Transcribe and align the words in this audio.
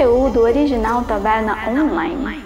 conteúdo 0.00 0.40
original 0.40 1.04
Taverna 1.04 1.54
Online. 1.68 2.42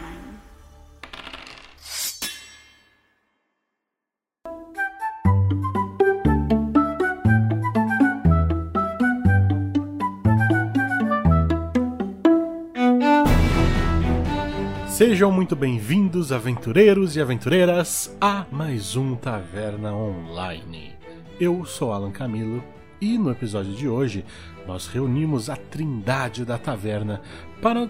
Sejam 14.89 15.31
muito 15.31 15.55
bem-vindos, 15.55 16.33
aventureiros 16.33 17.15
e 17.15 17.21
aventureiras, 17.21 18.17
a 18.21 18.47
mais 18.51 18.97
um 18.97 19.15
Taverna 19.15 19.95
Online. 19.95 20.93
Eu 21.39 21.65
sou 21.65 21.93
Alan 21.93 22.11
Camilo 22.11 22.74
e 23.05 23.19
no 23.19 23.31
episódio 23.31 23.75
de 23.75 23.87
hoje 23.87 24.25
nós 24.67 24.87
reunimos 24.87 25.51
a 25.51 25.57
trindade 25.57 26.43
da 26.43 26.57
taverna 26.57 27.21
para 27.61 27.87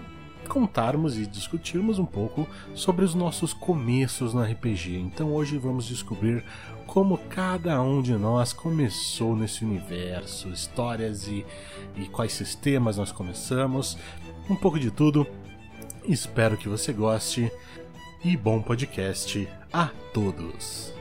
contarmos 0.49 1.17
e 1.17 1.25
discutirmos 1.25 1.97
um 1.97 2.05
pouco 2.05 2.45
sobre 2.75 3.05
os 3.05 3.15
nossos 3.15 3.53
começos 3.53 4.33
no 4.33 4.43
RPG. 4.43 4.97
Então 4.97 5.33
hoje 5.33 5.57
vamos 5.57 5.85
descobrir 5.85 6.43
como 6.85 7.17
cada 7.17 7.81
um 7.81 8.01
de 8.01 8.13
nós 8.13 8.51
começou 8.51 9.37
nesse 9.37 9.63
universo, 9.63 10.49
histórias 10.49 11.27
e, 11.29 11.45
e 11.95 12.07
quais 12.09 12.33
sistemas 12.33 12.97
nós 12.97 13.11
começamos, 13.11 13.97
um 14.49 14.55
pouco 14.55 14.77
de 14.77 14.91
tudo. 14.91 15.25
Espero 16.03 16.57
que 16.57 16.67
você 16.67 16.91
goste 16.91 17.49
e 18.23 18.35
bom 18.35 18.61
podcast 18.61 19.47
a 19.71 19.89
todos. 20.13 20.93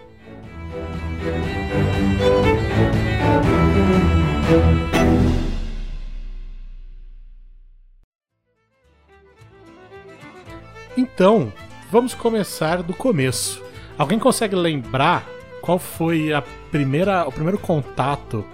Então, 10.97 11.53
vamos 11.91 12.15
começar 12.15 12.83
do 12.83 12.93
começo. 12.93 13.63
Alguém 13.97 14.19
consegue 14.19 14.55
lembrar 14.57 15.29
qual 15.61 15.79
foi 15.79 16.33
a 16.33 16.43
primeira, 16.71 17.27
o 17.27 17.33
primeiro 17.33 17.59
contato 17.59 18.45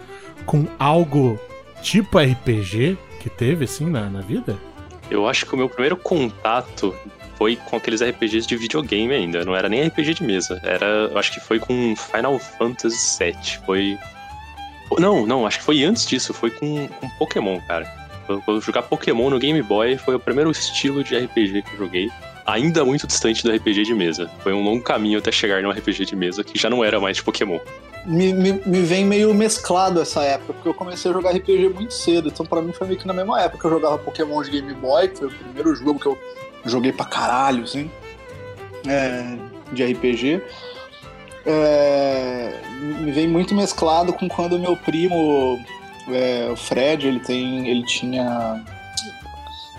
com 0.47 0.67
algo 0.79 1.39
tipo 1.83 2.19
RPG 2.19 2.97
que 3.19 3.29
teve 3.29 3.65
assim 3.65 3.89
na, 3.89 4.09
na 4.09 4.21
vida? 4.21 4.59
Eu 5.11 5.27
acho 5.29 5.45
que 5.47 5.55
o 5.55 5.57
meu 5.57 5.69
primeiro 5.69 5.97
contato 5.97 6.95
foi 7.37 7.57
com 7.57 7.77
aqueles 7.77 8.03
RPGs 8.03 8.47
de 8.47 8.57
videogame 8.57 9.15
ainda. 9.15 9.45
Não 9.45 9.57
era 9.57 9.69
nem 9.69 9.87
RPG 9.87 10.15
de 10.15 10.23
mesa. 10.23 10.61
Era, 10.63 10.87
eu 11.11 11.19
acho 11.19 11.33
que 11.33 11.41
foi 11.41 11.59
com 11.59 11.95
Final 11.97 12.39
Fantasy 12.39 13.25
VII. 13.25 13.59
Foi. 13.65 13.99
Não, 14.99 15.27
não, 15.27 15.47
acho 15.47 15.59
que 15.59 15.65
foi 15.65 15.83
antes 15.85 16.07
disso. 16.07 16.33
Foi 16.33 16.51
com, 16.51 16.89
com 16.89 17.09
Pokémon, 17.19 17.61
cara. 17.67 17.87
Jogar 18.61 18.83
Pokémon 18.83 19.31
no 19.31 19.39
Game 19.39 19.61
Boy 19.63 19.97
foi 19.97 20.15
o 20.15 20.21
primeiro 20.21 20.51
estilo 20.51 21.03
de 21.03 21.17
RPG 21.19 21.63
que 21.63 21.75
eu 21.75 21.79
joguei 21.79 22.11
ainda 22.47 22.85
muito 22.85 23.07
distante 23.07 23.43
do 23.43 23.53
RPG 23.53 23.85
de 23.85 23.95
mesa. 23.95 24.31
Foi 24.41 24.53
um 24.53 24.63
longo 24.63 24.83
caminho 24.83 25.19
até 25.19 25.31
chegar 25.31 25.63
no 25.63 25.71
RPG 25.71 26.05
de 26.05 26.17
mesa 26.17 26.43
que 26.43 26.59
já 26.59 26.69
não 26.69 26.85
era 26.85 27.01
mais 27.01 27.17
de 27.17 27.23
Pokémon. 27.23 27.59
Me, 28.07 28.33
me, 28.33 28.53
me, 28.65 28.81
vem 28.83 29.05
meio 29.05 29.33
mesclado 29.35 30.01
essa 30.01 30.23
época, 30.23 30.55
porque 30.55 30.69
eu 30.69 30.75
comecei 30.75 31.11
a 31.11 31.15
jogar 31.15 31.33
RPG 31.33 31.69
muito 31.69 31.93
cedo, 31.93 32.29
então 32.29 32.47
para 32.47 32.63
mim 32.63 32.73
foi 32.73 32.87
meio 32.87 32.99
que 32.99 33.07
na 33.07 33.13
mesma 33.13 33.41
época 33.43 33.59
que 33.59 33.67
eu 33.67 33.71
jogava 33.71 33.99
Pokémon 33.99 34.43
de 34.43 34.51
Game 34.51 34.73
Boy, 34.75 35.09
que 35.09 35.19
foi 35.19 35.29
o 35.29 35.31
primeiro 35.31 35.75
jogo 35.75 36.01
que 36.01 36.07
eu 36.07 36.19
joguei 36.65 36.93
pra 36.93 37.05
caralho, 37.05 37.65
assim, 37.65 37.91
é, 38.89 39.37
de 39.73 39.85
RPG. 39.85 40.43
É, 41.47 42.61
me 43.01 43.11
vem 43.13 43.29
muito 43.29 43.55
mesclado 43.55 44.13
com 44.13 44.29
quando 44.29 44.59
meu 44.59 44.77
primo, 44.77 45.59
é, 46.09 46.49
o 46.51 46.57
Fred, 46.57 47.07
ele 47.07 47.21
tem. 47.21 47.69
ele 47.69 47.85
tinha 47.85 48.63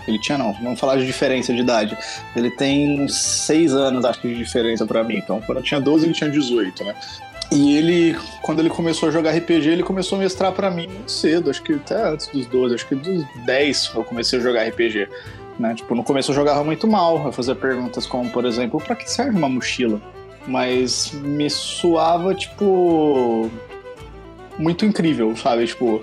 ele 0.06 0.18
tinha 0.18 0.36
não, 0.36 0.52
vamos 0.54 0.80
falar 0.80 0.96
de 0.96 1.06
diferença 1.06 1.52
de 1.52 1.60
idade. 1.60 1.96
Ele 2.34 2.50
tem 2.50 3.06
seis 3.08 3.72
anos, 3.72 4.04
acho 4.04 4.20
que, 4.20 4.28
de 4.28 4.34
diferença 4.34 4.84
para 4.84 5.04
mim. 5.04 5.16
Então, 5.16 5.40
quando 5.40 5.58
eu 5.58 5.64
tinha 5.64 5.80
12, 5.80 6.06
ele 6.06 6.12
tinha 6.12 6.28
18, 6.28 6.84
né? 6.84 6.94
E 7.52 7.76
ele, 7.76 8.16
quando 8.40 8.60
ele 8.60 8.70
começou 8.70 9.10
a 9.10 9.12
jogar 9.12 9.30
RPG, 9.32 9.68
ele 9.68 9.82
começou 9.82 10.16
a 10.16 10.22
mestrar 10.22 10.52
para 10.52 10.70
mim 10.70 10.88
muito 10.88 11.12
cedo, 11.12 11.50
acho 11.50 11.62
que 11.62 11.74
até 11.74 12.02
antes 12.08 12.28
dos 12.28 12.46
12, 12.46 12.74
acho 12.74 12.88
que 12.88 12.94
dos 12.94 13.24
10 13.44 13.92
eu 13.94 14.04
comecei 14.04 14.38
a 14.38 14.42
jogar 14.42 14.66
RPG. 14.66 15.06
Né? 15.58 15.74
Tipo, 15.74 15.94
no 15.94 16.02
começo 16.02 16.30
eu 16.30 16.34
jogava 16.34 16.64
muito 16.64 16.88
mal, 16.88 17.26
eu 17.26 17.32
fazia 17.32 17.54
perguntas 17.54 18.06
como, 18.06 18.30
por 18.30 18.46
exemplo, 18.46 18.80
para 18.80 18.96
que 18.96 19.08
serve 19.10 19.36
uma 19.36 19.50
mochila? 19.50 20.00
Mas 20.46 21.12
me 21.12 21.48
suava, 21.48 22.34
tipo, 22.34 23.50
muito 24.58 24.84
incrível, 24.84 25.36
sabe? 25.36 25.66
Tipo, 25.66 26.02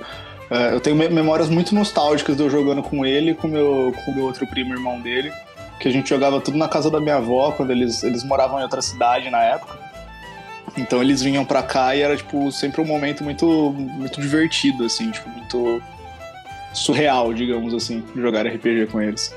é, 0.49 0.73
eu 0.73 0.79
tenho 0.79 0.95
memórias 0.95 1.49
muito 1.49 1.75
nostálgicas 1.75 2.35
de 2.35 2.43
eu 2.43 2.49
jogando 2.49 2.81
com 2.81 3.05
ele 3.05 3.31
e 3.31 3.35
com 3.35 3.47
meu, 3.47 3.93
o 4.07 4.15
meu 4.15 4.25
outro 4.25 4.47
primo, 4.47 4.73
irmão 4.73 4.99
dele, 4.99 5.31
que 5.79 5.87
a 5.87 5.91
gente 5.91 6.09
jogava 6.09 6.41
tudo 6.41 6.57
na 6.57 6.67
casa 6.67 6.89
da 6.89 6.99
minha 6.99 7.17
avó, 7.17 7.51
quando 7.51 7.71
eles, 7.71 8.03
eles 8.03 8.23
moravam 8.23 8.59
em 8.59 8.63
outra 8.63 8.81
cidade 8.81 9.29
na 9.29 9.43
época. 9.43 9.77
Então 10.77 11.01
eles 11.01 11.21
vinham 11.21 11.43
pra 11.43 11.61
cá 11.61 11.95
e 11.95 12.01
era, 12.01 12.15
tipo, 12.15 12.51
sempre 12.51 12.81
um 12.81 12.85
momento 12.85 13.23
muito, 13.23 13.45
muito 13.71 14.21
divertido, 14.21 14.85
assim, 14.85 15.11
tipo, 15.11 15.29
muito 15.29 15.81
surreal, 16.73 17.33
digamos 17.33 17.73
assim, 17.73 18.03
jogar 18.15 18.45
RPG 18.45 18.87
com 18.87 19.01
eles. 19.01 19.35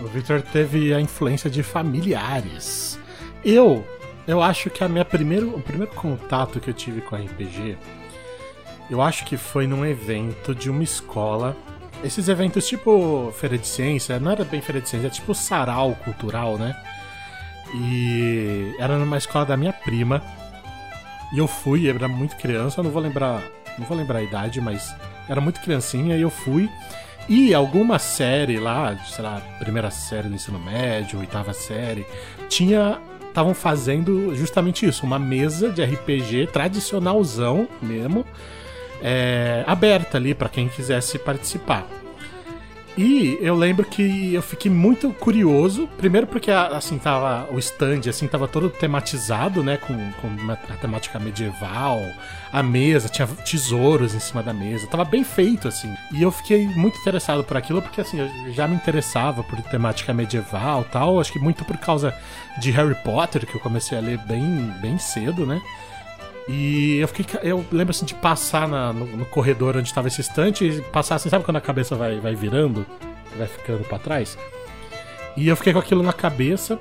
O 0.00 0.06
Victor 0.06 0.42
teve 0.42 0.92
a 0.92 1.00
influência 1.00 1.48
de 1.48 1.62
familiares. 1.62 2.98
Eu, 3.44 3.84
eu 4.26 4.42
acho 4.42 4.70
que 4.70 4.82
a 4.82 4.88
minha 4.88 5.04
primeiro, 5.04 5.54
o 5.54 5.60
primeiro 5.60 5.92
contato 5.94 6.60
que 6.60 6.70
eu 6.70 6.74
tive 6.74 7.00
com 7.00 7.16
RPG 7.16 7.76
eu 8.90 9.00
acho 9.00 9.24
que 9.24 9.36
foi 9.36 9.66
num 9.66 9.84
evento 9.84 10.54
de 10.54 10.70
uma 10.70 10.82
escola. 10.82 11.56
Esses 12.02 12.28
eventos 12.28 12.66
tipo 12.66 13.32
Feira 13.32 13.56
de 13.56 13.66
Ciência, 13.66 14.20
não 14.20 14.30
era 14.30 14.44
bem 14.44 14.60
Feira 14.60 14.80
de 14.80 14.88
Ciência, 14.88 15.06
era 15.06 15.14
tipo 15.14 15.34
sarau 15.34 15.94
cultural, 16.04 16.58
né? 16.58 16.76
E 17.74 18.74
era 18.78 18.98
numa 18.98 19.16
escola 19.16 19.46
da 19.46 19.56
minha 19.56 19.72
prima. 19.72 20.22
E 21.32 21.38
eu 21.38 21.48
fui, 21.48 21.88
eu 21.88 21.94
era 21.94 22.08
muito 22.08 22.36
criança, 22.36 22.80
eu 22.80 22.84
não 22.84 22.90
vou 22.90 23.02
lembrar, 23.02 23.42
não 23.78 23.86
vou 23.86 23.96
lembrar 23.96 24.18
a 24.18 24.22
idade, 24.22 24.60
mas 24.60 24.94
era 25.28 25.40
muito 25.40 25.60
criancinha 25.60 26.16
e 26.16 26.20
eu 26.20 26.30
fui. 26.30 26.70
E 27.26 27.54
alguma 27.54 27.98
série 27.98 28.58
lá, 28.58 28.94
sei 29.06 29.24
lá, 29.24 29.40
primeira 29.58 29.90
série 29.90 30.28
do 30.28 30.34
ensino 30.34 30.58
médio, 30.58 31.18
oitava 31.18 31.54
série, 31.54 32.06
tinha 32.50 33.00
estavam 33.34 33.52
fazendo 33.52 34.32
justamente 34.36 34.86
isso, 34.86 35.04
uma 35.04 35.18
mesa 35.18 35.68
de 35.68 35.82
RPG 35.82 36.50
tradicionalzão 36.52 37.68
mesmo, 37.82 38.24
é, 39.02 39.64
aberta 39.66 40.16
ali 40.16 40.32
para 40.34 40.48
quem 40.48 40.68
quisesse 40.68 41.18
participar. 41.18 41.84
E 42.96 43.38
eu 43.40 43.56
lembro 43.56 43.84
que 43.84 44.32
eu 44.32 44.40
fiquei 44.40 44.70
muito 44.70 45.10
curioso, 45.10 45.88
primeiro 45.98 46.28
porque 46.28 46.50
assim 46.50 46.96
tava 46.96 47.52
o 47.52 47.58
stand 47.58 48.08
assim 48.08 48.28
tava 48.28 48.46
todo 48.46 48.70
tematizado, 48.70 49.64
né, 49.64 49.76
com, 49.76 49.94
com 50.20 50.52
a 50.52 50.76
temática 50.76 51.18
medieval, 51.18 52.00
a 52.52 52.62
mesa 52.62 53.08
tinha 53.08 53.26
tesouros 53.26 54.14
em 54.14 54.20
cima 54.20 54.44
da 54.44 54.52
mesa, 54.52 54.86
tava 54.86 55.04
bem 55.04 55.24
feito 55.24 55.66
assim. 55.66 55.92
E 56.12 56.22
eu 56.22 56.30
fiquei 56.30 56.66
muito 56.68 56.96
interessado 57.00 57.42
por 57.42 57.56
aquilo 57.56 57.82
porque 57.82 58.00
assim, 58.00 58.20
eu 58.20 58.52
já 58.52 58.68
me 58.68 58.76
interessava 58.76 59.42
por 59.42 59.60
temática 59.62 60.14
medieval, 60.14 60.84
tal, 60.84 61.18
acho 61.18 61.32
que 61.32 61.40
muito 61.40 61.64
por 61.64 61.76
causa 61.78 62.14
de 62.60 62.70
Harry 62.70 62.94
Potter 63.02 63.44
que 63.44 63.56
eu 63.56 63.60
comecei 63.60 63.98
a 63.98 64.00
ler 64.00 64.18
bem 64.18 64.72
bem 64.80 64.98
cedo, 64.98 65.44
né? 65.44 65.60
E 66.48 66.98
eu 66.98 67.08
fiquei. 67.08 67.40
Eu 67.42 67.64
lembro 67.72 67.90
assim 67.90 68.04
de 68.04 68.14
passar 68.14 68.68
na, 68.68 68.92
no, 68.92 69.06
no, 69.06 69.24
corredor 69.24 69.76
onde 69.76 69.88
estava 69.88 70.08
esse 70.08 70.20
estante 70.20 70.64
e 70.64 70.82
passar 70.82 71.14
assim, 71.14 71.30
sabe 71.30 71.44
quando 71.44 71.56
a 71.56 71.60
cabeça 71.60 71.96
vai, 71.96 72.20
vai 72.20 72.34
virando? 72.34 72.84
Vai 73.36 73.46
ficando 73.46 73.84
para 73.84 73.98
trás? 73.98 74.36
E 75.36 75.48
eu 75.48 75.56
fiquei 75.56 75.72
com 75.72 75.78
aquilo 75.78 76.02
na 76.02 76.12
cabeça. 76.12 76.78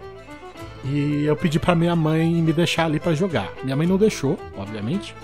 E 0.84 1.24
eu 1.24 1.36
pedi 1.38 1.60
para 1.60 1.74
minha 1.76 1.96
mãe 1.96 2.30
me 2.30 2.52
deixar 2.52 2.86
ali 2.86 3.00
para 3.00 3.14
jogar. 3.14 3.54
Minha 3.64 3.76
mãe 3.76 3.88
não 3.88 3.98
deixou, 3.98 4.38
obviamente. 4.58 5.16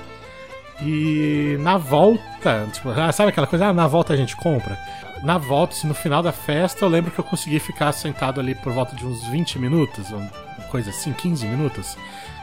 E 0.82 1.58
na 1.60 1.78
volta, 1.78 2.66
tipo, 2.72 2.90
ah, 2.92 3.12
sabe 3.12 3.30
aquela 3.30 3.46
coisa? 3.46 3.68
Ah, 3.68 3.74
na 3.74 3.86
volta 3.86 4.14
a 4.14 4.16
gente 4.16 4.38
compra. 4.38 4.78
Na 5.22 5.38
volta, 5.38 5.76
assim, 5.76 5.85
no 5.85 5.94
final 5.94 6.24
da 6.24 6.32
festa, 6.32 6.85
eu 6.85 6.90
lembro 6.90 7.12
que 7.12 7.20
eu 7.20 7.26
consegui 7.26 7.59
ficar 7.59 7.92
sentado 7.92 8.40
ali 8.40 8.56
por 8.56 8.72
volta 8.72 8.96
de 8.96 9.06
uns 9.06 9.22
20 9.28 9.59
minutos, 9.59 10.09
uma 10.12 10.32
coisa 10.72 10.92
assim, 10.92 11.12
15 11.12 11.46
minutos 11.46 11.97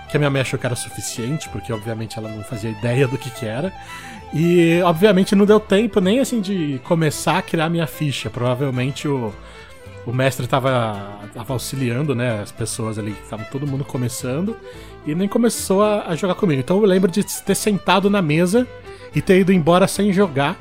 que 0.08 0.16
a 0.16 0.20
minha 0.20 0.30
mãe 0.30 0.40
achou 0.40 0.58
que 0.58 0.66
era 0.66 0.76
suficiente, 0.76 1.48
porque 1.48 1.72
obviamente 1.72 2.18
ela 2.18 2.28
não 2.28 2.42
fazia 2.42 2.70
ideia 2.70 3.06
do 3.08 3.18
que, 3.18 3.30
que 3.30 3.46
era. 3.46 3.72
E 4.32 4.80
obviamente 4.82 5.34
não 5.34 5.46
deu 5.46 5.60
tempo 5.60 6.00
nem 6.00 6.20
assim 6.20 6.40
de 6.40 6.80
começar 6.84 7.38
a 7.38 7.42
criar 7.42 7.68
minha 7.68 7.86
ficha. 7.86 8.28
Provavelmente 8.28 9.08
o, 9.08 9.32
o 10.06 10.12
mestre 10.12 10.44
estava 10.44 11.20
auxiliando, 11.48 12.14
né, 12.14 12.40
as 12.40 12.52
pessoas 12.52 12.98
ali, 12.98 13.16
estava 13.22 13.44
todo 13.44 13.66
mundo 13.66 13.84
começando, 13.84 14.56
e 15.04 15.14
nem 15.14 15.28
começou 15.28 15.82
a, 15.82 16.08
a, 16.08 16.16
jogar 16.16 16.34
comigo. 16.34 16.60
Então 16.60 16.78
eu 16.78 16.84
lembro 16.84 17.10
de 17.10 17.24
ter 17.42 17.54
sentado 17.54 18.08
na 18.08 18.22
mesa 18.22 18.66
e 19.14 19.20
ter 19.20 19.40
ido 19.40 19.52
embora 19.52 19.86
sem 19.88 20.12
jogar. 20.12 20.56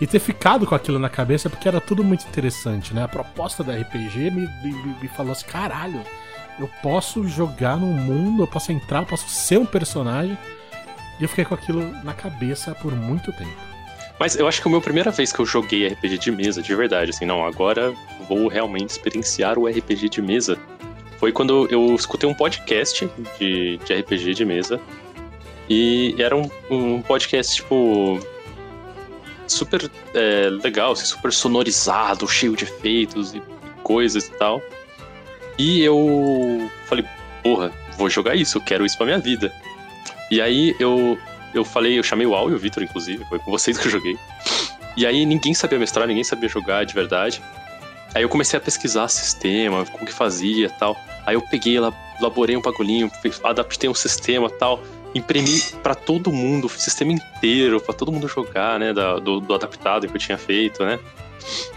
E 0.00 0.08
ter 0.08 0.18
ficado 0.18 0.66
com 0.66 0.74
aquilo 0.74 0.98
na 0.98 1.08
cabeça, 1.08 1.48
porque 1.48 1.68
era 1.68 1.80
tudo 1.80 2.02
muito 2.02 2.26
interessante, 2.26 2.92
né? 2.92 3.04
A 3.04 3.08
proposta 3.08 3.62
da 3.62 3.72
RPG 3.74 4.28
me, 4.32 4.40
me, 4.60 4.96
me 5.00 5.08
falou 5.08 5.30
assim: 5.30 5.46
caralho, 5.46 6.00
eu 6.58 6.68
posso 6.82 7.26
jogar 7.26 7.76
num 7.76 7.92
mundo, 7.92 8.42
eu 8.42 8.46
posso 8.46 8.72
entrar, 8.72 9.00
eu 9.00 9.06
posso 9.06 9.28
ser 9.28 9.58
um 9.58 9.66
personagem. 9.66 10.38
E 11.18 11.22
eu 11.22 11.28
fiquei 11.28 11.44
com 11.44 11.54
aquilo 11.54 11.80
na 12.02 12.12
cabeça 12.12 12.74
por 12.74 12.92
muito 12.94 13.32
tempo. 13.32 13.74
Mas 14.18 14.36
eu 14.36 14.46
acho 14.46 14.62
que 14.62 14.68
a 14.68 14.70
minha 14.70 14.80
primeira 14.80 15.10
vez 15.10 15.32
que 15.32 15.40
eu 15.40 15.46
joguei 15.46 15.86
RPG 15.88 16.18
de 16.18 16.30
mesa, 16.30 16.62
de 16.62 16.74
verdade, 16.74 17.10
assim, 17.10 17.24
não, 17.24 17.44
agora 17.44 17.92
vou 18.28 18.48
realmente 18.48 18.90
experienciar 18.90 19.58
o 19.58 19.66
RPG 19.66 20.08
de 20.08 20.22
mesa, 20.22 20.58
foi 21.18 21.32
quando 21.32 21.66
eu 21.70 21.94
escutei 21.94 22.28
um 22.28 22.34
podcast 22.34 23.08
de, 23.38 23.78
de 23.78 23.94
RPG 23.94 24.34
de 24.34 24.44
mesa. 24.44 24.80
E 25.68 26.14
era 26.18 26.36
um, 26.36 26.48
um 26.70 27.00
podcast, 27.00 27.56
tipo, 27.56 28.20
super 29.46 29.90
é, 30.14 30.50
legal, 30.62 30.92
assim, 30.92 31.06
super 31.06 31.32
sonorizado, 31.32 32.28
cheio 32.28 32.54
de 32.54 32.64
efeitos 32.64 33.34
e 33.34 33.42
coisas 33.82 34.26
e 34.28 34.32
tal. 34.32 34.60
E 35.58 35.82
eu 35.82 36.70
falei, 36.86 37.04
porra, 37.42 37.72
vou 37.96 38.10
jogar 38.10 38.34
isso, 38.34 38.58
eu 38.58 38.62
quero 38.62 38.84
isso 38.84 38.96
pra 38.96 39.06
minha 39.06 39.18
vida. 39.18 39.52
E 40.30 40.40
aí 40.40 40.74
eu, 40.80 41.18
eu 41.52 41.64
falei, 41.64 41.98
eu 41.98 42.02
chamei 42.02 42.26
o 42.26 42.34
Al 42.34 42.50
e 42.50 42.54
o 42.54 42.58
Victor, 42.58 42.82
inclusive, 42.82 43.24
foi 43.26 43.38
com 43.38 43.50
vocês 43.50 43.78
que 43.78 43.86
eu 43.86 43.92
joguei. 43.92 44.18
E 44.96 45.06
aí 45.06 45.26
ninguém 45.26 45.54
sabia 45.54 45.78
mestrar, 45.78 46.06
ninguém 46.06 46.24
sabia 46.24 46.48
jogar 46.48 46.84
de 46.84 46.94
verdade. 46.94 47.42
Aí 48.14 48.22
eu 48.22 48.28
comecei 48.28 48.56
a 48.56 48.60
pesquisar 48.60 49.08
sistema, 49.08 49.84
como 49.86 50.06
que 50.06 50.12
fazia 50.12 50.70
tal. 50.70 50.96
Aí 51.26 51.34
eu 51.34 51.40
peguei, 51.40 51.76
elaborei 52.18 52.56
um 52.56 52.62
bagulhinho, 52.62 53.10
adaptei 53.42 53.90
um 53.90 53.94
sistema 53.94 54.48
tal 54.48 54.80
imprimi 55.14 55.60
para 55.82 55.94
todo 55.94 56.32
mundo, 56.32 56.66
o 56.66 56.70
sistema 56.70 57.12
inteiro, 57.12 57.80
para 57.80 57.94
todo 57.94 58.10
mundo 58.10 58.28
jogar, 58.28 58.78
né? 58.78 58.92
do, 58.92 59.40
do, 59.40 59.54
adaptado 59.54 60.08
que 60.08 60.14
eu 60.14 60.18
tinha 60.18 60.36
feito, 60.36 60.84
né? 60.84 60.98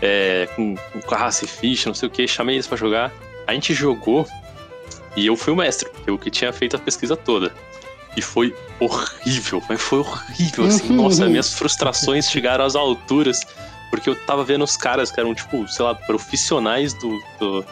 É, 0.01 0.47
com, 0.55 0.75
com 1.05 1.15
raça 1.15 1.45
e 1.45 1.47
ficha, 1.47 1.89
não 1.89 1.93
sei 1.93 2.07
o 2.07 2.11
que, 2.11 2.27
chamei 2.27 2.55
eles 2.55 2.67
para 2.67 2.77
jogar. 2.77 3.11
A 3.47 3.53
gente 3.53 3.73
jogou 3.73 4.27
e 5.15 5.25
eu 5.25 5.35
fui 5.35 5.53
o 5.53 5.55
mestre, 5.55 5.89
eu 6.05 6.17
que 6.17 6.29
tinha 6.29 6.53
feito 6.53 6.75
a 6.75 6.79
pesquisa 6.79 7.15
toda. 7.15 7.51
E 8.15 8.21
foi 8.21 8.53
horrível, 8.79 9.61
mas 9.69 9.81
foi 9.81 9.99
horrível, 9.99 10.65
assim. 10.65 10.89
Uhum. 10.89 11.03
Nossa, 11.03 11.27
minhas 11.27 11.53
frustrações 11.53 12.29
chegaram 12.29 12.65
às 12.65 12.75
alturas, 12.75 13.39
porque 13.89 14.09
eu 14.09 14.15
tava 14.25 14.43
vendo 14.43 14.63
os 14.63 14.75
caras 14.75 15.11
que 15.11 15.19
eram, 15.19 15.33
tipo, 15.33 15.67
sei 15.67 15.85
lá, 15.85 15.95
profissionais 15.95 16.93
do, 16.93 17.09
do, 17.39 17.65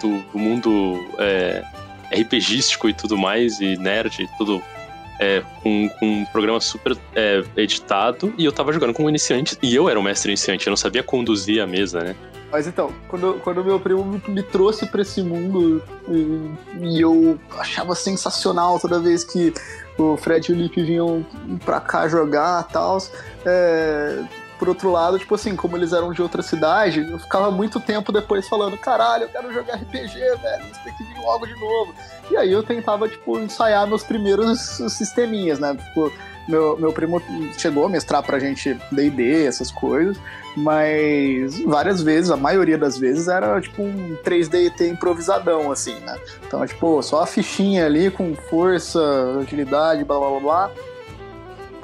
do, 0.00 0.22
do 0.32 0.38
mundo 0.38 1.10
é, 1.18 1.62
RPGístico 2.12 2.88
e 2.88 2.94
tudo 2.94 3.16
mais, 3.16 3.60
e 3.60 3.76
nerd 3.76 4.22
e 4.22 4.28
tudo 4.38 4.62
é, 5.20 5.42
com, 5.62 5.88
com, 5.98 6.06
um 6.06 6.24
programa 6.24 6.60
super 6.60 6.96
é, 7.14 7.44
editado 7.56 8.32
e 8.38 8.44
eu 8.44 8.52
tava 8.52 8.72
jogando 8.72 8.94
como 8.94 9.08
iniciante 9.08 9.56
e 9.62 9.74
eu 9.74 9.86
era 9.86 10.00
o 10.00 10.02
mestre 10.02 10.30
iniciante, 10.30 10.66
eu 10.66 10.70
não 10.70 10.78
sabia 10.78 11.02
conduzir 11.02 11.62
a 11.62 11.66
mesa, 11.66 12.00
né? 12.00 12.16
Mas 12.50 12.66
então, 12.66 12.92
quando, 13.08 13.40
quando 13.44 13.64
meu 13.64 13.78
primo 13.78 14.04
me, 14.04 14.22
me 14.28 14.42
trouxe 14.42 14.86
para 14.86 15.02
esse 15.02 15.22
mundo 15.22 15.82
e, 16.08 16.50
e, 16.80 17.00
eu 17.00 17.38
achava 17.56 17.94
sensacional 17.94 18.78
toda 18.80 18.98
vez 18.98 19.22
que 19.22 19.54
o 19.96 20.16
Fred 20.16 20.50
e 20.50 20.54
o 20.54 20.58
Lipe 20.58 20.82
vinham 20.82 21.24
pra 21.64 21.80
cá 21.80 22.08
jogar 22.08 22.66
e 22.68 22.72
tal, 22.72 22.98
é, 23.44 24.24
por 24.58 24.68
outro 24.68 24.90
lado, 24.90 25.18
tipo 25.18 25.34
assim, 25.34 25.56
como 25.56 25.74
eles 25.74 25.92
eram 25.92 26.12
de 26.12 26.20
outra 26.20 26.42
cidade, 26.42 27.08
eu 27.10 27.18
ficava 27.18 27.50
muito 27.50 27.80
tempo 27.80 28.12
depois 28.12 28.46
falando, 28.46 28.76
caralho, 28.76 29.24
eu 29.24 29.28
quero 29.28 29.52
jogar 29.52 29.76
RPG, 29.76 30.18
velho, 30.18 30.64
você 30.66 30.80
tem 30.84 30.94
que 30.94 31.04
vir 31.04 31.18
logo 31.22 31.46
de 31.46 31.58
novo. 31.58 31.94
E 32.30 32.36
aí 32.36 32.52
eu 32.52 32.62
tentava, 32.62 33.08
tipo, 33.08 33.38
ensaiar 33.38 33.86
meus 33.86 34.02
primeiros 34.02 34.60
sisteminhas, 34.90 35.58
né? 35.58 35.74
Tipo, 35.74 36.12
meu, 36.48 36.76
meu 36.76 36.92
primo 36.92 37.22
chegou 37.56 37.86
a 37.86 37.88
mestrar 37.88 38.22
pra 38.22 38.38
gente 38.38 38.74
D&D, 38.90 39.44
essas 39.44 39.70
coisas, 39.70 40.16
mas 40.56 41.60
várias 41.60 42.02
vezes, 42.02 42.30
a 42.30 42.36
maioria 42.36 42.76
das 42.76 42.98
vezes, 42.98 43.28
era 43.28 43.60
tipo 43.60 43.82
um 43.82 44.16
3D 44.24 44.88
improvisadão, 44.90 45.70
assim, 45.70 45.94
né? 46.00 46.18
Então, 46.46 46.66
tipo, 46.66 47.02
só 47.02 47.22
a 47.22 47.26
fichinha 47.26 47.86
ali 47.86 48.10
com 48.10 48.34
força, 48.34 49.00
agilidade, 49.40 50.04
blá 50.04 50.18
blá 50.18 50.30
blá 50.30 50.40
blá, 50.40 50.70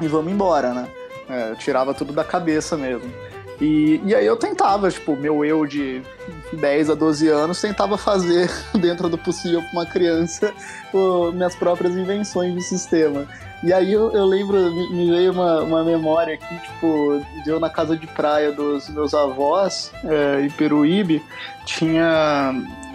e 0.00 0.08
vamos 0.08 0.32
embora, 0.32 0.74
né? 0.74 0.88
É, 1.28 1.54
tirava 1.54 1.94
tudo 1.94 2.12
da 2.12 2.24
cabeça 2.24 2.76
mesmo. 2.76 3.10
E, 3.60 4.00
e 4.04 4.14
aí 4.14 4.26
eu 4.26 4.36
tentava, 4.36 4.90
tipo, 4.90 5.16
meu 5.16 5.44
eu 5.44 5.64
de 5.66 6.02
10 6.52 6.90
a 6.90 6.94
12 6.94 7.28
anos 7.28 7.60
tentava 7.60 7.96
fazer, 7.96 8.50
dentro 8.78 9.08
do 9.08 9.16
possível 9.16 9.62
para 9.62 9.72
uma 9.72 9.86
criança, 9.86 10.52
o, 10.92 11.32
minhas 11.32 11.54
próprias 11.54 11.94
invenções 11.96 12.54
de 12.54 12.62
sistema. 12.62 13.26
E 13.62 13.72
aí 13.72 13.92
eu, 13.92 14.12
eu 14.12 14.26
lembro, 14.26 14.56
me, 14.90 15.10
veio 15.10 15.32
uma, 15.32 15.62
uma 15.62 15.84
memória 15.84 16.34
aqui, 16.34 16.58
tipo, 16.60 17.22
de 17.42 17.50
eu 17.50 17.58
na 17.58 17.70
casa 17.70 17.96
de 17.96 18.06
praia 18.06 18.52
dos 18.52 18.88
meus 18.90 19.14
avós, 19.14 19.92
é, 20.04 20.42
em 20.42 20.50
Peruíbe, 20.50 21.22
tinha, 21.64 22.54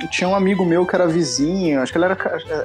tinha 0.09 0.29
um 0.29 0.35
amigo 0.35 0.63
meu 0.63 0.85
que 0.85 0.95
era 0.95 1.07
vizinho, 1.07 1.81
acho 1.81 1.91
que 1.91 1.97
ele 1.97 2.05
era, 2.05 2.17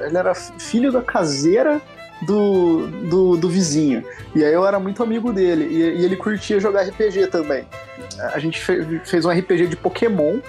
ele 0.05 0.17
era 0.17 0.35
filho 0.35 0.91
da 0.91 1.01
caseira 1.01 1.81
do, 2.21 2.87
do, 3.09 3.37
do, 3.37 3.49
vizinho. 3.49 4.03
E 4.35 4.43
aí 4.43 4.53
eu 4.53 4.65
era 4.65 4.79
muito 4.79 5.03
amigo 5.03 5.31
dele. 5.31 5.65
E, 5.65 6.01
e 6.01 6.05
ele 6.05 6.15
curtia 6.15 6.59
jogar 6.59 6.83
RPG 6.83 7.27
também. 7.27 7.65
A 8.33 8.39
gente 8.39 8.59
fe, 8.59 9.01
fez 9.05 9.25
um 9.25 9.31
RPG 9.31 9.67
de 9.67 9.75
Pokémon. 9.75 10.39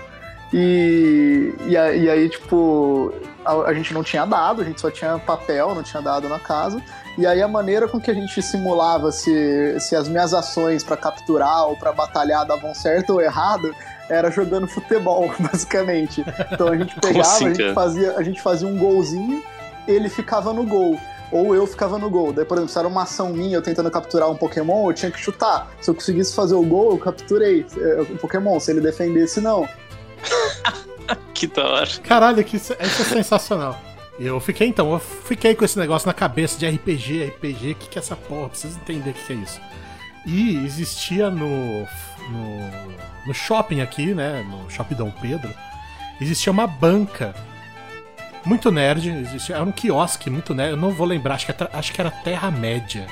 E, 0.52 1.52
e, 1.66 1.72
e 1.72 2.10
aí, 2.10 2.28
tipo, 2.28 3.12
a, 3.44 3.52
a, 3.68 3.74
gente 3.74 3.92
não 3.92 4.02
tinha 4.02 4.24
dado, 4.24 4.62
a 4.62 4.64
gente 4.64 4.80
só 4.80 4.90
tinha 4.90 5.18
papel, 5.18 5.74
não 5.74 5.82
tinha 5.82 6.02
dado 6.02 6.28
na 6.28 6.38
casa. 6.38 6.82
E 7.18 7.26
aí 7.26 7.42
a 7.42 7.48
maneira 7.48 7.88
com 7.88 8.00
que 8.00 8.12
a 8.12 8.14
gente 8.14 8.40
simulava 8.40 9.10
se, 9.10 9.76
se 9.80 9.96
as 9.96 10.08
minhas 10.08 10.32
ações 10.32 10.84
para 10.84 10.96
capturar 10.96 11.66
ou 11.66 11.76
para 11.76 11.92
batalhar 11.92 12.46
davam 12.46 12.72
certo 12.72 13.14
ou 13.14 13.20
errado 13.20 13.74
era 14.08 14.30
jogando 14.30 14.68
futebol, 14.68 15.28
basicamente. 15.40 16.24
Então 16.52 16.68
a 16.68 16.76
gente 16.76 16.94
pegava, 17.00 17.20
assim, 17.20 17.48
a, 17.48 17.54
gente 17.54 17.74
fazia, 17.74 18.16
a 18.16 18.22
gente 18.22 18.40
fazia 18.40 18.68
um 18.68 18.78
golzinho, 18.78 19.42
ele 19.88 20.08
ficava 20.08 20.52
no 20.52 20.64
gol 20.64 20.96
ou 21.32 21.56
eu 21.56 21.66
ficava 21.66 21.98
no 21.98 22.08
gol. 22.08 22.32
Daí, 22.32 22.44
por 22.44 22.56
exemplo, 22.56 22.72
se 22.72 22.78
era 22.78 22.86
uma 22.86 23.02
ação 23.02 23.30
minha 23.30 23.56
eu 23.56 23.62
tentando 23.62 23.90
capturar 23.90 24.30
um 24.30 24.36
Pokémon, 24.36 24.88
eu 24.88 24.94
tinha 24.94 25.10
que 25.10 25.18
chutar. 25.18 25.68
Se 25.80 25.90
eu 25.90 25.94
conseguisse 25.96 26.32
fazer 26.32 26.54
o 26.54 26.62
gol, 26.62 26.92
eu 26.92 26.98
capturei 26.98 27.66
é, 27.76 28.00
o 28.00 28.16
Pokémon. 28.16 28.60
Se 28.60 28.70
ele 28.70 28.80
defendesse, 28.80 29.40
não. 29.40 29.68
que 31.34 31.48
da 31.48 31.68
hora. 31.68 31.88
Caralho, 32.02 32.44
que 32.44 32.56
isso, 32.56 32.72
isso 32.80 33.02
é 33.02 33.04
sensacional. 33.04 33.76
Eu 34.18 34.40
fiquei 34.40 34.66
então, 34.66 34.92
eu 34.92 34.98
fiquei 34.98 35.54
com 35.54 35.64
esse 35.64 35.78
negócio 35.78 36.06
na 36.06 36.14
cabeça 36.14 36.58
de 36.58 36.68
RPG, 36.68 37.26
RPG, 37.26 37.74
que, 37.74 37.88
que 37.88 37.98
é 37.98 38.00
essa 38.00 38.16
porra? 38.16 38.48
Preciso 38.48 38.78
entender 38.78 39.10
o 39.10 39.12
que, 39.12 39.24
que 39.24 39.32
é 39.32 39.36
isso. 39.36 39.60
E 40.26 40.56
existia 40.64 41.30
no, 41.30 41.82
no, 41.82 43.26
no 43.26 43.34
shopping 43.34 43.80
aqui, 43.80 44.14
né? 44.14 44.44
No 44.48 44.68
shopping 44.68 44.96
Dom 44.96 45.10
Pedro, 45.10 45.54
existia 46.20 46.52
uma 46.52 46.66
banca 46.66 47.34
muito 48.44 48.70
nerd, 48.70 49.08
existia, 49.08 49.56
era 49.56 49.64
um 49.64 49.70
quiosque 49.72 50.30
muito 50.30 50.54
nerd, 50.54 50.72
eu 50.72 50.76
não 50.76 50.90
vou 50.90 51.06
lembrar, 51.06 51.34
acho 51.34 51.46
que, 51.46 51.52
era, 51.52 51.70
acho 51.72 51.92
que 51.92 52.00
era 52.00 52.10
Terra-média. 52.10 53.06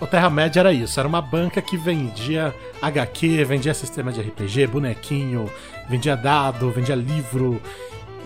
O 0.00 0.06
Terra-média 0.06 0.60
era 0.60 0.72
isso, 0.72 0.98
era 1.00 1.08
uma 1.08 1.22
banca 1.22 1.60
que 1.62 1.76
vendia 1.76 2.54
HQ, 2.80 3.44
vendia 3.44 3.72
sistema 3.74 4.12
de 4.12 4.20
RPG, 4.20 4.66
bonequinho, 4.66 5.50
vendia 5.88 6.16
dado, 6.16 6.70
vendia 6.70 6.94
livro. 6.94 7.60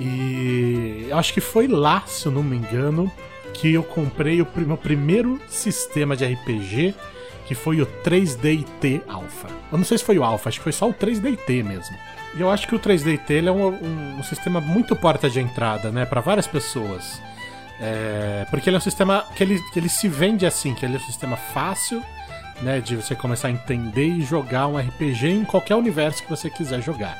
E 0.00 1.08
acho 1.12 1.34
que 1.34 1.40
foi 1.40 1.68
lá, 1.68 2.02
se 2.06 2.24
eu 2.24 2.32
não 2.32 2.42
me 2.42 2.56
engano, 2.56 3.12
que 3.52 3.72
eu 3.72 3.82
comprei 3.82 4.40
o 4.40 4.48
meu 4.56 4.76
primeiro 4.76 5.38
sistema 5.46 6.16
de 6.16 6.24
RPG, 6.24 6.94
que 7.46 7.54
foi 7.54 7.82
o 7.82 7.86
3DT 7.86 9.02
Alpha. 9.06 9.48
Eu 9.70 9.76
não 9.76 9.84
sei 9.84 9.98
se 9.98 10.04
foi 10.04 10.18
o 10.18 10.24
Alpha, 10.24 10.48
acho 10.48 10.58
que 10.58 10.64
foi 10.64 10.72
só 10.72 10.88
o 10.88 10.94
3DT 10.94 11.62
mesmo. 11.62 11.96
E 12.34 12.40
eu 12.40 12.48
acho 12.48 12.66
que 12.66 12.74
o 12.74 12.78
3DT 12.78 13.30
ele 13.30 13.48
é 13.48 13.52
um, 13.52 13.66
um, 13.66 14.18
um, 14.18 14.22
sistema 14.22 14.60
muito 14.60 14.96
porta 14.96 15.28
de 15.28 15.40
entrada, 15.40 15.90
né, 15.90 16.06
para 16.06 16.20
várias 16.20 16.46
pessoas. 16.46 17.20
É, 17.80 18.46
porque 18.50 18.70
ele 18.70 18.76
é 18.76 18.78
um 18.78 18.82
sistema 18.82 19.24
que 19.34 19.42
ele, 19.42 19.58
que 19.72 19.78
ele 19.78 19.88
se 19.88 20.08
vende 20.08 20.46
assim, 20.46 20.74
que 20.74 20.86
ele 20.86 20.94
é 20.94 20.98
um 20.98 21.06
sistema 21.06 21.36
fácil, 21.36 22.02
né, 22.62 22.80
de 22.80 22.94
você 22.94 23.14
começar 23.14 23.48
a 23.48 23.50
entender 23.50 24.06
e 24.06 24.22
jogar 24.22 24.66
um 24.66 24.78
RPG 24.78 25.28
em 25.28 25.44
qualquer 25.44 25.74
universo 25.74 26.22
que 26.22 26.30
você 26.30 26.48
quiser 26.48 26.80
jogar. 26.80 27.18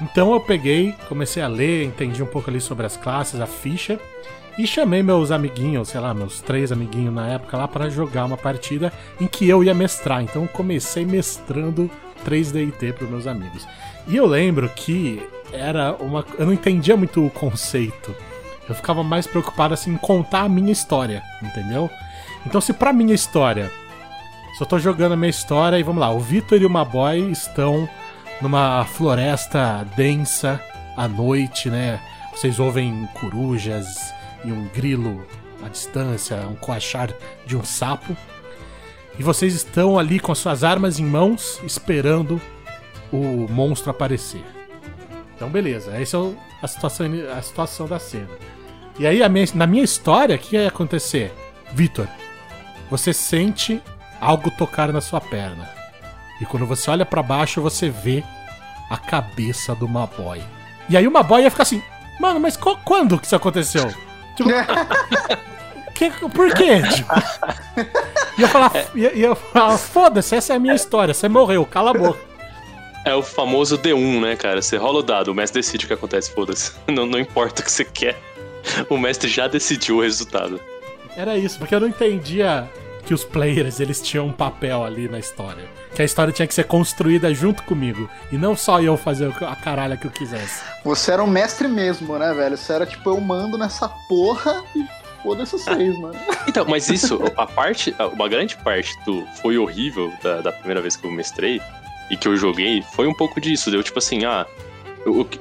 Então 0.00 0.32
eu 0.32 0.40
peguei, 0.40 0.94
comecei 1.08 1.42
a 1.42 1.48
ler, 1.48 1.84
entendi 1.84 2.22
um 2.22 2.26
pouco 2.26 2.50
ali 2.50 2.60
sobre 2.60 2.84
as 2.84 2.96
classes, 2.96 3.40
a 3.40 3.46
ficha, 3.46 3.98
e 4.58 4.66
chamei 4.66 5.02
meus 5.02 5.30
amiguinhos, 5.30 5.88
sei 5.88 6.00
lá, 6.00 6.14
meus 6.14 6.40
três 6.40 6.72
amiguinhos 6.72 7.14
na 7.14 7.28
época 7.28 7.56
lá 7.56 7.68
para 7.68 7.90
jogar 7.90 8.24
uma 8.24 8.36
partida 8.36 8.92
em 9.20 9.26
que 9.26 9.48
eu 9.48 9.62
ia 9.62 9.74
mestrar. 9.74 10.22
Então 10.22 10.46
comecei 10.46 11.04
mestrando 11.04 11.90
3DT 12.26 12.94
para 12.94 13.06
meus 13.06 13.26
amigos. 13.26 13.66
E 14.06 14.16
eu 14.16 14.26
lembro 14.26 14.68
que 14.70 15.22
era 15.52 15.94
uma. 15.94 16.24
Eu 16.38 16.46
não 16.46 16.52
entendia 16.52 16.96
muito 16.96 17.24
o 17.24 17.30
conceito. 17.30 18.14
Eu 18.68 18.74
ficava 18.74 19.02
mais 19.02 19.26
preocupado 19.26 19.74
assim 19.74 19.92
em 19.92 19.96
contar 19.96 20.42
a 20.42 20.48
minha 20.48 20.72
história, 20.72 21.22
entendeu? 21.42 21.88
Então, 22.44 22.60
se 22.60 22.72
pra 22.72 22.92
minha 22.92 23.14
história, 23.14 23.70
se 24.56 24.62
eu 24.62 24.66
tô 24.66 24.78
jogando 24.78 25.12
a 25.12 25.16
minha 25.16 25.30
história 25.30 25.78
e 25.78 25.82
vamos 25.82 26.00
lá, 26.00 26.10
o 26.10 26.18
Vitor 26.18 26.60
e 26.60 26.66
o 26.66 26.70
Maboy 26.70 27.30
estão 27.30 27.88
numa 28.40 28.84
floresta 28.84 29.86
densa 29.96 30.60
à 30.96 31.08
noite, 31.08 31.70
né? 31.70 32.00
Vocês 32.32 32.58
ouvem 32.58 33.08
corujas 33.14 33.86
e 34.44 34.52
um 34.52 34.68
grilo 34.68 35.26
à 35.64 35.68
distância, 35.68 36.36
um 36.48 36.54
coachar 36.54 37.10
de 37.46 37.56
um 37.56 37.64
sapo. 37.64 38.16
E 39.18 39.22
vocês 39.22 39.54
estão 39.54 39.98
ali 39.98 40.20
com 40.20 40.32
as 40.32 40.38
suas 40.38 40.62
armas 40.62 40.98
em 40.98 41.04
mãos, 41.04 41.60
esperando 41.64 42.40
o 43.10 43.46
monstro 43.50 43.90
aparecer. 43.90 44.44
Então, 45.34 45.48
beleza. 45.48 45.92
Essa 45.96 46.18
é 46.18 46.34
a 46.62 46.68
situação, 46.68 47.06
a 47.36 47.42
situação 47.42 47.86
da 47.86 47.98
cena. 47.98 48.28
E 48.98 49.06
aí, 49.06 49.26
minha, 49.28 49.46
na 49.54 49.66
minha 49.66 49.84
história, 49.84 50.36
o 50.36 50.38
que 50.38 50.56
ia 50.56 50.68
acontecer? 50.68 51.32
Vitor, 51.72 52.08
você 52.90 53.12
sente 53.12 53.82
algo 54.20 54.50
tocar 54.50 54.92
na 54.92 55.00
sua 55.00 55.20
perna. 55.20 55.75
E 56.40 56.46
quando 56.46 56.66
você 56.66 56.90
olha 56.90 57.06
pra 57.06 57.22
baixo, 57.22 57.60
você 57.62 57.88
vê 57.88 58.22
a 58.90 58.96
cabeça 58.96 59.74
do 59.74 59.88
Maboy. 59.88 60.42
E 60.88 60.96
aí 60.96 61.06
o 61.06 61.10
Maboy 61.10 61.42
ia 61.42 61.50
ficar 61.50 61.62
assim, 61.64 61.82
mano, 62.20 62.38
mas 62.38 62.56
co- 62.56 62.78
quando 62.84 63.18
que 63.18 63.26
isso 63.26 63.34
aconteceu? 63.36 63.88
Tipo, 64.36 64.50
que, 65.94 66.10
por 66.28 66.52
quê? 66.54 66.82
Tipo, 66.82 67.12
e 68.38 68.42
eu 68.42 68.48
falar, 68.48 68.72
e 68.94 69.22
eu 69.22 69.34
falar, 69.34 69.78
foda-se, 69.78 70.36
essa 70.36 70.52
é 70.52 70.56
a 70.56 70.58
minha 70.58 70.74
história, 70.74 71.14
você 71.14 71.28
morreu, 71.28 71.64
cala 71.64 71.90
a 71.90 71.94
boca. 71.94 72.20
É 73.04 73.14
o 73.14 73.22
famoso 73.22 73.78
D1, 73.78 74.20
né, 74.20 74.36
cara? 74.36 74.60
Você 74.60 74.76
rola 74.76 74.98
o 74.98 75.02
dado, 75.02 75.28
o 75.28 75.34
mestre 75.34 75.60
decide 75.62 75.84
o 75.84 75.88
que 75.88 75.94
acontece, 75.94 76.32
foda-se. 76.32 76.72
Não, 76.88 77.06
não 77.06 77.18
importa 77.20 77.62
o 77.62 77.64
que 77.64 77.70
você 77.70 77.84
quer. 77.84 78.18
O 78.90 78.98
mestre 78.98 79.28
já 79.28 79.46
decidiu 79.46 79.98
o 79.98 80.02
resultado. 80.02 80.60
Era 81.16 81.38
isso, 81.38 81.56
porque 81.58 81.72
eu 81.74 81.78
não 81.80 81.86
entendia 81.88 82.68
que 83.06 83.14
os 83.14 83.22
players 83.24 83.78
eles 83.78 84.02
tinham 84.02 84.26
um 84.26 84.32
papel 84.32 84.84
ali 84.84 85.08
na 85.08 85.20
história. 85.20 85.64
Que 85.96 86.02
a 86.02 86.04
história 86.04 86.30
tinha 86.32 86.46
que 86.46 86.52
ser 86.54 86.64
construída 86.64 87.32
junto 87.32 87.62
comigo. 87.62 88.08
E 88.30 88.36
não 88.36 88.54
só 88.54 88.80
eu 88.82 88.96
fazer 88.98 89.28
o 89.28 89.32
que- 89.32 89.44
a 89.44 89.56
caralho 89.56 89.96
que 89.96 90.06
eu 90.06 90.10
quisesse. 90.10 90.62
Você 90.84 91.10
era 91.10 91.24
um 91.24 91.26
mestre 91.26 91.66
mesmo, 91.66 92.18
né, 92.18 92.32
velho? 92.34 92.56
Você 92.56 92.70
era 92.72 92.84
tipo, 92.84 93.08
eu 93.10 93.18
mando 93.20 93.56
nessa 93.56 93.88
porra 94.06 94.62
e 94.76 94.84
foda-se 95.22 95.52
vocês, 95.52 95.96
mano. 95.98 96.14
Então, 96.46 96.66
mas 96.68 96.88
isso, 96.90 97.18
a 97.36 97.46
parte, 97.46 97.96
uma 98.12 98.28
grande 98.28 98.56
parte 98.58 98.92
do 99.06 99.26
foi 99.40 99.56
horrível 99.56 100.12
da, 100.22 100.42
da 100.42 100.52
primeira 100.52 100.82
vez 100.82 100.96
que 100.96 101.06
eu 101.06 101.10
mestrei 101.10 101.60
e 102.10 102.16
que 102.16 102.28
eu 102.28 102.36
joguei, 102.36 102.82
foi 102.94 103.06
um 103.06 103.14
pouco 103.14 103.40
disso. 103.40 103.70
Deu 103.70 103.82
tipo 103.82 103.98
assim, 103.98 104.26
ah, 104.26 104.46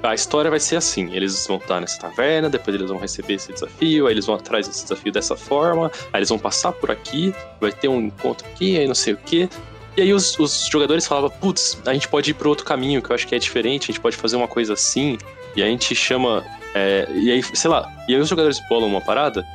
a 0.03 0.15
história 0.15 0.49
vai 0.49 0.59
ser 0.61 0.77
assim: 0.77 1.13
eles 1.13 1.45
vão 1.47 1.57
estar 1.57 1.81
nessa 1.81 1.99
taverna, 1.99 2.49
depois 2.49 2.73
eles 2.75 2.89
vão 2.89 2.97
receber 2.97 3.33
esse 3.33 3.51
desafio, 3.51 4.07
aí 4.07 4.13
eles 4.13 4.25
vão 4.25 4.35
atrás 4.35 4.67
desse 4.69 4.83
desafio 4.83 5.11
dessa 5.11 5.35
forma, 5.35 5.91
aí 6.13 6.19
eles 6.19 6.29
vão 6.29 6.39
passar 6.39 6.71
por 6.71 6.89
aqui, 6.89 7.35
vai 7.59 7.73
ter 7.73 7.89
um 7.89 7.99
encontro 7.99 8.47
aqui, 8.47 8.79
aí 8.79 8.87
não 8.87 8.95
sei 8.95 9.13
o 9.15 9.17
quê. 9.17 9.49
E 9.97 10.01
aí 10.01 10.13
os, 10.13 10.37
os 10.37 10.67
jogadores 10.67 11.07
falavam, 11.07 11.29
putz, 11.29 11.77
a 11.85 11.93
gente 11.93 12.07
pode 12.07 12.31
ir 12.31 12.33
para 12.33 12.49
outro 12.49 12.65
caminho, 12.65 13.01
que 13.01 13.09
eu 13.09 13.15
acho 13.15 13.25
que 13.27 13.33
é 13.33 13.39
diferente, 13.39 13.83
a 13.83 13.87
gente 13.87 14.01
pode 14.01 14.17
fazer 14.17 14.35
uma 14.35 14.47
coisa 14.47 14.73
assim, 14.73 15.17
e 15.55 15.63
a 15.63 15.65
gente 15.67 15.95
chama. 15.95 16.43
é, 16.73 17.07
e 17.13 17.31
aí, 17.31 17.41
sei 17.41 17.69
lá, 17.69 17.89
e 18.07 18.13
aí 18.13 18.19
os 18.19 18.27
jogadores 18.27 18.59
bolam 18.67 18.89
uma 18.89 18.99
parada 19.01 19.45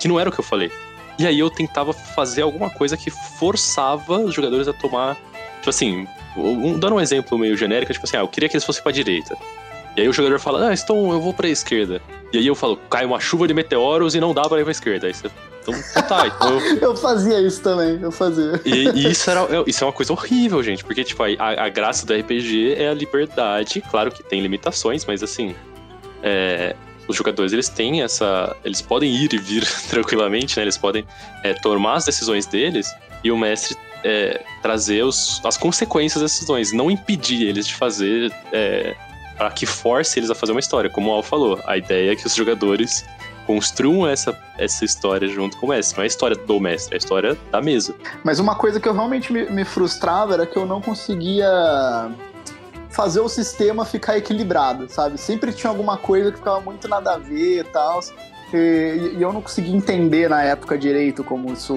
que 0.00 0.08
não 0.08 0.18
era 0.18 0.30
o 0.30 0.32
que 0.32 0.40
eu 0.40 0.44
falei. 0.44 0.70
E 1.18 1.26
aí 1.26 1.38
eu 1.38 1.50
tentava 1.50 1.92
fazer 1.92 2.42
alguma 2.42 2.70
coisa 2.70 2.96
que 2.96 3.10
forçava 3.10 4.18
os 4.20 4.32
jogadores 4.34 4.68
a 4.68 4.72
tomar. 4.72 5.16
Tipo 5.58 5.70
assim, 5.70 6.06
um- 6.36 6.78
dando 6.78 6.94
um 6.94 7.00
exemplo 7.00 7.36
meio 7.36 7.56
genérico, 7.56 7.92
tipo 7.92 8.06
assim, 8.06 8.16
ah, 8.16 8.20
eu 8.20 8.28
queria 8.28 8.48
que 8.48 8.54
eles 8.56 8.64
fossem 8.64 8.82
pra 8.82 8.92
direita. 8.92 9.36
E 9.96 10.00
aí 10.02 10.08
o 10.08 10.12
jogador 10.12 10.38
fala, 10.38 10.68
ah, 10.68 10.72
então 10.72 11.10
eu 11.12 11.20
vou 11.20 11.34
pra 11.34 11.48
esquerda. 11.48 12.00
E 12.32 12.38
aí 12.38 12.46
eu 12.46 12.54
falo, 12.54 12.76
cai 12.88 13.04
uma 13.04 13.18
chuva 13.18 13.48
de 13.48 13.52
meteoros 13.54 14.14
e 14.14 14.20
não 14.20 14.32
dá 14.32 14.42
pra 14.42 14.60
ir 14.60 14.62
pra 14.62 14.70
esquerda. 14.70 15.08
Aí 15.08 15.12
você. 15.14 15.28
Então, 15.68 15.84
então 15.90 16.02
tá, 16.02 16.26
então 16.26 16.58
eu, 16.60 16.76
Eu 16.90 16.96
fazia 16.96 17.40
isso 17.40 17.60
também, 17.62 17.98
eu 18.00 18.10
fazia. 18.10 18.60
e, 18.64 18.88
e 18.90 19.10
isso, 19.10 19.30
era, 19.30 19.40
é- 19.42 19.64
isso 19.66 19.84
é 19.84 19.86
uma 19.86 19.92
coisa 19.92 20.12
horrível, 20.12 20.62
gente, 20.62 20.82
porque, 20.84 21.04
tipo, 21.04 21.22
a, 21.22 21.64
a 21.64 21.68
graça 21.68 22.06
do 22.06 22.14
RPG 22.14 22.74
é 22.76 22.88
a 22.88 22.94
liberdade. 22.94 23.82
Claro 23.90 24.10
que 24.10 24.22
tem 24.22 24.40
limitações, 24.40 25.04
mas 25.04 25.22
assim. 25.22 25.54
é, 26.22 26.74
os 27.06 27.16
jogadores 27.16 27.52
eles 27.52 27.68
têm 27.68 28.02
essa. 28.02 28.54
Eles 28.64 28.82
podem 28.82 29.10
ir 29.14 29.32
e 29.32 29.38
vir 29.38 29.64
tranquilamente, 29.88 30.56
né? 30.56 30.64
Eles 30.64 30.76
podem 30.76 31.04
é, 31.42 31.54
tomar 31.54 31.94
as 31.94 32.04
decisões 32.04 32.46
deles 32.46 32.86
e 33.24 33.30
o 33.32 33.36
mestre 33.38 33.76
é, 34.04 34.42
trazer 34.62 35.02
os, 35.04 35.40
as 35.44 35.56
consequências 35.56 36.20
das 36.22 36.32
decisões, 36.32 36.72
não 36.72 36.90
impedir 36.90 37.48
eles 37.48 37.66
de 37.66 37.74
fazer. 37.74 38.32
É, 38.52 38.94
para 39.38 39.52
que 39.52 39.64
force 39.66 40.18
eles 40.18 40.30
a 40.30 40.34
fazer 40.34 40.50
uma 40.50 40.58
história. 40.58 40.90
Como 40.90 41.10
o 41.10 41.14
Al 41.14 41.22
falou, 41.22 41.60
a 41.64 41.76
ideia 41.78 42.10
é 42.10 42.16
que 42.16 42.26
os 42.26 42.34
jogadores 42.34 43.04
construam 43.48 44.06
essa, 44.06 44.38
essa 44.58 44.84
história 44.84 45.26
junto 45.26 45.56
com 45.56 45.64
o 45.64 45.68
mestre. 45.70 45.96
Não 45.96 46.02
é 46.02 46.04
a 46.04 46.06
história 46.06 46.36
do 46.36 46.60
mestre, 46.60 46.94
é 46.94 46.96
a 46.96 46.98
história 46.98 47.36
da 47.50 47.62
mesa. 47.62 47.94
Mas 48.22 48.38
uma 48.38 48.54
coisa 48.54 48.78
que 48.78 48.86
eu 48.86 48.92
realmente 48.92 49.32
me, 49.32 49.48
me 49.50 49.64
frustrava 49.64 50.34
era 50.34 50.44
que 50.46 50.54
eu 50.56 50.66
não 50.66 50.82
conseguia 50.82 51.48
fazer 52.90 53.20
o 53.20 53.28
sistema 53.28 53.86
ficar 53.86 54.18
equilibrado, 54.18 54.86
sabe? 54.90 55.16
Sempre 55.18 55.52
tinha 55.52 55.70
alguma 55.70 55.96
coisa 55.96 56.30
que 56.30 56.36
ficava 56.36 56.60
muito 56.60 56.86
nada 56.88 57.14
a 57.14 57.18
ver 57.18 57.60
e 57.60 57.64
tal. 57.64 58.00
E, 58.52 59.14
e 59.16 59.22
eu 59.22 59.32
não 59.32 59.40
conseguia 59.40 59.74
entender 59.74 60.28
na 60.28 60.42
época 60.42 60.76
direito 60.76 61.24
como 61.24 61.50
isso 61.52 61.74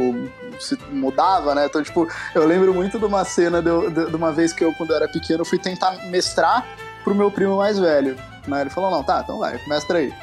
se 0.60 0.78
mudava, 0.92 1.56
né? 1.56 1.68
Então, 1.68 1.82
tipo, 1.82 2.06
eu 2.36 2.46
lembro 2.46 2.74
muito 2.74 3.00
de 3.00 3.06
uma 3.06 3.24
cena 3.24 3.62
de, 3.62 3.70
de- 3.92 4.10
de 4.10 4.16
uma 4.16 4.32
vez 4.34 4.51
que 4.51 4.63
eu, 4.63 4.74
quando 4.74 4.90
eu 4.92 4.98
era 4.98 5.08
pequeno, 5.08 5.46
fui 5.46 5.58
tentar 5.58 5.92
mestrar 6.08 6.66
pro 7.04 7.16
meu 7.16 7.32
primo 7.32 7.56
mais 7.58 7.80
velho. 7.80 8.18
Né? 8.46 8.62
Ele 8.62 8.70
falou, 8.70 8.92
não, 8.92 9.04
tá, 9.04 9.22
então 9.24 9.38
vai, 9.40 9.58
mestra 9.68 10.00
aí. 10.00 10.13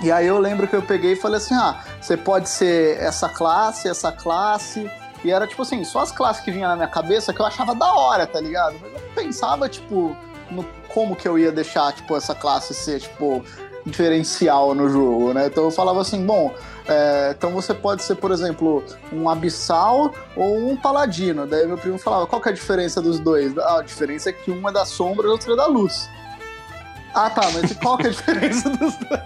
E 0.00 0.12
aí 0.12 0.26
eu 0.26 0.38
lembro 0.38 0.68
que 0.68 0.76
eu 0.76 0.82
peguei 0.82 1.12
e 1.12 1.16
falei 1.16 1.38
assim, 1.38 1.54
ah, 1.54 1.82
você 2.00 2.16
pode 2.16 2.48
ser 2.48 2.98
essa 2.98 3.28
classe, 3.28 3.88
essa 3.88 4.12
classe. 4.12 4.90
E 5.24 5.32
era 5.32 5.46
tipo 5.46 5.62
assim, 5.62 5.82
só 5.82 6.00
as 6.00 6.12
classes 6.12 6.42
que 6.44 6.52
vinham 6.52 6.68
na 6.68 6.76
minha 6.76 6.88
cabeça 6.88 7.32
que 7.32 7.40
eu 7.40 7.46
achava 7.46 7.74
da 7.74 7.92
hora, 7.92 8.26
tá 8.26 8.40
ligado? 8.40 8.76
Mas 8.80 8.92
eu 8.92 9.00
não 9.00 9.14
pensava, 9.14 9.68
tipo, 9.68 10.16
no 10.50 10.64
como 10.88 11.16
que 11.16 11.26
eu 11.26 11.36
ia 11.36 11.50
deixar, 11.50 11.92
tipo, 11.92 12.16
essa 12.16 12.34
classe 12.34 12.72
ser, 12.72 13.00
tipo, 13.00 13.44
diferencial 13.84 14.74
no 14.74 14.88
jogo, 14.88 15.32
né? 15.32 15.46
Então 15.46 15.64
eu 15.64 15.70
falava 15.70 16.00
assim, 16.00 16.24
bom, 16.24 16.54
é, 16.86 17.34
então 17.36 17.50
você 17.50 17.74
pode 17.74 18.02
ser, 18.02 18.14
por 18.14 18.30
exemplo, 18.30 18.84
um 19.12 19.28
abissal 19.28 20.12
ou 20.36 20.70
um 20.70 20.76
paladino. 20.76 21.46
Daí 21.46 21.66
meu 21.66 21.76
primo 21.76 21.98
falava, 21.98 22.26
qual 22.26 22.40
que 22.40 22.48
é 22.48 22.52
a 22.52 22.54
diferença 22.54 23.02
dos 23.02 23.18
dois? 23.18 23.56
Ah, 23.58 23.80
a 23.80 23.82
diferença 23.82 24.30
é 24.30 24.32
que 24.32 24.50
um 24.50 24.68
é 24.68 24.72
da 24.72 24.84
sombra 24.84 25.26
e 25.26 25.28
o 25.28 25.32
outro 25.32 25.52
é 25.52 25.56
da 25.56 25.66
luz. 25.66 26.08
Ah, 27.14 27.30
tá, 27.30 27.50
mas 27.52 27.70
e 27.70 27.74
qual 27.74 27.96
que 27.96 28.06
é 28.06 28.10
a 28.10 28.12
diferença 28.12 28.70
dos 28.70 28.94
dois? 28.96 29.22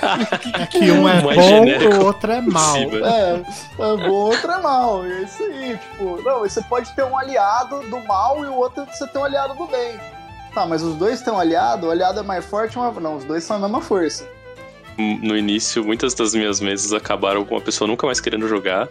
Que 0.70 0.90
um 0.90 1.08
é 1.08 1.20
O 1.20 1.24
mais 1.24 1.36
bom, 1.36 1.42
genérico 1.42 1.94
o 1.94 2.04
outro 2.06 2.32
é 2.32 2.40
mal. 2.40 2.76
É, 2.76 3.34
é 3.34 3.96
bom, 3.96 4.10
outro 4.10 4.50
é 4.50 4.60
mal. 4.60 5.06
E 5.06 5.12
é 5.12 5.22
isso 5.22 5.42
aí, 5.42 5.78
tipo, 5.78 6.22
não, 6.22 6.40
você 6.40 6.62
pode 6.62 6.94
ter 6.94 7.04
um 7.04 7.16
aliado 7.16 7.80
do 7.88 8.00
mal 8.04 8.44
e 8.44 8.48
o 8.48 8.54
outro 8.54 8.84
você 8.86 9.06
tem 9.06 9.20
um 9.20 9.24
aliado 9.24 9.54
do 9.54 9.66
bem. 9.66 9.98
Tá, 10.54 10.66
mas 10.66 10.82
os 10.82 10.96
dois 10.96 11.22
têm 11.22 11.32
um 11.32 11.38
aliado, 11.38 11.86
o 11.86 11.90
aliado 11.90 12.20
é 12.20 12.22
mais 12.22 12.44
forte, 12.44 12.76
uma... 12.76 12.90
não, 13.00 13.16
os 13.16 13.24
dois 13.24 13.44
são 13.44 13.56
a 13.56 13.58
mesma 13.60 13.80
força. 13.80 14.28
no 14.98 15.36
início, 15.36 15.84
muitas 15.84 16.12
das 16.12 16.34
minhas 16.34 16.60
mesas 16.60 16.92
acabaram 16.92 17.44
com 17.44 17.56
a 17.56 17.60
pessoa 17.60 17.86
nunca 17.86 18.06
mais 18.06 18.20
querendo 18.20 18.48
jogar. 18.48 18.88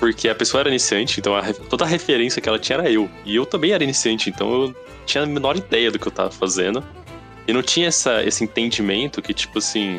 Porque 0.00 0.28
a 0.28 0.34
pessoa 0.34 0.62
era 0.62 0.68
iniciante, 0.68 1.20
então 1.20 1.36
a 1.36 1.42
toda 1.70 1.84
a 1.84 1.86
referência 1.86 2.42
que 2.42 2.48
ela 2.48 2.58
tinha 2.58 2.78
era 2.78 2.90
eu. 2.90 3.08
E 3.24 3.36
eu 3.36 3.46
também 3.46 3.70
era 3.70 3.84
iniciante, 3.84 4.30
então 4.30 4.52
eu 4.52 4.76
tinha 5.06 5.22
a 5.22 5.26
menor 5.26 5.56
ideia 5.56 5.92
do 5.92 5.98
que 5.98 6.08
eu 6.08 6.10
tava 6.10 6.30
fazendo. 6.30 6.82
E 7.46 7.52
não 7.52 7.62
tinha 7.62 7.88
essa, 7.88 8.22
esse 8.22 8.44
entendimento 8.44 9.20
que, 9.20 9.34
tipo 9.34 9.58
assim, 9.58 9.98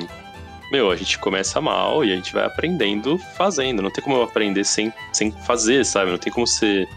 meu, 0.71 0.89
a 0.89 0.95
gente 0.95 1.19
começa 1.19 1.59
mal 1.61 2.03
e 2.03 2.11
a 2.11 2.15
gente 2.15 2.33
vai 2.33 2.45
aprendendo 2.45 3.17
fazendo. 3.37 3.81
Não 3.81 3.91
tem 3.91 4.03
como 4.03 4.17
eu 4.17 4.23
aprender 4.23 4.63
sem, 4.63 4.91
sem 5.11 5.31
fazer, 5.31 5.85
sabe? 5.85 6.11
Não 6.11 6.17
tem 6.17 6.31
como 6.31 6.47
você 6.47 6.87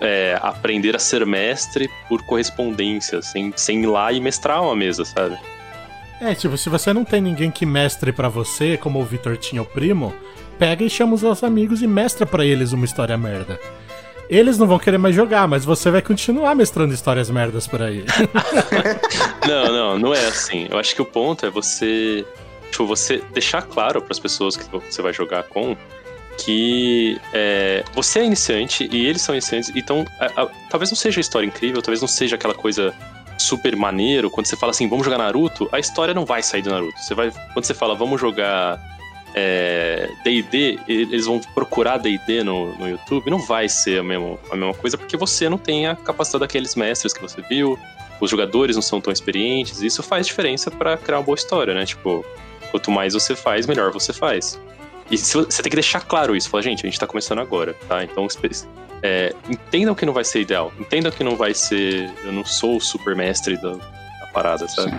é, 0.00 0.38
aprender 0.40 0.96
a 0.96 0.98
ser 0.98 1.26
mestre 1.26 1.90
por 2.08 2.22
correspondência, 2.22 3.20
sem, 3.22 3.52
sem 3.56 3.82
ir 3.82 3.86
lá 3.86 4.12
e 4.12 4.20
mestrar 4.20 4.62
uma 4.62 4.74
mesa, 4.76 5.04
sabe? 5.04 5.36
É, 6.20 6.34
tipo, 6.34 6.56
se 6.56 6.68
você 6.68 6.92
não 6.92 7.04
tem 7.04 7.20
ninguém 7.20 7.50
que 7.50 7.64
mestre 7.64 8.12
pra 8.12 8.28
você, 8.28 8.76
como 8.76 9.00
o 9.00 9.04
Vitor 9.04 9.36
tinha 9.36 9.62
o 9.62 9.66
primo, 9.66 10.14
pega 10.58 10.84
e 10.84 10.90
chama 10.90 11.14
os 11.14 11.20
seus 11.20 11.44
amigos 11.44 11.82
e 11.82 11.86
mestra 11.86 12.26
pra 12.26 12.44
eles 12.44 12.72
uma 12.72 12.84
história 12.84 13.16
merda. 13.16 13.58
Eles 14.28 14.58
não 14.58 14.66
vão 14.66 14.78
querer 14.78 14.98
mais 14.98 15.14
jogar, 15.14 15.48
mas 15.48 15.64
você 15.64 15.90
vai 15.90 16.02
continuar 16.02 16.54
mestrando 16.54 16.92
histórias 16.92 17.30
merdas 17.30 17.66
por 17.66 17.80
aí. 17.82 18.04
Não, 19.48 19.72
não, 19.72 19.98
não 19.98 20.14
é 20.14 20.26
assim. 20.26 20.66
Eu 20.70 20.78
acho 20.78 20.94
que 20.94 21.00
o 21.00 21.04
ponto 21.06 21.46
é 21.46 21.50
você, 21.50 22.22
tipo, 22.70 22.86
você 22.86 23.22
deixar 23.32 23.62
claro 23.62 24.02
para 24.02 24.12
as 24.12 24.18
pessoas 24.18 24.56
que 24.58 24.64
você 24.70 25.00
vai 25.00 25.12
jogar 25.12 25.44
com 25.44 25.74
que 26.36 27.18
é, 27.32 27.82
você 27.94 28.18
é 28.20 28.24
iniciante 28.24 28.86
e 28.92 29.06
eles 29.06 29.22
são 29.22 29.34
iniciantes, 29.34 29.72
então 29.74 30.04
a- 30.20 30.42
a- 30.42 30.48
talvez 30.70 30.90
não 30.90 30.96
seja 30.96 31.18
a 31.18 31.22
história 31.22 31.46
incrível, 31.46 31.80
talvez 31.80 32.00
não 32.02 32.06
seja 32.08 32.36
aquela 32.36 32.52
coisa 32.54 32.94
super 33.38 33.74
maneiro. 33.74 34.30
Quando 34.30 34.46
você 34.46 34.56
fala 34.56 34.70
assim, 34.70 34.86
vamos 34.88 35.04
jogar 35.04 35.16
Naruto, 35.18 35.66
a 35.72 35.78
história 35.78 36.12
não 36.12 36.26
vai 36.26 36.42
sair 36.42 36.60
do 36.62 36.70
Naruto. 36.70 36.98
Você 37.00 37.14
vai, 37.14 37.32
quando 37.54 37.64
você 37.64 37.72
fala, 37.74 37.94
vamos 37.94 38.20
jogar 38.20 38.78
D&D, 40.24 40.78
e- 40.88 40.92
eles 40.92 41.26
vão 41.26 41.40
procurar 41.54 41.98
D&D 41.98 42.42
no, 42.42 42.74
no 42.76 42.88
YouTube, 42.88 43.30
não 43.30 43.38
vai 43.38 43.68
ser 43.68 44.00
a 44.00 44.02
mesma, 44.02 44.38
a 44.50 44.56
mesma 44.56 44.74
coisa, 44.74 44.96
porque 44.96 45.16
você 45.16 45.48
não 45.48 45.58
tem 45.58 45.86
a 45.86 45.94
capacidade 45.94 46.40
daqueles 46.40 46.74
mestres 46.74 47.12
que 47.12 47.20
você 47.20 47.42
viu, 47.42 47.78
os 48.20 48.30
jogadores 48.30 48.76
não 48.76 48.82
são 48.82 49.00
tão 49.00 49.12
experientes, 49.12 49.80
e 49.82 49.86
isso 49.86 50.02
faz 50.02 50.26
diferença 50.26 50.70
pra 50.70 50.96
criar 50.96 51.18
uma 51.18 51.24
boa 51.24 51.36
história, 51.36 51.74
né? 51.74 51.84
Tipo, 51.84 52.24
quanto 52.70 52.90
mais 52.90 53.14
você 53.14 53.36
faz, 53.36 53.66
melhor 53.66 53.92
você 53.92 54.12
faz. 54.12 54.60
E 55.10 55.16
você 55.16 55.62
tem 55.62 55.70
que 55.70 55.76
deixar 55.76 56.00
claro 56.00 56.36
isso, 56.36 56.50
falar, 56.50 56.62
gente, 56.62 56.84
a 56.84 56.88
gente 56.88 56.98
tá 56.98 57.06
começando 57.06 57.38
agora, 57.38 57.74
tá? 57.88 58.04
Então, 58.04 58.26
é, 59.02 59.34
entendam 59.48 59.94
que 59.94 60.04
não 60.04 60.12
vai 60.12 60.24
ser 60.24 60.40
ideal, 60.40 60.72
entendam 60.78 61.10
que 61.10 61.22
não 61.22 61.36
vai 61.36 61.54
ser. 61.54 62.10
Eu 62.24 62.32
não 62.32 62.44
sou 62.44 62.76
o 62.76 62.80
super 62.80 63.14
mestre 63.14 63.56
da 63.56 63.76
parada, 64.42 64.68
sabe? 64.68 64.92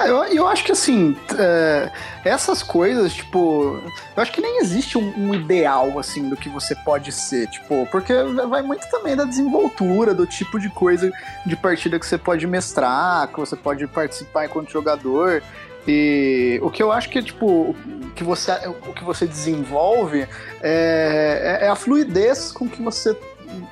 É, 0.00 0.08
Eu, 0.08 0.24
eu 0.24 0.48
acho 0.48 0.64
que 0.64 0.72
assim, 0.72 1.16
é, 1.38 1.90
essas 2.24 2.62
coisas, 2.62 3.12
tipo, 3.14 3.80
eu 4.16 4.22
acho 4.22 4.32
que 4.32 4.40
nem 4.40 4.58
existe 4.60 4.98
um, 4.98 5.12
um 5.16 5.34
ideal, 5.34 5.98
assim, 5.98 6.28
do 6.28 6.36
que 6.36 6.48
você 6.48 6.74
pode 6.76 7.12
ser, 7.12 7.46
tipo, 7.48 7.86
porque 7.90 8.12
vai 8.48 8.62
muito 8.62 8.88
também 8.90 9.14
da 9.16 9.24
desenvoltura, 9.24 10.12
do 10.14 10.26
tipo 10.26 10.58
de 10.58 10.68
coisa 10.70 11.10
de 11.46 11.56
partida 11.56 11.98
que 11.98 12.06
você 12.06 12.18
pode 12.18 12.46
mestrar, 12.46 13.28
que 13.28 13.38
você 13.38 13.56
pode 13.56 13.86
participar 13.86 14.46
enquanto 14.46 14.70
jogador. 14.70 15.42
E 15.86 16.58
o 16.62 16.70
que 16.70 16.82
eu 16.82 16.90
acho 16.90 17.10
que, 17.10 17.22
tipo, 17.22 17.46
o 17.46 18.10
que 18.16 18.24
você, 18.24 18.52
o 18.88 18.92
que 18.94 19.04
você 19.04 19.26
desenvolve 19.26 20.26
é, 20.62 21.58
é- 21.60 21.66
é 21.66 21.68
a 21.68 21.76
fluidez 21.76 22.50
com 22.50 22.66
que 22.66 22.80
você 22.80 23.14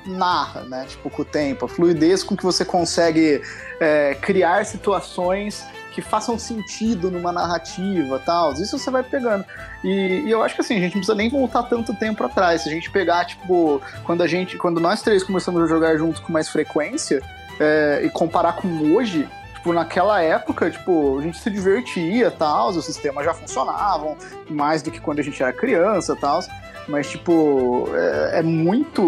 narra, 0.05 0.61
né? 0.61 0.85
Tipo, 0.87 1.09
com 1.09 1.21
o 1.21 1.25
tempo, 1.25 1.65
a 1.65 1.69
fluidez 1.69 2.23
com 2.23 2.35
que 2.35 2.43
você 2.43 2.63
consegue 2.63 3.41
é, 3.79 4.15
criar 4.15 4.65
situações 4.65 5.65
que 5.93 6.01
façam 6.01 6.39
sentido 6.39 7.11
numa 7.11 7.31
narrativa 7.31 8.19
tal. 8.25 8.53
Isso 8.53 8.77
você 8.77 8.89
vai 8.89 9.03
pegando. 9.03 9.45
E, 9.83 10.23
e, 10.25 10.31
eu 10.31 10.41
acho 10.41 10.55
que 10.55 10.61
assim, 10.61 10.75
a 10.75 10.79
gente 10.79 10.95
não 10.95 11.01
precisa 11.01 11.15
nem 11.15 11.29
voltar 11.29 11.63
tanto 11.63 11.93
tempo 11.93 12.23
atrás. 12.23 12.63
Se 12.63 12.69
a 12.69 12.71
gente 12.71 12.89
pegar, 12.89 13.25
tipo, 13.25 13.81
quando 14.03 14.23
a 14.23 14.27
gente. 14.27 14.57
Quando 14.57 14.79
nós 14.79 15.01
três 15.01 15.23
começamos 15.23 15.61
a 15.61 15.67
jogar 15.67 15.95
juntos 15.97 16.19
com 16.19 16.33
mais 16.33 16.49
frequência 16.49 17.21
é, 17.59 18.01
e 18.03 18.09
comparar 18.09 18.53
com 18.53 18.67
hoje, 18.93 19.29
tipo, 19.63 19.71
naquela 19.71 20.21
época, 20.21 20.69
tipo, 20.69 21.17
a 21.17 21.21
gente 21.21 21.37
se 21.39 21.49
divertia 21.49 22.29
tal, 22.29 22.67
os 22.69 22.85
sistemas 22.85 23.23
já 23.23 23.33
funcionavam 23.33 24.17
mais 24.49 24.81
do 24.81 24.91
que 24.91 24.99
quando 24.99 25.19
a 25.19 25.23
gente 25.23 25.41
era 25.41 25.53
criança 25.53 26.13
tal. 26.17 26.41
Mas, 26.85 27.09
tipo, 27.09 27.87
é, 27.95 28.39
é 28.39 28.41
muito. 28.41 29.01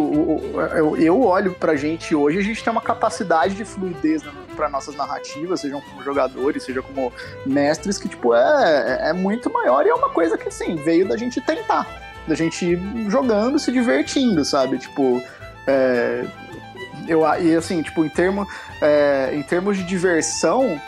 Eu, 0.73 0.95
eu 0.95 1.21
olho 1.23 1.53
pra 1.55 1.75
gente 1.75 2.15
hoje, 2.15 2.39
a 2.39 2.41
gente 2.41 2.63
tem 2.63 2.71
uma 2.71 2.81
capacidade 2.81 3.53
de 3.53 3.65
fluidez 3.65 4.23
para 4.55 4.69
nossas 4.69 4.95
narrativas, 4.95 5.59
sejam 5.59 5.81
como 5.81 6.01
jogadores, 6.01 6.63
seja 6.63 6.81
como 6.81 7.11
mestres, 7.45 7.97
que, 7.97 8.07
tipo, 8.07 8.33
é, 8.33 9.09
é 9.09 9.13
muito 9.13 9.51
maior 9.51 9.85
e 9.85 9.89
é 9.89 9.93
uma 9.93 10.09
coisa 10.09 10.37
que, 10.37 10.47
assim, 10.47 10.77
veio 10.77 11.05
da 11.05 11.17
gente 11.17 11.41
tentar. 11.41 11.85
Da 12.25 12.33
gente 12.33 12.79
jogando, 13.09 13.59
se 13.59 13.73
divertindo, 13.73 14.45
sabe? 14.45 14.77
Tipo. 14.77 15.21
É, 15.67 16.23
eu, 17.07 17.21
e 17.41 17.55
assim, 17.55 17.81
tipo, 17.81 18.03
em, 18.03 18.09
termo, 18.09 18.47
é, 18.81 19.31
em 19.33 19.41
termos 19.43 19.77
de 19.77 19.83
diversão, 19.83 20.79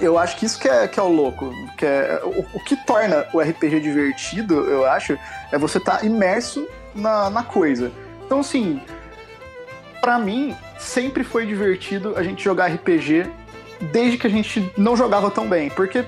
eu 0.00 0.18
acho 0.18 0.36
que 0.36 0.46
isso 0.46 0.58
que 0.58 0.68
é, 0.68 0.88
que 0.88 0.98
é 0.98 1.02
o 1.02 1.08
louco. 1.08 1.50
Que 1.76 1.86
é, 1.86 2.20
o, 2.24 2.40
o 2.54 2.60
que 2.60 2.76
torna 2.76 3.26
o 3.32 3.40
RPG 3.40 3.80
divertido, 3.80 4.54
eu 4.68 4.86
acho, 4.86 5.18
é 5.52 5.58
você 5.58 5.78
estar 5.78 5.98
tá 5.98 6.06
imerso 6.06 6.66
na, 6.94 7.30
na 7.30 7.42
coisa. 7.42 7.90
Então, 8.24 8.40
assim, 8.40 8.80
para 10.00 10.18
mim, 10.18 10.56
sempre 10.78 11.24
foi 11.24 11.46
divertido 11.46 12.14
a 12.16 12.22
gente 12.22 12.42
jogar 12.42 12.66
RPG 12.66 13.26
desde 13.92 14.18
que 14.18 14.26
a 14.26 14.30
gente 14.30 14.72
não 14.76 14.96
jogava 14.96 15.30
tão 15.30 15.48
bem, 15.48 15.68
porque 15.70 16.04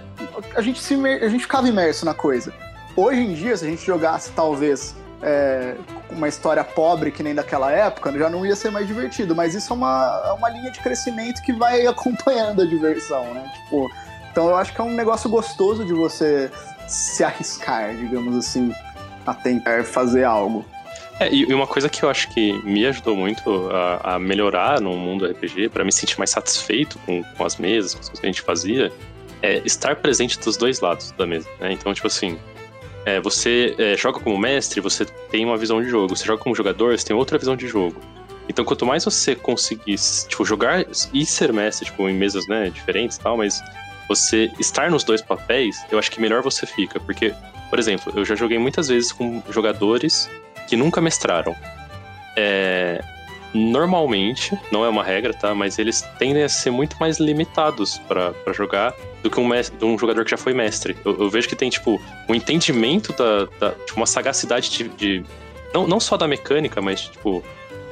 a 0.55 0.61
gente, 0.61 0.81
se, 0.81 0.95
a 0.95 1.29
gente 1.29 1.43
ficava 1.43 1.69
imerso 1.69 2.05
na 2.05 2.15
coisa. 2.15 2.53
Hoje 2.97 3.21
em 3.21 3.35
dia, 3.35 3.57
se 3.57 3.65
a 3.65 3.69
gente 3.69 3.85
jogasse 3.85 4.31
talvez 4.33 4.95
é, 5.23 5.75
uma 6.11 6.29
história 6.29 6.63
pobre 6.63 7.11
que 7.11 7.23
nem 7.23 7.35
daquela 7.35 7.71
época, 7.71 8.13
já 8.17 8.31
não 8.31 8.45
ia 8.45 8.57
ser 8.57 8.71
mais 8.71 8.87
divertido. 8.87 9.35
Mas 9.35 9.55
isso 9.55 9.73
é 9.73 9.77
uma, 9.77 10.23
é 10.27 10.33
uma 10.33 10.49
linha 10.49 10.71
de 10.71 10.81
crescimento 10.81 11.43
que 11.43 11.53
vai 11.53 11.85
acompanhando 11.89 12.63
a 12.63 12.67
diversão, 12.67 13.35
né? 13.35 13.51
Tipo, 13.55 13.91
então 14.31 14.49
eu 14.49 14.57
acho 14.57 14.73
que 14.73 14.81
é 14.81 14.85
um 14.85 14.95
negócio 14.95 15.31
gostoso 15.31 15.85
de 15.85 15.93
você 15.93 16.51
se 16.87 17.25
arriscar, 17.25 17.95
digamos 17.95 18.37
assim, 18.37 18.73
a 19.27 19.35
tentar 19.35 19.85
fazer 19.85 20.25
algo. 20.25 20.65
É, 21.19 21.33
e 21.33 21.47
uma 21.55 21.67
coisa 21.67 21.89
que 21.89 22.03
eu 22.03 22.11
acho 22.11 22.29
que 22.29 22.53
me 22.63 22.85
ajudou 22.85 23.17
muito 23.17 23.71
a, 23.71 24.15
a 24.15 24.19
melhorar 24.19 24.81
no 24.81 24.95
mundo 24.95 25.27
RPG, 25.27 25.71
para 25.71 25.83
me 25.83 25.91
sentir 25.91 26.19
mais 26.19 26.31
satisfeito 26.31 26.99
com, 27.07 27.23
com 27.23 27.45
as 27.45 27.57
mesas, 27.57 27.95
com 27.95 28.01
as 28.01 28.09
coisas 28.09 28.21
que 28.21 28.27
a 28.27 28.31
gente 28.31 28.43
fazia, 28.43 28.93
é 29.43 29.63
estar 29.65 29.97
presente 29.97 30.39
dos 30.39 30.59
dois 30.59 30.81
lados 30.81 31.13
da 31.13 31.27
mesa. 31.27 31.49
Né? 31.59 31.73
Então, 31.73 31.93
tipo 31.95 32.07
assim, 32.07 32.39
é, 33.07 33.21
você 33.21 33.73
é, 33.79 33.97
joga 33.97 34.19
como 34.19 34.37
mestre, 34.37 34.81
você 34.81 35.05
tem 35.05 35.45
uma 35.45 35.57
visão 35.57 35.81
de 35.81 35.89
jogo. 35.89 36.15
Você 36.17 36.25
joga 36.25 36.43
como 36.43 36.57
jogador, 36.57 36.99
você 36.99 37.07
tem 37.07 37.15
outra 37.15 37.39
visão 37.39 37.55
de 37.55 37.69
jogo. 37.69 38.01
Então, 38.49 38.65
quanto 38.65 38.85
mais 38.85 39.05
você 39.05 39.37
conseguir, 39.37 39.95
tipo, 40.29 40.45
jogar 40.45 40.85
e 41.15 41.25
ser 41.25 41.53
mestre, 41.53 41.87
tipo, 41.87 42.09
em 42.09 42.15
mesas, 42.15 42.49
né, 42.49 42.69
diferentes 42.69 43.17
e 43.17 43.21
tal, 43.21 43.37
mas 43.37 43.63
você 44.09 44.51
estar 44.59 44.91
nos 44.91 45.05
dois 45.05 45.23
papéis, 45.23 45.85
eu 45.91 46.01
acho 46.01 46.11
que 46.11 46.21
melhor 46.21 46.43
você 46.43 46.67
fica. 46.67 46.99
Porque, 46.99 47.33
por 47.71 47.79
exemplo, 47.79 48.13
eu 48.17 48.25
já 48.25 48.35
joguei 48.35 48.59
muitas 48.59 48.89
vezes 48.89 49.13
com 49.13 49.41
jogadores 49.51 50.29
que 50.69 50.77
nunca 50.77 51.01
mestraram. 51.01 51.55
É, 52.37 53.01
normalmente, 53.57 54.57
não 54.71 54.85
é 54.85 54.89
uma 54.89 55.03
regra, 55.03 55.35
tá? 55.35 55.55
Mas 55.55 55.79
eles 55.79 56.03
tendem 56.19 56.43
a 56.43 56.49
ser 56.49 56.71
muito 56.71 56.97
mais 56.99 57.19
limitados 57.19 57.99
para 57.99 58.53
jogar 58.53 58.95
do 59.23 59.30
que 59.30 59.41
um, 59.41 59.47
mestre, 59.47 59.85
um 59.85 59.99
jogador 59.99 60.25
que 60.25 60.30
já 60.30 60.37
foi 60.37 60.54
mestre. 60.54 60.97
Eu, 61.04 61.17
eu, 61.19 61.30
vejo 61.30 61.49
que 61.49 61.57
tem, 61.57 61.69
tipo, 61.71 62.00
um 62.28 62.35
entendimento 62.35 63.13
da. 63.13 63.49
da 63.59 63.71
tipo, 63.73 63.97
uma 63.97 64.07
sagacidade 64.07 64.71
de. 64.71 64.89
de 64.91 65.25
não, 65.75 65.87
não 65.87 66.00
só 66.00 66.17
da 66.17 66.28
mecânica, 66.28 66.80
mas, 66.80 67.02
tipo, 67.02 67.43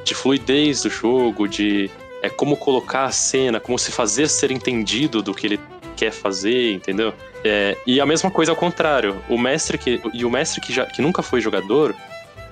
de 0.03 0.15
fluidez 0.15 0.83
do 0.83 0.89
jogo, 0.89 1.47
de 1.47 1.89
é, 2.21 2.29
como 2.29 2.55
colocar 2.55 3.05
a 3.05 3.11
cena, 3.11 3.59
como 3.59 3.77
se 3.77 3.91
fazer 3.91 4.27
ser 4.27 4.51
entendido 4.51 5.21
do 5.21 5.33
que 5.33 5.47
ele 5.47 5.59
quer 5.95 6.11
fazer, 6.11 6.73
entendeu? 6.73 7.13
É, 7.43 7.77
e 7.85 8.01
a 8.01 8.05
mesma 8.05 8.31
coisa 8.31 8.51
ao 8.51 8.55
contrário. 8.55 9.21
O 9.29 9.37
mestre 9.37 9.77
que. 9.77 10.01
E 10.13 10.25
o 10.25 10.29
mestre 10.29 10.61
que, 10.61 10.73
já, 10.73 10.85
que 10.85 11.01
nunca 11.01 11.21
foi 11.21 11.41
jogador, 11.41 11.95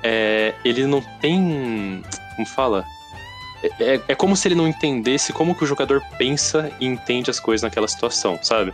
é, 0.02 0.54
ele 0.64 0.86
não 0.86 1.02
tem. 1.20 2.04
Como 2.36 2.48
fala? 2.48 2.86
É, 3.64 3.96
é, 3.96 4.02
é 4.10 4.16
como 4.16 4.36
se 4.36 4.48
ele 4.48 4.56
não 4.56 4.68
entendesse 4.68 5.32
como 5.32 5.56
que 5.56 5.64
o 5.64 5.68
jogador 5.68 6.02
pensa 6.18 6.70
e 6.80 6.86
entende 6.86 7.32
as 7.32 7.40
coisas 7.40 7.64
naquela 7.64 7.88
situação, 7.88 8.38
sabe? 8.42 8.74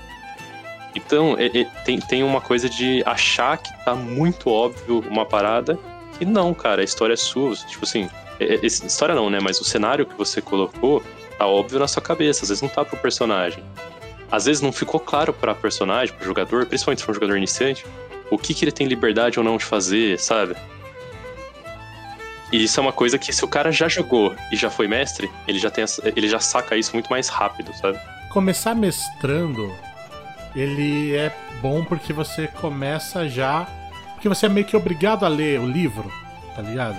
Então, 0.95 1.35
é, 1.37 1.45
é, 1.45 1.63
tem, 1.85 1.99
tem 1.99 2.23
uma 2.23 2.41
coisa 2.41 2.67
de 2.67 3.03
achar 3.05 3.57
que 3.57 3.71
tá 3.85 3.93
muito 3.93 4.49
óbvio 4.49 5.03
uma 5.09 5.25
parada 5.25 5.77
e 6.19 6.25
não, 6.25 6.53
cara, 6.53 6.81
a 6.81 6.83
história 6.83 7.13
é 7.13 7.17
sua. 7.17 7.55
Tipo 7.55 7.85
assim, 7.85 8.09
é, 8.39 8.55
é 8.55 8.65
história 8.65 9.15
não, 9.15 9.29
né? 9.29 9.39
Mas 9.41 9.61
o 9.61 9.63
cenário 9.63 10.05
que 10.05 10.15
você 10.15 10.41
colocou 10.41 11.03
tá 11.37 11.45
óbvio 11.45 11.79
na 11.79 11.87
sua 11.87 12.01
cabeça, 12.01 12.43
às 12.43 12.49
vezes 12.49 12.61
não 12.61 12.69
tá 12.69 12.83
pro 12.83 12.97
personagem. 12.97 13.63
Às 14.31 14.45
vezes 14.45 14.61
não 14.61 14.71
ficou 14.71 14.99
claro 14.99 15.33
pra 15.33 15.55
personagem, 15.55 16.13
pro 16.13 16.25
jogador, 16.25 16.65
principalmente 16.65 16.99
se 16.99 17.05
for 17.05 17.11
um 17.11 17.15
jogador 17.15 17.37
iniciante, 17.37 17.85
o 18.29 18.37
que, 18.37 18.53
que 18.53 18.63
ele 18.63 18.71
tem 18.71 18.87
liberdade 18.87 19.39
ou 19.39 19.45
não 19.45 19.57
de 19.57 19.65
fazer, 19.65 20.19
sabe? 20.19 20.55
E 22.51 22.63
isso 22.63 22.79
é 22.79 22.83
uma 22.83 22.91
coisa 22.91 23.17
que 23.17 23.31
se 23.31 23.45
o 23.45 23.47
cara 23.47 23.71
já 23.71 23.87
jogou 23.87 24.35
e 24.51 24.55
já 24.55 24.69
foi 24.69 24.87
mestre, 24.87 25.29
ele 25.47 25.59
já 25.59 25.69
tem 25.69 25.85
ele 26.15 26.27
já 26.27 26.39
saca 26.39 26.75
isso 26.75 26.93
muito 26.93 27.09
mais 27.09 27.29
rápido, 27.29 27.71
sabe? 27.75 27.99
Começar 28.29 28.75
mestrando, 28.75 29.71
ele 30.55 31.15
é 31.15 31.35
bom 31.61 31.83
porque 31.83 32.11
você 32.11 32.47
começa 32.47 33.27
já, 33.27 33.67
porque 34.13 34.27
você 34.27 34.47
é 34.47 34.49
meio 34.49 34.65
que 34.65 34.75
obrigado 34.75 35.25
a 35.25 35.27
ler 35.27 35.59
o 35.59 35.67
livro, 35.67 36.11
tá 36.55 36.61
ligado? 36.61 36.97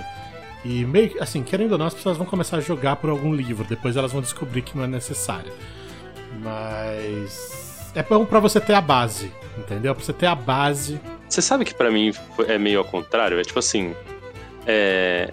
E 0.65 0.85
meio 0.85 1.21
assim, 1.21 1.43
querendo 1.43 1.73
ou 1.73 1.79
não, 1.79 1.87
as 1.87 1.95
pessoas 1.95 2.17
vão 2.17 2.27
começar 2.27 2.59
a 2.59 2.61
jogar 2.61 2.97
por 2.97 3.11
algum 3.11 3.35
livro, 3.35 3.65
depois 3.65 3.97
elas 3.97 4.13
vão 4.13 4.21
descobrir 4.21 4.63
que 4.63 4.77
não 4.77 4.85
é 4.85 4.89
necessário. 4.89 5.53
Mas 6.41 7.91
é 7.95 8.03
bom 8.03 8.25
para 8.25 8.39
você 8.39 8.61
ter 8.61 8.75
a 8.75 8.81
base, 8.81 9.33
entendeu? 9.59 9.95
Pra 9.95 10.05
você 10.05 10.13
ter 10.13 10.27
a 10.27 10.35
base. 10.35 11.01
Você 11.29 11.43
sabe 11.43 11.65
que 11.65 11.75
para 11.75 11.91
mim 11.91 12.13
é 12.47 12.59
meio 12.59 12.79
ao 12.79 12.85
contrário, 12.85 13.39
é 13.41 13.43
tipo 13.43 13.59
assim, 13.59 13.95
é, 14.71 15.33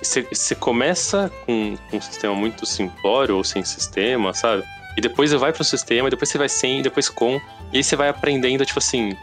você 0.00 0.54
começa 0.54 1.30
com, 1.44 1.76
com, 1.90 1.96
um 1.96 2.00
sistema 2.00 2.34
muito 2.34 2.64
simplório 2.64 3.36
ou 3.36 3.42
sem 3.42 3.64
sistema, 3.64 4.32
sabe? 4.32 4.62
E 4.96 5.00
depois 5.00 5.30
você 5.30 5.36
vai 5.36 5.52
pro 5.52 5.64
sistema, 5.64 6.08
e 6.08 6.10
depois 6.10 6.28
você 6.28 6.38
vai 6.38 6.48
sem, 6.48 6.82
depois 6.82 7.08
com. 7.08 7.40
E 7.72 7.78
aí 7.78 7.84
você 7.84 7.96
vai 7.96 8.08
aprendendo, 8.08 8.64
tipo 8.64 8.78
assim, 8.78 9.16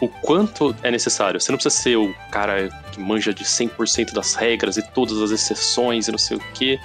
o 0.00 0.08
quanto 0.08 0.74
é 0.82 0.90
necessário. 0.90 1.40
Você 1.40 1.50
não 1.50 1.58
precisa 1.58 1.82
ser 1.82 1.96
o 1.96 2.14
cara 2.30 2.68
que 2.92 3.00
manja 3.00 3.32
de 3.32 3.44
100% 3.44 4.12
das 4.12 4.34
regras 4.34 4.76
e 4.76 4.82
todas 4.92 5.20
as 5.20 5.30
exceções 5.30 6.08
e 6.08 6.10
não 6.10 6.18
sei 6.18 6.36
o 6.36 6.40
quê. 6.54 6.78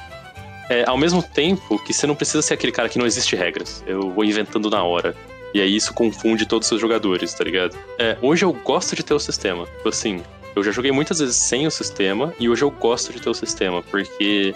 É, 0.70 0.84
ao 0.88 0.98
mesmo 0.98 1.24
tempo 1.24 1.80
que 1.84 1.94
você 1.94 2.06
não 2.06 2.16
precisa 2.16 2.42
ser 2.42 2.54
aquele 2.54 2.72
cara 2.72 2.90
que 2.90 3.00
não 3.00 3.06
existe 3.06 3.36
regras. 3.36 3.84
Eu 3.88 4.12
vou 4.12 4.24
inventando 4.24 4.70
na 4.70 4.84
hora. 4.84 5.16
E 5.54 5.60
aí 5.60 5.76
isso 5.76 5.94
confunde 5.94 6.46
todos 6.46 6.66
os 6.66 6.70
seus 6.70 6.82
jogadores, 6.82 7.34
tá 7.34 7.44
ligado? 7.44 7.76
É, 7.98 8.16
hoje 8.22 8.46
eu 8.46 8.54
gosto 8.54 8.96
de 8.96 9.04
ter 9.04 9.14
o 9.14 9.20
sistema. 9.20 9.66
Tipo 9.66 9.90
assim, 9.90 10.24
eu 10.56 10.64
já 10.64 10.72
joguei 10.72 10.92
muitas 10.92 11.20
vezes 11.20 11.36
sem 11.36 11.66
o 11.68 11.72
sistema 11.72 12.34
e 12.40 12.50
hoje 12.50 12.64
eu 12.64 12.72
gosto 12.72 13.14
de 13.14 13.22
ter 13.22 13.30
o 13.30 13.34
sistema, 13.34 13.82
porque 13.84 14.54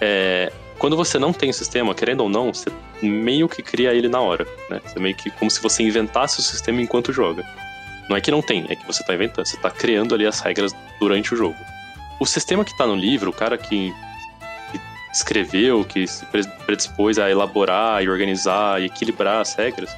é, 0.00 0.52
quando 0.78 0.96
você 0.96 1.18
não 1.18 1.32
tem 1.32 1.50
o 1.50 1.54
sistema, 1.54 1.94
querendo 1.94 2.22
ou 2.22 2.28
não, 2.28 2.52
você 2.52 2.70
meio 3.02 3.48
que 3.48 3.62
cria 3.62 3.92
ele 3.92 4.08
na 4.08 4.20
hora, 4.20 4.46
né? 4.68 4.80
Você 4.84 4.98
meio 4.98 5.14
que 5.14 5.30
como 5.30 5.50
se 5.50 5.60
você 5.62 5.82
inventasse 5.82 6.40
o 6.40 6.42
sistema 6.42 6.80
enquanto 6.80 7.12
joga. 7.12 7.44
Não 8.08 8.16
é 8.16 8.20
que 8.20 8.30
não 8.30 8.42
tem, 8.42 8.66
é 8.68 8.76
que 8.76 8.86
você 8.86 9.02
está 9.02 9.14
inventando, 9.14 9.46
você 9.46 9.56
está 9.56 9.70
criando 9.70 10.14
ali 10.14 10.26
as 10.26 10.40
regras 10.40 10.74
durante 11.00 11.32
o 11.32 11.36
jogo. 11.36 11.56
O 12.20 12.26
sistema 12.26 12.64
que 12.64 12.72
está 12.72 12.86
no 12.86 12.94
livro, 12.94 13.30
o 13.30 13.32
cara 13.32 13.56
que, 13.56 13.92
que 14.70 14.80
escreveu, 15.12 15.84
que 15.84 16.06
se 16.06 16.26
predispôs 16.66 17.18
a 17.18 17.30
elaborar 17.30 18.02
e 18.02 18.08
organizar 18.08 18.80
e 18.82 18.86
equilibrar 18.86 19.40
as 19.40 19.54
regras, 19.54 19.90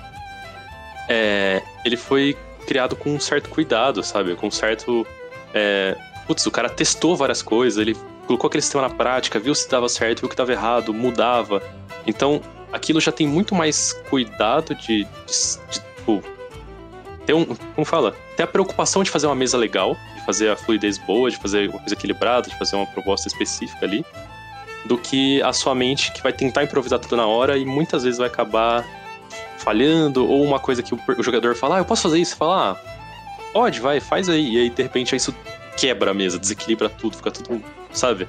é, 1.09 1.63
ele 1.85 1.97
foi 1.97 2.37
criado 2.67 2.97
com 2.97 3.11
um 3.15 3.21
certo 3.21 3.49
cuidado, 3.49 4.03
sabe? 4.03 4.35
Com 4.35 4.49
um 4.49 4.51
certo 4.51 5.07
é, 5.57 5.97
putz, 6.27 6.45
o 6.45 6.51
cara 6.51 6.69
testou 6.69 7.17
várias 7.17 7.41
coisas, 7.41 7.79
ele 7.79 7.97
colocou 8.27 8.49
aquele 8.49 8.61
sistema 8.61 8.87
na 8.87 8.95
prática, 8.95 9.39
viu 9.39 9.55
se 9.55 9.69
dava 9.71 9.89
certo, 9.89 10.21
viu 10.21 10.29
que 10.29 10.37
dava 10.37 10.53
errado, 10.53 10.93
mudava. 10.93 11.63
Então, 12.07 12.43
aquilo 12.71 13.01
já 13.01 13.11
tem 13.11 13.27
muito 13.27 13.55
mais 13.55 13.95
cuidado 14.11 14.75
de, 14.75 15.05
de, 15.05 15.07
de 15.07 15.81
tipo, 15.81 16.23
ter 17.25 17.33
um, 17.33 17.47
como 17.75 17.87
fala, 17.87 18.15
ter 18.37 18.43
a 18.43 18.47
preocupação 18.47 19.03
de 19.03 19.11
fazer 19.11 19.27
uma 19.27 19.35
mesa 19.35 19.57
legal, 19.57 19.97
de 20.15 20.27
fazer 20.27 20.51
a 20.51 20.57
fluidez 20.57 20.99
boa, 20.99 21.31
de 21.31 21.39
fazer 21.39 21.71
uma 21.71 21.79
coisa 21.79 21.95
equilibrada, 21.95 22.51
de 22.51 22.59
fazer 22.59 22.77
uma 22.77 22.87
proposta 22.87 23.27
específica 23.27 23.87
ali, 23.87 24.05
do 24.85 24.99
que 24.99 25.41
a 25.43 25.55
sua 25.55 25.75
mente 25.75 26.13
que 26.13 26.23
vai 26.23 26.35
tentar 26.35 26.65
improvisar 26.65 26.99
tudo 26.99 27.17
na 27.17 27.27
hora 27.27 27.57
e 27.57 27.65
muitas 27.65 28.05
vezes 28.05 28.19
vai 28.19 28.29
acabar 28.29 28.85
falhando, 29.57 30.29
ou 30.29 30.45
uma 30.45 30.61
coisa 30.61 30.83
que 30.83 30.95
o, 30.95 31.23
jogador 31.23 31.55
fala, 31.57 31.77
ah, 31.77 31.79
eu 31.79 31.85
posso 31.85 32.03
fazer 32.03 32.19
isso, 32.19 32.37
fala, 32.37 32.73
ah, 32.73 32.96
pode, 33.57 33.81
vai, 33.81 34.01
faz 34.01 34.29
aí. 34.29 34.55
E 34.55 34.59
aí, 34.59 34.71
de 34.71 34.83
repente, 34.83 35.17
isso 35.17 35.35
quebra 35.79 36.11
a 36.11 36.15
mesa, 36.15 36.39
desequilibra 36.39 36.91
tudo, 36.91 37.17
fica 37.17 37.31
tudo, 37.31 37.65
sabe? 37.91 38.29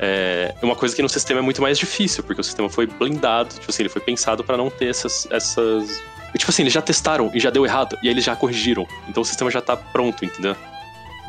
é 0.00 0.54
uma 0.62 0.76
coisa 0.76 0.94
que 0.94 1.00
no 1.00 1.08
sistema 1.08 1.40
é 1.40 1.42
muito 1.42 1.62
mais 1.62 1.78
difícil, 1.78 2.22
porque 2.24 2.38
o 2.38 2.44
sistema 2.44 2.68
foi 2.68 2.86
blindado, 2.86 3.54
tipo 3.54 3.70
assim, 3.70 3.84
ele 3.84 3.88
foi 3.88 4.02
pensado 4.02 4.44
para 4.44 4.54
não 4.54 4.68
ter 4.68 4.88
essas, 4.88 5.26
essas. 5.30 6.02
Tipo 6.36 6.50
assim, 6.50 6.62
eles 6.62 6.74
já 6.74 6.82
testaram 6.82 7.30
e 7.32 7.40
já 7.40 7.48
deu 7.48 7.64
errado, 7.64 7.96
e 8.02 8.08
aí 8.08 8.12
eles 8.12 8.22
já 8.24 8.36
corrigiram. 8.36 8.86
Então 9.08 9.22
o 9.22 9.24
sistema 9.24 9.50
já 9.50 9.62
tá 9.62 9.76
pronto, 9.76 10.22
entendeu? 10.22 10.54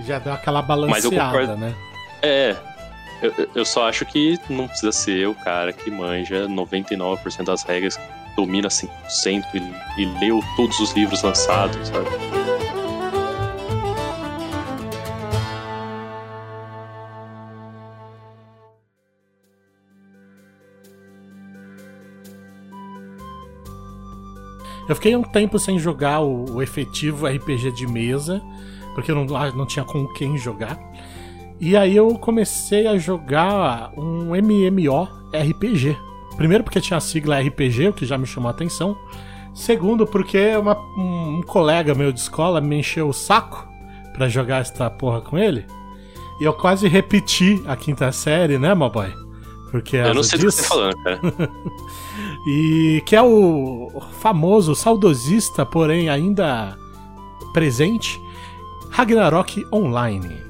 Já 0.06 0.20
deu 0.20 0.34
aquela 0.34 0.62
balanceada, 0.62 1.56
né? 1.56 1.74
É. 2.22 2.56
Eu, 3.22 3.50
eu 3.56 3.66
só 3.66 3.88
acho 3.88 4.06
que 4.06 4.38
não 4.50 4.68
precisa 4.68 4.92
ser 4.92 5.26
o 5.26 5.34
cara 5.34 5.72
que 5.72 5.90
manja 5.90 6.48
99% 6.48 7.46
das 7.46 7.64
regras, 7.64 7.98
domina 8.36 8.68
100% 8.68 8.90
e, 9.54 10.02
e 10.02 10.06
leu 10.20 10.42
todos 10.58 10.78
os 10.82 10.92
livros 10.92 11.24
lançados, 11.24 11.88
sabe? 11.88 12.65
Eu 24.88 24.96
fiquei 24.96 25.16
um 25.16 25.24
tempo 25.24 25.58
sem 25.58 25.80
jogar 25.80 26.22
o, 26.22 26.56
o 26.56 26.62
efetivo 26.62 27.28
RPG 27.28 27.72
de 27.72 27.88
mesa, 27.88 28.42
porque 28.94 29.12
eu 29.12 29.16
não, 29.16 29.26
não 29.26 29.66
tinha 29.66 29.84
com 29.84 30.08
quem 30.14 30.38
jogar. 30.38 30.80
E 31.60 31.76
aí 31.76 31.96
eu 31.96 32.10
comecei 32.16 32.86
a 32.86 32.98
jogar 32.98 33.92
um 33.98 34.32
MMO 34.36 35.08
RPG. 35.34 35.98
Primeiro 36.36 36.64
porque 36.64 36.82
tinha 36.82 36.98
a 36.98 37.02
sigla 37.02 37.40
RPG, 37.40 37.90
o 37.90 37.94
que 37.94 38.06
já 38.06 38.18
me 38.18 38.28
chamou 38.28 38.50
a 38.50 38.52
atenção. 38.52 38.98
Segundo 39.54 40.06
porque 40.06 40.56
uma, 40.58 40.78
um, 40.98 41.42
colega 41.48 41.96
meu 41.96 42.12
de 42.12 42.20
escola 42.20 42.60
me 42.60 42.80
encheu 42.80 43.08
o 43.08 43.14
saco 43.14 43.66
para 44.14 44.28
jogar 44.28 44.62
esta 44.62 44.90
porra 44.90 45.22
com 45.22 45.38
ele. 45.38 45.66
E 46.42 46.44
eu 46.44 46.54
quase 46.54 46.90
repeti 46.90 47.64
a 47.66 47.78
quinta 47.78 48.12
série, 48.12 48.60
né, 48.60 48.76
my 48.76 48.90
boy? 48.90 49.25
Porque 49.72 49.98
eu 49.98 50.14
não 50.14 50.24
sei 50.24 50.40
disso... 50.40 50.46
do 50.46 50.52
que 50.52 50.52
você 50.52 50.62
tá 50.62 50.68
falando, 50.70 51.04
cara. 51.04 51.20
e 52.48 53.04
que 53.06 53.16
é 53.16 53.22
o 53.22 53.92
famoso, 54.20 54.76
saudosista, 54.76 55.66
porém 55.66 56.10
ainda 56.10 56.78
presente, 57.54 58.20
Ragnarok 58.92 59.66
Online. 59.74 60.44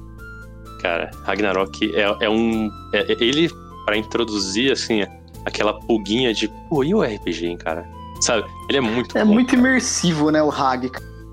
Cara, 0.82 1.10
Ragnarok 1.24 1.96
é, 1.96 2.26
é 2.26 2.30
um. 2.30 2.70
É, 2.94 3.12
ele, 3.20 3.50
para 3.86 3.98
introduzir, 3.98 4.72
assim, 4.72 5.04
aquela 5.46 5.80
pulguinha 5.82 6.34
de, 6.34 6.48
pô, 6.70 6.84
e 6.84 6.94
o 6.94 7.02
RPG, 7.02 7.48
hein, 7.48 7.58
cara? 7.58 7.88
Sabe? 8.22 8.46
Ele 8.70 8.78
é 8.78 8.82
muito. 8.82 9.18
É 9.18 9.26
bom, 9.26 9.34
muito 9.34 9.50
cara. 9.50 9.60
imersivo, 9.60 10.30
né, 10.32 10.42
o 10.44 10.50
Rag. 10.50 10.92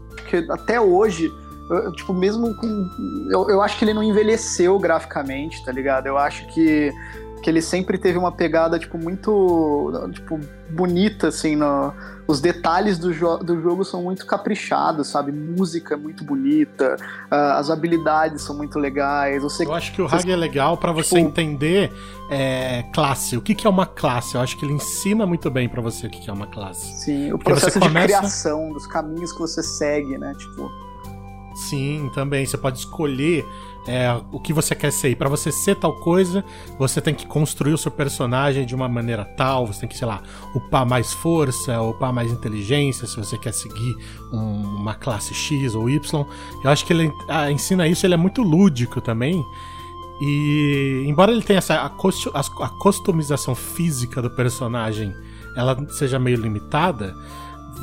Porque 0.09 0.47
até 0.51 0.81
hoje, 0.81 1.31
eu, 1.71 1.93
tipo, 1.93 2.15
mesmo 2.15 2.55
com. 2.57 2.89
Eu, 3.31 3.49
eu 3.51 3.63
acho 3.63 3.79
que 3.79 3.85
ele 3.85 3.95
não 3.95 4.03
envelheceu 4.03 4.79
graficamente, 4.79 5.63
tá 5.65 5.73
ligado? 5.73 6.07
Eu 6.07 6.17
acho 6.17 6.47
que 6.49 6.93
que 7.43 7.51
ele 7.51 7.61
sempre 7.61 7.99
teve 7.99 8.17
uma 8.17 8.31
pegada, 8.31 8.79
tipo, 8.79 8.97
muito, 8.97 9.91
tipo, 10.13 10.39
bonita, 10.71 11.29
assim, 11.29 11.57
no, 11.57 11.93
os 12.27 12.41
detalhes 12.41 12.99
do, 12.99 13.13
jo 13.13 13.39
do 13.39 13.61
jogo 13.61 13.85
são 13.85 14.03
muito 14.03 14.25
caprichados, 14.25 15.09
sabe? 15.09 15.33
Música 15.33 15.95
é 15.95 15.97
muito 15.97 16.25
bonita, 16.25 16.97
uh, 17.31 17.59
as 17.59 17.69
habilidades 17.69 18.43
são 18.43 18.57
muito 18.57 18.79
legais. 18.79 19.43
Você, 19.43 19.67
eu 19.67 19.75
acho 19.75 19.93
que 19.93 20.01
o 20.01 20.07
Hag 20.07 20.31
é 20.31 20.37
legal 20.37 20.77
para 20.77 20.93
você 20.93 21.17
tipo, 21.17 21.29
entender 21.29 21.93
é, 22.31 22.85
classe. 22.95 23.37
O 23.37 23.43
que, 23.43 23.55
que 23.55 23.67
é 23.67 23.71
uma 23.71 23.87
classe? 23.87 24.37
Eu 24.37 24.41
acho 24.41 24.57
que 24.57 24.65
ele 24.65 24.75
ensina 24.75 25.27
muito 25.27 25.51
bem 25.51 25.69
para 25.69 25.83
você 25.83 26.07
o 26.07 26.11
que, 26.11 26.21
que 26.21 26.31
é 26.31 26.33
uma 26.33 26.47
classe. 26.47 27.05
Sim, 27.05 27.33
o 27.33 27.39
Porque 27.39 27.51
processo 27.51 27.81
de 27.81 27.87
começa... 27.87 28.07
criação, 28.07 28.73
dos 28.73 28.87
caminhos 28.87 29.33
que 29.33 29.41
você 29.41 29.63
segue, 29.63 30.17
né? 30.17 30.33
Tipo... 30.39 30.71
Sim, 31.55 32.11
também. 32.15 32.47
Você 32.47 32.57
pode 32.57 32.79
escolher 32.79 33.45
é, 33.87 34.21
o 34.31 34.39
que 34.39 34.53
você 34.53 34.75
quer 34.75 34.93
ser. 34.93 35.11
E 35.11 35.15
você 35.15 35.51
ser 35.51 35.77
tal 35.77 35.95
coisa, 35.95 36.45
você 36.79 37.01
tem 37.01 37.15
que 37.15 37.27
construir 37.27 37.73
o 37.73 37.79
seu 37.79 37.91
personagem 37.91 38.65
de 38.65 38.75
uma 38.75 38.89
maneira 38.89 39.25
tal, 39.25 39.67
você 39.67 39.81
tem 39.81 39.89
que, 39.89 39.97
sei 39.97 40.07
lá, 40.07 40.23
upar 40.55 40.87
mais 40.87 41.13
força, 41.13 41.81
upar 41.81 42.13
mais 42.13 42.31
inteligência, 42.31 43.07
se 43.07 43.17
você 43.17 43.37
quer 43.39 43.53
seguir 43.53 43.97
um, 44.33 44.63
uma 44.81 44.95
classe 44.95 45.35
X 45.35 45.75
ou 45.75 45.89
Y. 45.89 46.27
Eu 46.63 46.71
acho 46.71 46.85
que 46.85 46.93
ele 46.93 47.13
ah, 47.29 47.51
ensina 47.51 47.89
isso, 47.89 48.07
ele 48.07 48.15
é 48.15 48.19
muito 48.19 48.43
lúdico 48.43 49.01
também. 49.01 49.45
E 50.21 51.05
embora 51.07 51.33
ele 51.33 51.43
tenha 51.43 51.59
essa 51.59 51.75
a, 51.75 51.87
a 51.87 52.69
customização 52.69 53.55
física 53.55 54.23
do 54.23 54.31
personagem, 54.31 55.13
ela 55.57 55.77
seja 55.91 56.19
meio 56.19 56.37
limitada, 56.37 57.15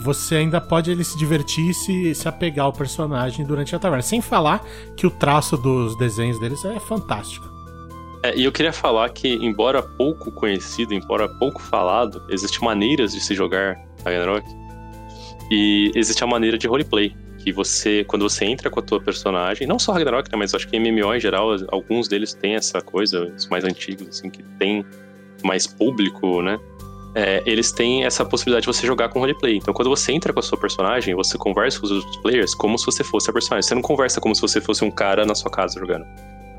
você 0.03 0.35
ainda 0.35 0.61
pode 0.61 0.91
ele 0.91 1.03
se 1.03 1.17
divertir 1.17 1.69
e 1.69 1.73
se, 1.73 2.15
se 2.15 2.27
apegar 2.27 2.65
ao 2.65 2.73
personagem 2.73 3.45
durante 3.45 3.75
a 3.75 3.79
taverna. 3.79 4.01
Sem 4.01 4.21
falar 4.21 4.63
que 4.95 5.05
o 5.05 5.11
traço 5.11 5.57
dos 5.57 5.97
desenhos 5.97 6.39
deles 6.39 6.63
é 6.65 6.79
fantástico. 6.79 7.47
É, 8.23 8.35
e 8.37 8.43
eu 8.43 8.51
queria 8.51 8.73
falar 8.73 9.09
que, 9.09 9.27
embora 9.35 9.81
pouco 9.81 10.31
conhecido, 10.31 10.93
embora 10.93 11.27
pouco 11.27 11.61
falado, 11.61 12.21
existem 12.29 12.61
maneiras 12.61 13.13
de 13.13 13.21
se 13.21 13.33
jogar 13.33 13.77
Ragnarok. 14.03 14.45
E 15.49 15.91
existe 15.95 16.23
a 16.23 16.27
maneira 16.27 16.57
de 16.57 16.67
roleplay. 16.67 17.15
Que 17.37 17.53
você, 17.53 18.03
quando 18.03 18.29
você 18.29 18.43
entra 18.43 18.69
com 18.69 18.81
a 18.81 18.83
tua 18.83 18.99
personagem, 18.99 19.65
não 19.65 19.79
só 19.79 19.93
Ragnarok, 19.93 20.29
né, 20.29 20.37
mas 20.37 20.53
acho 20.53 20.67
que 20.67 20.77
MMO 20.77 21.15
em 21.15 21.19
geral, 21.21 21.55
alguns 21.69 22.09
deles 22.09 22.33
têm 22.33 22.55
essa 22.55 22.81
coisa, 22.81 23.33
os 23.33 23.47
mais 23.47 23.63
antigos, 23.63 24.09
assim, 24.09 24.29
que 24.29 24.43
tem 24.59 24.85
mais 25.41 25.65
público, 25.65 26.41
né? 26.41 26.59
É, 27.15 27.41
eles 27.45 27.71
têm 27.71 28.03
essa 28.05 28.23
possibilidade 28.23 28.63
de 28.63 28.67
você 28.67 28.85
jogar 28.85 29.09
com 29.09 29.19
roleplay. 29.19 29.57
Então, 29.57 29.73
quando 29.73 29.89
você 29.89 30.11
entra 30.11 30.31
com 30.31 30.39
a 30.39 30.43
sua 30.43 30.57
personagem, 30.57 31.15
você 31.15 31.37
conversa 31.37 31.79
com 31.79 31.85
os 31.85 31.91
outros 31.91 32.17
players 32.17 32.53
como 32.53 32.77
se 32.77 32.85
você 32.85 33.03
fosse 33.03 33.29
a 33.29 33.33
personagem. 33.33 33.67
Você 33.67 33.75
não 33.75 33.81
conversa 33.81 34.21
como 34.21 34.35
se 34.35 34.41
você 34.41 34.61
fosse 34.61 34.83
um 34.83 34.91
cara 34.91 35.25
na 35.25 35.33
sua 35.33 35.49
casa 35.49 35.79
jogando. 35.79 36.05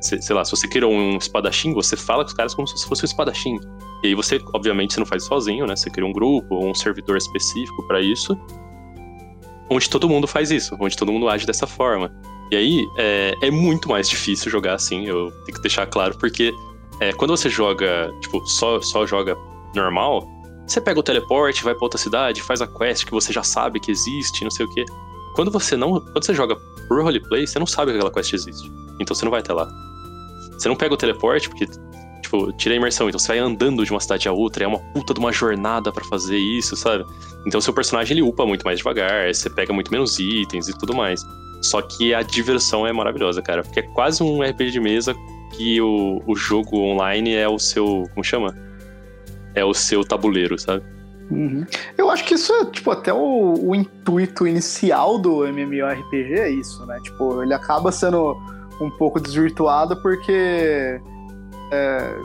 Sei, 0.00 0.20
sei 0.20 0.34
lá, 0.34 0.44
se 0.44 0.50
você 0.50 0.66
criou 0.66 0.92
um 0.92 1.16
espadachim, 1.16 1.72
você 1.74 1.96
fala 1.96 2.24
com 2.24 2.28
os 2.28 2.34
caras 2.34 2.54
como 2.54 2.66
se 2.66 2.86
fosse 2.86 3.04
um 3.04 3.06
espadachim. 3.06 3.58
E 4.02 4.08
aí 4.08 4.14
você, 4.14 4.40
obviamente, 4.54 4.94
você 4.94 5.00
não 5.00 5.06
faz 5.06 5.24
sozinho, 5.24 5.66
né? 5.66 5.76
Você 5.76 5.90
cria 5.90 6.06
um 6.06 6.12
grupo 6.12 6.54
ou 6.54 6.68
um 6.68 6.74
servidor 6.74 7.16
específico 7.16 7.86
para 7.86 8.00
isso, 8.00 8.36
onde 9.70 9.88
todo 9.88 10.08
mundo 10.08 10.26
faz 10.26 10.50
isso, 10.50 10.76
onde 10.80 10.96
todo 10.96 11.12
mundo 11.12 11.28
age 11.28 11.46
dessa 11.46 11.66
forma. 11.66 12.10
E 12.50 12.56
aí 12.56 12.86
é, 12.96 13.34
é 13.42 13.50
muito 13.50 13.88
mais 13.88 14.08
difícil 14.08 14.50
jogar 14.50 14.74
assim, 14.74 15.06
eu 15.06 15.30
tenho 15.44 15.56
que 15.56 15.62
deixar 15.62 15.86
claro, 15.86 16.18
porque 16.18 16.52
é, 16.98 17.12
quando 17.12 17.30
você 17.30 17.48
joga, 17.48 18.12
tipo, 18.20 18.44
só, 18.46 18.80
só 18.80 19.06
joga 19.06 19.36
normal, 19.74 20.26
você 20.70 20.80
pega 20.80 21.00
o 21.00 21.02
teleporte, 21.02 21.64
vai 21.64 21.74
pra 21.74 21.84
outra 21.84 21.98
cidade, 21.98 22.42
faz 22.42 22.62
a 22.62 22.66
quest 22.66 23.04
que 23.04 23.10
você 23.10 23.32
já 23.32 23.42
sabe 23.42 23.80
que 23.80 23.90
existe, 23.90 24.44
não 24.44 24.50
sei 24.50 24.64
o 24.64 24.70
quê. 24.70 24.84
Quando 25.34 25.50
você 25.50 25.76
não. 25.76 26.00
Quando 26.00 26.24
você 26.24 26.32
joga 26.32 26.56
por 26.86 27.02
roleplay, 27.02 27.46
você 27.46 27.58
não 27.58 27.66
sabe 27.66 27.90
que 27.90 27.96
aquela 27.98 28.12
quest 28.12 28.32
existe. 28.32 28.70
Então 29.00 29.14
você 29.14 29.24
não 29.24 29.30
vai 29.30 29.40
até 29.40 29.52
lá. 29.52 29.68
Você 30.52 30.68
não 30.68 30.76
pega 30.76 30.94
o 30.94 30.96
teleporte, 30.96 31.48
porque, 31.48 31.66
tipo, 32.22 32.52
tira 32.52 32.74
a 32.74 32.76
imersão. 32.76 33.08
Então 33.08 33.18
você 33.18 33.28
vai 33.28 33.38
andando 33.38 33.84
de 33.84 33.90
uma 33.90 33.98
cidade 33.98 34.28
a 34.28 34.32
outra, 34.32 34.62
é 34.62 34.66
uma 34.66 34.78
puta 34.92 35.12
de 35.12 35.18
uma 35.18 35.32
jornada 35.32 35.90
para 35.90 36.04
fazer 36.04 36.38
isso, 36.38 36.76
sabe? 36.76 37.04
Então 37.46 37.60
seu 37.60 37.72
personagem 37.72 38.16
ele 38.16 38.22
upa 38.22 38.46
muito 38.46 38.64
mais 38.64 38.78
devagar, 38.78 39.34
você 39.34 39.50
pega 39.50 39.72
muito 39.72 39.90
menos 39.90 40.20
itens 40.20 40.68
e 40.68 40.78
tudo 40.78 40.94
mais. 40.94 41.24
Só 41.62 41.82
que 41.82 42.14
a 42.14 42.22
diversão 42.22 42.86
é 42.86 42.92
maravilhosa, 42.92 43.42
cara. 43.42 43.62
Porque 43.62 43.80
é 43.80 43.82
quase 43.82 44.22
um 44.22 44.40
RPG 44.40 44.70
de 44.70 44.80
mesa 44.80 45.16
que 45.56 45.80
o, 45.80 46.22
o 46.26 46.36
jogo 46.36 46.78
online 46.78 47.34
é 47.34 47.48
o 47.48 47.58
seu. 47.58 48.04
Como 48.14 48.22
chama? 48.22 48.69
É 49.54 49.64
o 49.64 49.74
seu 49.74 50.04
tabuleiro, 50.04 50.58
sabe? 50.58 50.82
Uhum. 51.30 51.64
Eu 51.96 52.10
acho 52.10 52.24
que 52.24 52.34
isso 52.34 52.52
é, 52.52 52.64
tipo, 52.66 52.90
até 52.90 53.12
o, 53.12 53.54
o, 53.54 53.74
intuito 53.74 54.46
inicial 54.48 55.18
do 55.18 55.46
MMORPG 55.46 56.34
é 56.34 56.50
isso, 56.50 56.84
né? 56.86 56.98
Tipo, 57.04 57.42
ele 57.42 57.54
acaba 57.54 57.92
sendo 57.92 58.36
um 58.80 58.90
pouco 58.90 59.20
desvirtuado 59.20 60.00
porque 60.02 61.00
é, 61.72 62.16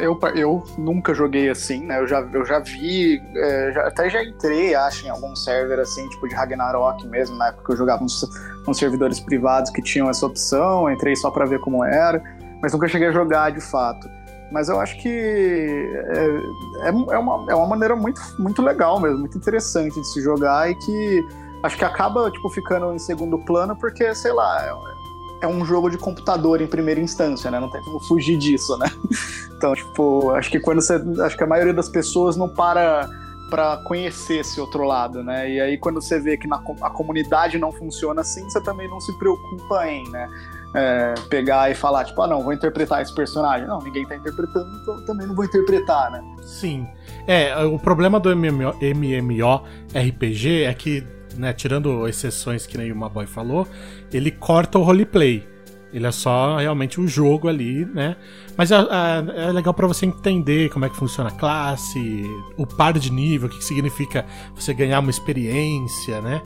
eu, 0.00 0.18
eu 0.34 0.64
nunca 0.76 1.14
joguei 1.14 1.48
assim, 1.48 1.84
né? 1.86 2.00
Eu 2.00 2.06
já, 2.08 2.20
eu 2.32 2.44
já 2.44 2.58
vi, 2.58 3.22
é, 3.36 3.70
já, 3.72 3.86
até 3.86 4.10
já 4.10 4.24
entrei, 4.24 4.74
acho, 4.74 5.06
em 5.06 5.08
algum 5.08 5.36
server 5.36 5.78
assim, 5.78 6.08
tipo 6.08 6.28
de 6.28 6.34
Ragnarok 6.34 7.06
mesmo, 7.06 7.36
na 7.36 7.48
época 7.48 7.72
eu 7.72 7.76
jogava 7.76 8.02
uns, 8.02 8.26
uns 8.66 8.76
servidores 8.76 9.20
privados 9.20 9.70
que 9.70 9.80
tinham 9.80 10.10
essa 10.10 10.26
opção, 10.26 10.90
entrei 10.90 11.14
só 11.14 11.30
para 11.30 11.44
ver 11.44 11.60
como 11.60 11.84
era, 11.84 12.20
mas 12.60 12.72
nunca 12.72 12.88
cheguei 12.88 13.06
a 13.06 13.12
jogar 13.12 13.52
de 13.52 13.60
fato. 13.60 14.08
Mas 14.50 14.68
eu 14.68 14.80
acho 14.80 14.96
que 15.00 15.08
é, 15.08 16.88
é, 16.88 16.88
é, 16.88 17.18
uma, 17.18 17.50
é 17.50 17.54
uma 17.54 17.66
maneira 17.66 17.94
muito, 17.94 18.20
muito 18.38 18.62
legal 18.62 18.98
mesmo, 18.98 19.18
muito 19.18 19.36
interessante 19.36 20.00
de 20.00 20.06
se 20.06 20.22
jogar 20.22 20.70
e 20.70 20.74
que 20.74 21.28
acho 21.62 21.76
que 21.76 21.84
acaba 21.84 22.30
tipo, 22.30 22.48
ficando 22.48 22.92
em 22.94 22.98
segundo 22.98 23.38
plano 23.40 23.76
porque, 23.76 24.14
sei 24.14 24.32
lá, 24.32 24.64
é, 24.64 25.44
é 25.44 25.46
um 25.46 25.64
jogo 25.64 25.90
de 25.90 25.98
computador 25.98 26.60
em 26.60 26.66
primeira 26.66 27.00
instância, 27.00 27.50
né? 27.50 27.60
Não 27.60 27.70
tem 27.70 27.82
como 27.82 28.00
fugir 28.00 28.38
disso, 28.38 28.76
né? 28.78 28.86
Então, 29.58 29.74
tipo, 29.74 30.30
acho 30.30 30.52
que 30.52 30.60
quando 30.60 30.80
você. 30.80 31.02
Acho 31.20 31.36
que 31.36 31.42
a 31.42 31.46
maioria 31.46 31.74
das 31.74 31.88
pessoas 31.88 32.36
não 32.36 32.48
para 32.48 33.08
para 33.50 33.78
conhecer 33.78 34.40
esse 34.40 34.60
outro 34.60 34.84
lado, 34.84 35.24
né? 35.24 35.50
E 35.50 35.60
aí 35.60 35.78
quando 35.78 36.00
você 36.00 36.20
vê 36.20 36.36
que 36.36 36.46
na, 36.46 36.62
a 36.82 36.90
comunidade 36.90 37.58
não 37.58 37.72
funciona 37.72 38.20
assim, 38.20 38.44
você 38.48 38.60
também 38.60 38.88
não 38.88 39.00
se 39.00 39.12
preocupa 39.18 39.86
em, 39.88 40.08
né? 40.10 40.28
É, 40.74 41.14
pegar 41.28 41.70
e 41.70 41.74
falar, 41.74 42.04
tipo, 42.04 42.20
ah, 42.22 42.26
não, 42.26 42.42
vou 42.42 42.52
interpretar 42.52 43.02
esse 43.02 43.14
personagem. 43.14 43.66
Não, 43.66 43.80
ninguém 43.80 44.06
tá 44.06 44.16
interpretando, 44.16 44.68
então 44.82 45.04
também 45.04 45.26
não 45.26 45.34
vou 45.34 45.44
interpretar, 45.44 46.10
né? 46.10 46.22
Sim. 46.42 46.86
É, 47.26 47.56
o 47.64 47.78
problema 47.78 48.18
do 48.20 48.34
MMO, 48.34 48.74
MMO 48.80 49.62
RPG 49.94 50.64
é 50.64 50.74
que, 50.74 51.06
né, 51.36 51.52
tirando 51.52 52.06
exceções 52.08 52.66
que 52.66 52.76
nem 52.76 52.92
o 52.92 52.96
Maboy 52.96 53.26
falou, 53.26 53.66
ele 54.12 54.30
corta 54.30 54.78
o 54.78 54.82
roleplay. 54.82 55.46
Ele 55.90 56.06
é 56.06 56.12
só 56.12 56.58
realmente 56.58 57.00
um 57.00 57.08
jogo 57.08 57.48
ali, 57.48 57.86
né? 57.86 58.16
Mas 58.58 58.70
é, 58.70 58.76
é, 58.76 59.48
é 59.48 59.52
legal 59.52 59.72
para 59.72 59.86
você 59.86 60.04
entender 60.04 60.68
como 60.68 60.84
é 60.84 60.90
que 60.90 60.96
funciona 60.96 61.30
a 61.30 61.32
classe, 61.32 62.22
o 62.58 62.66
par 62.66 62.92
de 62.92 63.10
nível, 63.10 63.48
o 63.48 63.50
que 63.50 63.64
significa 63.64 64.26
você 64.54 64.74
ganhar 64.74 65.00
uma 65.00 65.10
experiência, 65.10 66.20
né? 66.20 66.42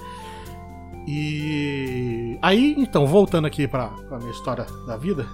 E 1.06 2.38
aí, 2.40 2.74
então, 2.78 3.06
voltando 3.06 3.46
aqui 3.46 3.66
pra, 3.66 3.88
pra 3.88 4.18
minha 4.18 4.30
história 4.30 4.66
da 4.86 4.96
vida, 4.96 5.26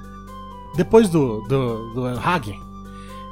depois 0.74 1.08
do, 1.08 1.42
do, 1.42 1.92
do 1.94 2.06
Hagen, 2.06 2.58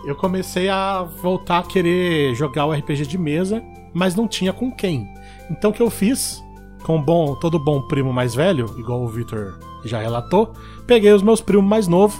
eu 0.04 0.14
comecei 0.14 0.68
a 0.68 1.02
voltar 1.02 1.58
a 1.58 1.62
querer 1.62 2.34
jogar 2.34 2.66
o 2.66 2.72
RPG 2.72 3.06
de 3.06 3.18
mesa, 3.18 3.62
mas 3.94 4.14
não 4.14 4.28
tinha 4.28 4.52
com 4.52 4.70
quem. 4.70 5.08
Então 5.50 5.70
o 5.70 5.74
que 5.74 5.82
eu 5.82 5.90
fiz, 5.90 6.42
com 6.84 7.02
bom, 7.02 7.34
todo 7.34 7.58
bom 7.58 7.82
primo 7.82 8.12
mais 8.12 8.34
velho, 8.34 8.66
igual 8.78 9.02
o 9.02 9.08
Victor 9.08 9.58
já 9.84 10.00
relatou, 10.00 10.52
peguei 10.86 11.12
os 11.12 11.22
meus 11.22 11.40
primos 11.40 11.64
mais 11.64 11.88
novos 11.88 12.18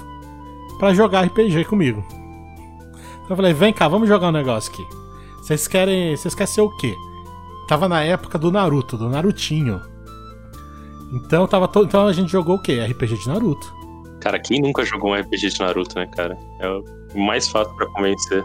para 0.78 0.94
jogar 0.94 1.24
RPG 1.26 1.64
comigo. 1.66 2.04
Então 2.08 3.30
eu 3.30 3.36
falei, 3.36 3.52
vem 3.52 3.72
cá, 3.72 3.88
vamos 3.88 4.08
jogar 4.08 4.28
um 4.28 4.32
negócio 4.32 4.72
aqui. 4.72 4.86
Vocês 5.38 5.68
querem. 5.68 6.16
Vocês 6.16 6.34
querem 6.34 6.52
ser 6.52 6.60
o 6.60 6.76
quê? 6.76 6.94
Tava 7.68 7.88
na 7.88 8.02
época 8.02 8.36
do 8.36 8.50
Naruto, 8.50 8.96
do 8.96 9.08
Narutinho. 9.08 9.80
Então 11.12 11.46
tava 11.46 11.68
to... 11.68 11.84
então 11.84 12.06
a 12.06 12.12
gente 12.12 12.30
jogou 12.30 12.56
o 12.56 12.62
quê? 12.62 12.80
RPG 12.80 13.18
de 13.18 13.28
Naruto. 13.28 13.74
Cara, 14.20 14.38
quem 14.38 14.60
nunca 14.60 14.84
jogou 14.84 15.12
um 15.12 15.14
RPG 15.14 15.50
de 15.50 15.60
Naruto, 15.60 15.98
né, 15.98 16.06
cara? 16.06 16.36
É 16.60 16.68
o 16.68 16.84
mais 17.18 17.48
fácil 17.48 17.74
para 17.76 17.86
convencer. 17.88 18.44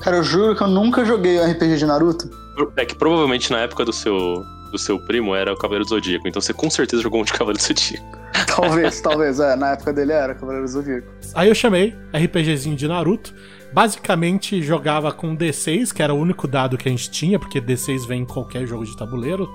Cara, 0.00 0.18
eu 0.18 0.22
juro 0.22 0.54
que 0.54 0.62
eu 0.62 0.68
nunca 0.68 1.04
joguei 1.04 1.40
um 1.40 1.50
RPG 1.50 1.76
de 1.78 1.86
Naruto. 1.86 2.30
É 2.76 2.84
que 2.84 2.94
provavelmente 2.94 3.50
na 3.50 3.60
época 3.60 3.84
do 3.84 3.92
seu 3.92 4.42
do 4.70 4.78
seu 4.78 4.98
primo 4.98 5.34
era 5.34 5.52
o 5.52 5.56
Cavaleiro 5.56 5.84
do 5.84 5.88
Zodíaco, 5.88 6.26
então 6.26 6.42
você 6.42 6.52
com 6.52 6.68
certeza 6.68 7.02
jogou 7.02 7.20
um 7.20 7.24
de 7.24 7.32
Cavaleiro 7.32 7.58
do 7.58 7.62
Zodíaco. 7.62 8.18
Talvez, 8.54 9.00
talvez, 9.00 9.40
é. 9.40 9.56
Na 9.56 9.72
época 9.72 9.92
dele 9.92 10.12
era 10.12 10.34
Cavaleiro 10.34 10.66
do 10.66 10.70
Zodíaco. 10.70 11.08
Aí 11.34 11.48
eu 11.48 11.54
chamei 11.54 11.94
RPGzinho 12.12 12.76
de 12.76 12.86
Naruto. 12.86 13.34
Basicamente 13.72 14.62
jogava 14.62 15.12
com 15.12 15.36
D6, 15.36 15.92
que 15.92 16.02
era 16.02 16.12
o 16.14 16.18
único 16.18 16.46
dado 16.46 16.76
que 16.76 16.88
a 16.88 16.90
gente 16.90 17.10
tinha, 17.10 17.38
porque 17.38 17.60
D6 17.60 18.06
vem 18.06 18.22
em 18.22 18.24
qualquer 18.24 18.66
jogo 18.66 18.84
de 18.84 18.96
tabuleiro. 18.96 19.48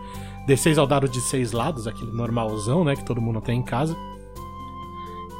D6 0.48 0.78
é 0.78 0.82
o 0.82 0.86
dado 0.86 1.08
de 1.08 1.22
seis 1.22 1.52
lados, 1.52 1.88
aquele 1.88 2.12
normalzão, 2.12 2.84
né, 2.84 2.96
que 2.96 3.06
todo 3.06 3.22
mundo 3.22 3.40
tem 3.42 3.60
em 3.60 3.64
casa. 3.64 3.96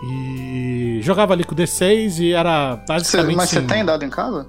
E 0.04 1.00
jogava 1.04 1.34
ali 1.34 1.44
com 1.44 1.56
D6 1.56 2.20
e 2.20 2.34
era 2.34 2.76
basicamente. 2.88 3.36
Mas 3.36 3.50
você 3.50 3.60
assim- 3.60 3.68
tem 3.68 3.86
dado 3.86 4.04
em 4.04 4.10
casa? 4.10 4.48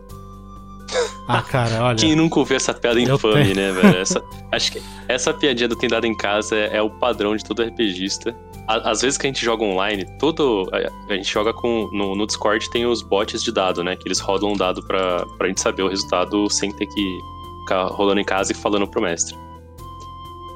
Ah, 1.27 1.43
cara, 1.43 1.85
olha. 1.85 1.97
Quem 1.97 2.15
nunca 2.17 2.39
ouviu 2.39 2.57
essa 2.57 2.75
piada 2.75 3.01
infame, 3.01 3.45
tenho. 3.45 3.57
né, 3.57 3.73
velho? 3.73 3.97
Essa, 3.99 4.23
acho 4.53 4.73
que 4.73 4.83
essa 5.09 5.33
piadinha 5.33 5.69
do 5.69 5.77
tem 5.77 5.89
dado 5.89 6.07
em 6.07 6.15
casa 6.17 6.55
é, 6.57 6.77
é 6.77 6.83
o 6.83 6.91
padrão 6.91 7.35
de 7.37 7.45
todo 7.45 7.63
RPGista. 7.63 8.35
Às 8.69 9.01
vezes 9.03 9.19
que 9.19 9.27
a 9.27 9.29
gente 9.29 9.45
joga 9.45 9.65
online, 9.65 10.07
todo. 10.19 10.69
A 10.73 11.13
a 11.13 11.17
gente 11.17 11.31
joga 11.33 11.53
com. 11.53 11.89
No, 11.93 12.15
no 12.15 12.27
Discord 12.27 12.71
tem 12.71 12.87
os 12.87 13.03
bots 13.03 13.43
de 13.43 13.51
dado, 13.53 13.83
né? 13.83 13.97
Que 13.97 14.07
eles 14.07 14.21
rodam 14.21 14.53
um 14.53 14.57
dado 14.57 14.83
pra, 14.87 15.27
pra 15.37 15.49
gente 15.49 15.61
saber 15.61 15.83
o 15.83 15.89
resultado 15.89 16.49
sem 16.49 16.71
ter 16.73 16.87
que 16.87 17.19
ficar 17.63 17.85
rolando 17.87 18.21
em 18.21 18.25
casa 18.25 18.53
e 18.53 18.55
falando 18.55 18.87
pro 18.87 19.03
mestre. 19.03 19.37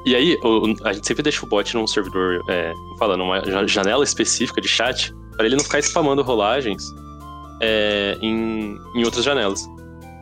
E 0.07 0.15
aí, 0.15 0.37
o- 0.43 0.73
a 0.87 0.93
gente 0.93 1.05
sempre 1.05 1.21
deixa 1.23 1.45
o 1.45 1.49
bot 1.49 1.73
num 1.75 1.85
servidor, 1.85 2.41
é, 2.49 2.73
falando, 2.97 3.23
uma 3.23 3.39
ja- 3.45 3.65
janela 3.67 4.03
específica 4.03 4.61
de 4.61 4.67
chat, 4.67 5.13
pra 5.35 5.45
ele 5.45 5.55
não 5.55 5.63
ficar 5.63 5.79
spamando 5.79 6.21
rolagens 6.23 6.83
é, 7.61 8.17
em, 8.21 8.77
em 8.95 9.03
outras 9.03 9.23
janelas. 9.25 9.65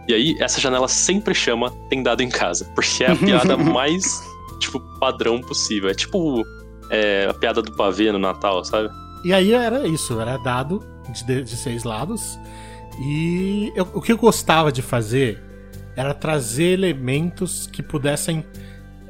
E 0.07 0.13
aí, 0.13 0.35
essa 0.39 0.59
janela 0.59 0.87
sempre 0.87 1.33
chama 1.33 1.71
Tem 1.89 2.01
Dado 2.01 2.21
em 2.21 2.29
Casa, 2.29 2.65
porque 2.75 3.03
é 3.03 3.11
a 3.11 3.15
piada 3.15 3.55
mais, 3.57 4.03
tipo, 4.59 4.79
padrão 4.99 5.39
possível. 5.41 5.89
É 5.89 5.93
tipo 5.93 6.43
é, 6.89 7.27
a 7.29 7.33
piada 7.33 7.61
do 7.61 7.71
pavê 7.73 8.11
no 8.11 8.19
Natal, 8.19 8.63
sabe? 8.63 8.89
E 9.23 9.33
aí 9.33 9.53
era 9.53 9.87
isso, 9.87 10.19
era 10.19 10.37
dado 10.37 10.83
de, 11.25 11.41
de 11.43 11.55
seis 11.57 11.83
lados. 11.83 12.37
E 12.99 13.71
eu- 13.75 13.87
o 13.93 14.01
que 14.01 14.11
eu 14.11 14.17
gostava 14.17 14.71
de 14.71 14.81
fazer 14.83 15.41
era 15.95 16.13
trazer 16.13 16.73
elementos 16.73 17.67
que 17.71 17.81
pudessem 17.81 18.45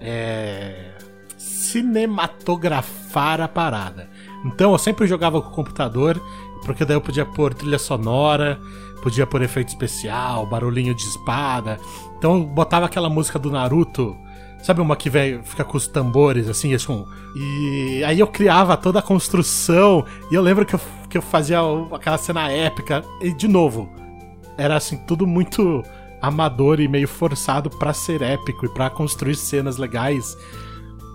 é, 0.06 0.92
cinematografar 1.38 3.42
a 3.42 3.48
parada. 3.48 4.08
Então 4.46 4.72
eu 4.72 4.78
sempre 4.78 5.08
jogava 5.08 5.42
com 5.42 5.50
o 5.50 5.52
computador, 5.52 6.22
porque 6.64 6.86
daí 6.86 6.96
eu 6.96 7.02
podia 7.02 7.26
pôr 7.26 7.54
trilha 7.54 7.80
sonora, 7.80 8.60
podia 9.02 9.26
pôr 9.26 9.42
efeito 9.42 9.70
especial, 9.70 10.46
barulhinho 10.46 10.94
de 10.94 11.04
espada. 11.04 11.80
Então 12.18 12.38
eu 12.38 12.44
botava 12.44 12.86
aquela 12.86 13.10
música 13.10 13.40
do 13.40 13.50
Naruto. 13.50 14.16
Sabe 14.62 14.82
uma 14.82 14.96
que 14.96 15.12
véio, 15.12 15.44
fica 15.44 15.64
com 15.64 15.78
os 15.78 15.88
tambores, 15.88 16.50
assim, 16.50 16.74
esse 16.74 16.92
um. 16.92 17.06
E 17.36 18.04
aí 18.04 18.20
eu 18.20 18.26
criava 18.26 18.76
toda 18.76 18.98
a 18.98 19.02
construção. 19.02 20.04
E 20.32 20.36
eu 20.36 20.42
lembro 20.42 20.66
que 20.66 20.74
eu, 20.74 20.80
que 21.08 21.18
eu 21.18 21.22
fazia 21.22 21.60
aquela 21.92 22.18
cena 22.18 22.50
épica. 22.50 23.04
E 23.22 23.32
de 23.32 23.48
novo, 23.48 23.88
era 24.58 24.76
assim, 24.76 24.98
tudo 25.06 25.28
muito 25.28 25.84
amador 26.22 26.80
e 26.80 26.88
meio 26.88 27.08
forçado 27.08 27.70
pra 27.70 27.94
ser 27.94 28.22
épico 28.22 28.66
e 28.66 28.70
pra 28.70 28.90
construir 28.90 29.36
cenas 29.36 29.78
legais. 29.78 30.38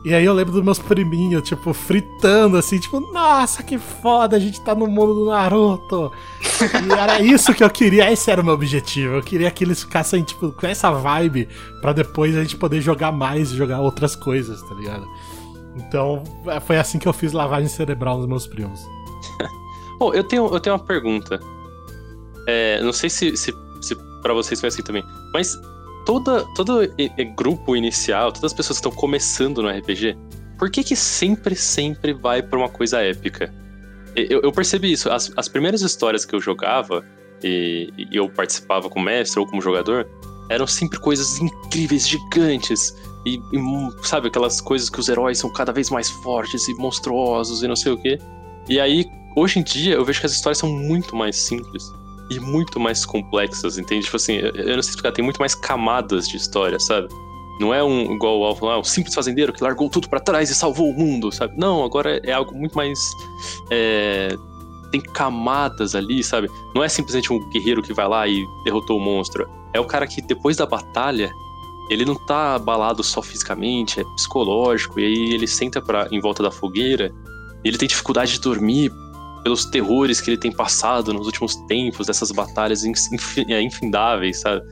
E 0.02 0.14
aí 0.14 0.24
eu 0.24 0.32
lembro 0.32 0.54
dos 0.54 0.64
meus 0.64 0.78
priminhos, 0.78 1.42
tipo, 1.42 1.74
fritando 1.74 2.56
assim, 2.56 2.78
tipo, 2.78 3.00
nossa, 3.12 3.62
que 3.62 3.78
foda, 3.78 4.34
a 4.36 4.40
gente 4.40 4.58
tá 4.62 4.74
no 4.74 4.86
mundo 4.86 5.14
do 5.14 5.26
Naruto. 5.26 6.10
E 6.62 6.92
era 6.92 7.20
isso 7.20 7.52
que 7.52 7.62
eu 7.62 7.68
queria, 7.68 8.10
esse 8.10 8.30
era 8.30 8.40
o 8.40 8.44
meu 8.44 8.54
objetivo. 8.54 9.16
Eu 9.16 9.22
queria 9.22 9.50
que 9.50 9.62
eles 9.62 9.82
ficassem, 9.82 10.22
tipo, 10.22 10.52
com 10.52 10.66
essa 10.66 10.90
vibe 10.90 11.48
pra 11.82 11.92
depois 11.92 12.34
a 12.34 12.40
gente 12.40 12.56
poder 12.56 12.80
jogar 12.80 13.12
mais 13.12 13.52
e 13.52 13.56
jogar 13.56 13.80
outras 13.80 14.16
coisas, 14.16 14.62
tá 14.62 14.74
ligado? 14.74 15.06
Então, 15.76 16.24
é, 16.46 16.58
foi 16.60 16.78
assim 16.78 16.98
que 16.98 17.06
eu 17.06 17.12
fiz 17.12 17.32
lavagem 17.32 17.68
cerebral 17.68 18.16
nos 18.16 18.26
meus 18.26 18.46
primos. 18.46 18.80
Bom, 20.00 20.14
eu 20.14 20.24
tenho, 20.24 20.46
eu 20.46 20.60
tenho 20.60 20.76
uma 20.76 20.82
pergunta. 20.82 21.38
É, 22.46 22.82
não 22.82 22.92
sei 22.92 23.10
se, 23.10 23.36
se, 23.36 23.52
se 23.52 23.69
para 24.22 24.34
vocês 24.34 24.60
foi 24.60 24.68
assim 24.68 24.82
também, 24.82 25.02
mas 25.32 25.58
toda, 26.04 26.44
todo 26.54 26.80
grupo 27.36 27.76
inicial, 27.76 28.32
todas 28.32 28.52
as 28.52 28.52
pessoas 28.52 28.78
que 28.78 28.86
estão 28.86 29.00
começando 29.00 29.62
no 29.62 29.68
RPG, 29.68 30.16
por 30.58 30.70
que 30.70 30.82
que 30.82 30.96
sempre, 30.96 31.54
sempre 31.54 32.12
vai 32.12 32.42
pra 32.42 32.58
uma 32.58 32.68
coisa 32.68 33.00
épica? 33.00 33.52
Eu, 34.14 34.40
eu 34.42 34.52
percebi 34.52 34.92
isso. 34.92 35.10
As, 35.10 35.32
as 35.36 35.48
primeiras 35.48 35.82
histórias 35.82 36.24
que 36.24 36.34
eu 36.34 36.40
jogava 36.40 37.04
e, 37.42 37.90
e 37.96 38.16
eu 38.16 38.28
participava 38.28 38.90
como 38.90 39.04
mestre 39.04 39.40
ou 39.40 39.46
como 39.46 39.62
jogador, 39.62 40.06
eram 40.50 40.66
sempre 40.66 40.98
coisas 40.98 41.40
incríveis, 41.40 42.08
gigantes. 42.08 42.94
E, 43.24 43.36
e, 43.36 44.06
sabe, 44.06 44.28
aquelas 44.28 44.60
coisas 44.60 44.90
que 44.90 44.98
os 44.98 45.08
heróis 45.08 45.38
são 45.38 45.50
cada 45.52 45.72
vez 45.72 45.90
mais 45.90 46.10
fortes 46.10 46.68
e 46.68 46.74
monstruosos 46.74 47.62
e 47.62 47.68
não 47.68 47.76
sei 47.76 47.92
o 47.92 47.96
quê. 47.96 48.18
E 48.68 48.80
aí, 48.80 49.06
hoje 49.36 49.60
em 49.60 49.62
dia, 49.62 49.94
eu 49.94 50.04
vejo 50.04 50.20
que 50.20 50.26
as 50.26 50.32
histórias 50.32 50.58
são 50.58 50.68
muito 50.68 51.16
mais 51.16 51.36
simples 51.36 51.84
e 52.30 52.38
muito 52.38 52.78
mais 52.78 53.04
complexas, 53.04 53.76
entende? 53.76 54.04
Tipo 54.04 54.16
assim, 54.16 54.34
eu, 54.36 54.76
não 54.76 54.82
sei 54.82 54.90
explicar, 54.90 55.12
tem 55.12 55.24
muito 55.24 55.38
mais 55.38 55.54
camadas 55.54 56.28
de 56.28 56.36
história, 56.36 56.78
sabe? 56.78 57.08
Não 57.60 57.74
é 57.74 57.82
um 57.82 58.14
igual 58.14 58.38
o 58.38 58.44
Alvo, 58.44 58.68
ah, 58.68 58.78
um 58.78 58.84
simples 58.84 59.14
fazendeiro 59.14 59.52
que 59.52 59.62
largou 59.62 59.90
tudo 59.90 60.08
pra 60.08 60.20
trás 60.20 60.48
e 60.48 60.54
salvou 60.54 60.88
o 60.88 60.94
mundo, 60.94 61.30
sabe? 61.30 61.54
Não, 61.58 61.84
agora 61.84 62.20
é 62.24 62.32
algo 62.32 62.54
muito 62.54 62.74
mais. 62.74 62.98
é, 63.70 64.34
tem 64.90 65.00
camadas 65.00 65.94
ali, 65.94 66.22
sabe? 66.22 66.48
Não 66.74 66.82
é 66.82 66.88
simplesmente 66.88 67.32
um 67.32 67.48
guerreiro 67.50 67.82
que 67.82 67.92
vai 67.92 68.08
lá 68.08 68.26
e 68.26 68.46
derrotou 68.64 68.96
o 68.96 69.00
monstro. 69.00 69.48
É 69.72 69.80
o 69.80 69.84
cara 69.84 70.06
que 70.06 70.22
depois 70.22 70.56
da 70.56 70.66
batalha, 70.66 71.30
ele 71.90 72.04
não 72.04 72.14
tá 72.14 72.54
abalado 72.54 73.02
só 73.02 73.20
fisicamente, 73.22 74.00
é 74.00 74.04
psicológico, 74.16 74.98
e 74.98 75.04
aí 75.04 75.34
ele 75.34 75.46
senta 75.46 75.80
pra, 75.80 76.08
em 76.10 76.20
volta 76.20 76.42
da 76.42 76.50
fogueira 76.50 77.12
e 77.64 77.68
ele 77.68 77.78
tem 77.78 77.88
dificuldade 77.88 78.32
de 78.32 78.40
dormir 78.40 78.90
pelos 79.42 79.64
terrores 79.64 80.20
que 80.20 80.30
ele 80.30 80.38
tem 80.38 80.52
passado 80.52 81.12
nos 81.12 81.26
últimos 81.26 81.56
tempos, 81.66 82.06
dessas 82.06 82.30
batalhas 82.30 82.82
é, 82.84 83.60
infindáveis, 83.62 84.40
sabe? 84.40 84.62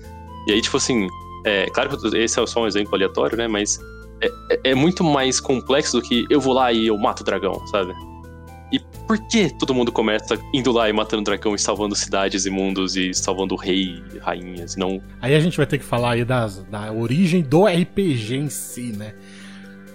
E 0.47 0.53
aí, 0.53 0.61
tipo 0.61 0.77
assim, 0.77 1.07
é, 1.45 1.67
claro 1.71 1.97
que 1.97 2.17
esse 2.17 2.41
é 2.41 2.47
só 2.47 2.63
um 2.63 2.67
exemplo 2.67 2.95
aleatório, 2.95 3.37
né? 3.37 3.49
Mas 3.49 3.79
é, 4.21 4.27
é- 4.51 4.71
é 4.71 4.75
muito 4.75 5.03
mais 5.05 5.41
complexo 5.41 6.01
do 6.01 6.03
que 6.03 6.27
eu 6.31 6.41
vou 6.41 6.55
lá 6.55 6.73
e 6.73 6.87
eu 6.87 6.99
mato 6.99 7.21
o 7.21 7.25
dragão, 7.25 7.67
sabe? 7.69 7.95
E 8.71 8.79
por 9.07 9.19
que 9.29 9.49
todo 9.59 9.73
mundo 9.73 9.91
começa 9.91 10.39
indo 10.53 10.71
lá 10.73 10.91
e 10.91 10.93
matando 10.93 11.23
dragão 11.23 11.55
e 11.55 11.59
salvando 11.59 11.95
cidades 11.95 12.45
e 12.45 12.51
mundos 12.51 12.97
e 12.97 13.15
salvando 13.15 13.57
rei 13.57 14.03
e 14.15 14.19
rainhas, 14.19 14.75
e 14.75 14.79
não 14.79 15.01
Aí 15.23 15.35
a 15.35 15.41
gente 15.41 15.57
vai 15.57 15.65
ter 15.65 15.79
que 15.79 15.85
falar 15.85 16.13
aí 16.13 16.25
das, 16.25 16.63
da 16.65 16.93
origem 16.93 17.41
do 17.43 17.67
RPG 17.67 18.37
em 18.37 18.51
si, 18.51 18.93
né? 18.93 19.15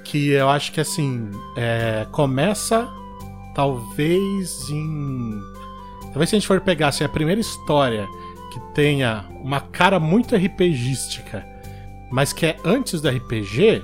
Que 0.03 0.29
eu 0.29 0.49
acho 0.49 0.71
que 0.71 0.81
assim, 0.81 1.29
é, 1.55 2.07
começa 2.11 2.89
talvez 3.53 4.69
em. 4.69 5.41
Talvez 6.05 6.29
se 6.29 6.35
a 6.35 6.39
gente 6.39 6.47
for 6.47 6.61
pegar 6.61 6.89
assim, 6.89 7.03
a 7.03 7.09
primeira 7.09 7.41
história 7.41 8.07
que 8.51 8.59
tenha 8.73 9.25
uma 9.41 9.59
cara 9.59 9.99
muito 9.99 10.35
RPGística, 10.35 11.45
mas 12.11 12.31
que 12.31 12.45
é 12.45 12.57
antes 12.63 13.01
do 13.01 13.09
RPG, 13.09 13.81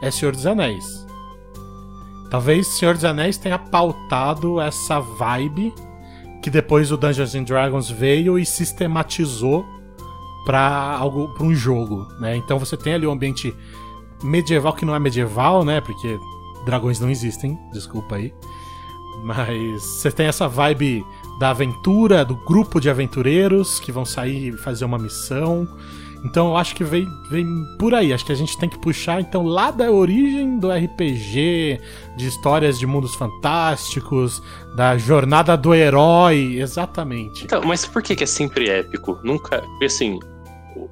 é 0.00 0.10
Senhor 0.10 0.32
dos 0.32 0.46
Anéis. 0.46 1.06
Talvez 2.30 2.66
Senhor 2.66 2.94
dos 2.94 3.04
Anéis 3.04 3.36
tenha 3.36 3.58
pautado 3.58 4.60
essa 4.60 5.00
vibe 5.00 5.74
que 6.42 6.50
depois 6.50 6.90
o 6.90 6.96
Dungeons 6.96 7.34
and 7.34 7.44
Dragons 7.44 7.88
veio 7.88 8.38
e 8.38 8.44
sistematizou 8.44 9.64
para 10.44 10.96
algo 10.96 11.28
para 11.34 11.44
um 11.44 11.54
jogo, 11.54 12.04
né? 12.20 12.36
Então 12.36 12.58
você 12.58 12.76
tem 12.76 12.94
ali 12.94 13.06
um 13.06 13.12
ambiente 13.12 13.54
medieval 14.22 14.72
que 14.72 14.84
não 14.84 14.94
é 14.94 14.98
medieval, 14.98 15.64
né? 15.64 15.80
Porque 15.80 16.18
dragões 16.64 16.98
não 16.98 17.08
existem, 17.08 17.58
desculpa 17.72 18.16
aí. 18.16 18.34
Mas 19.22 19.82
você 19.82 20.10
tem 20.10 20.26
essa 20.26 20.48
vibe 20.48 21.04
da 21.38 21.50
aventura, 21.50 22.24
do 22.24 22.36
grupo 22.36 22.80
de 22.80 22.90
aventureiros 22.90 23.78
que 23.78 23.92
vão 23.92 24.04
sair 24.04 24.52
fazer 24.58 24.84
uma 24.84 24.98
missão. 24.98 25.68
Então 26.24 26.48
eu 26.48 26.56
acho 26.56 26.74
que 26.74 26.84
vem, 26.84 27.06
vem 27.30 27.46
por 27.78 27.94
aí. 27.94 28.12
Acho 28.12 28.24
que 28.24 28.32
a 28.32 28.36
gente 28.36 28.56
tem 28.56 28.68
que 28.68 28.78
puxar 28.78 29.20
então 29.20 29.42
lá 29.42 29.70
da 29.70 29.90
origem 29.90 30.58
do 30.58 30.70
RPG, 30.70 31.80
de 32.16 32.26
histórias 32.26 32.78
de 32.78 32.86
mundos 32.86 33.14
fantásticos, 33.14 34.42
da 34.76 34.96
jornada 34.96 35.56
do 35.56 35.74
herói, 35.74 36.58
exatamente. 36.60 37.44
Então, 37.44 37.62
mas 37.64 37.84
por 37.86 38.02
que, 38.02 38.14
que 38.14 38.24
é 38.24 38.26
sempre 38.26 38.68
épico? 38.68 39.18
Nunca. 39.24 39.62
Porque 39.62 39.86
assim, 39.86 40.18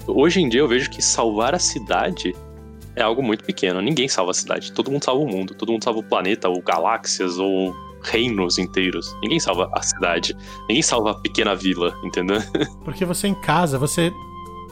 hoje 0.06 0.40
em 0.40 0.48
dia 0.48 0.60
eu 0.60 0.68
vejo 0.68 0.90
que 0.90 1.00
salvar 1.00 1.54
a 1.54 1.58
cidade 1.58 2.34
é 2.96 3.02
algo 3.02 3.22
muito 3.22 3.44
pequeno. 3.44 3.80
Ninguém 3.80 4.08
salva 4.08 4.32
a 4.32 4.34
cidade. 4.34 4.72
Todo 4.72 4.90
mundo 4.90 5.04
salva 5.04 5.22
o 5.22 5.28
mundo. 5.28 5.54
Todo 5.54 5.70
mundo 5.70 5.84
salva 5.84 6.00
o 6.00 6.02
planeta, 6.02 6.48
ou 6.48 6.60
galáxias, 6.60 7.38
ou 7.38 7.74
reinos 8.02 8.58
inteiros. 8.58 9.14
Ninguém 9.22 9.40
salva 9.40 9.70
a 9.72 9.82
cidade. 9.82 10.36
Ninguém 10.68 10.82
salva 10.82 11.12
a 11.12 11.14
pequena 11.14 11.54
vila, 11.54 11.94
entendeu? 12.02 12.40
Porque 12.84 13.04
você 13.04 13.28
em 13.28 13.34
casa, 13.34 13.78
você 13.78 14.12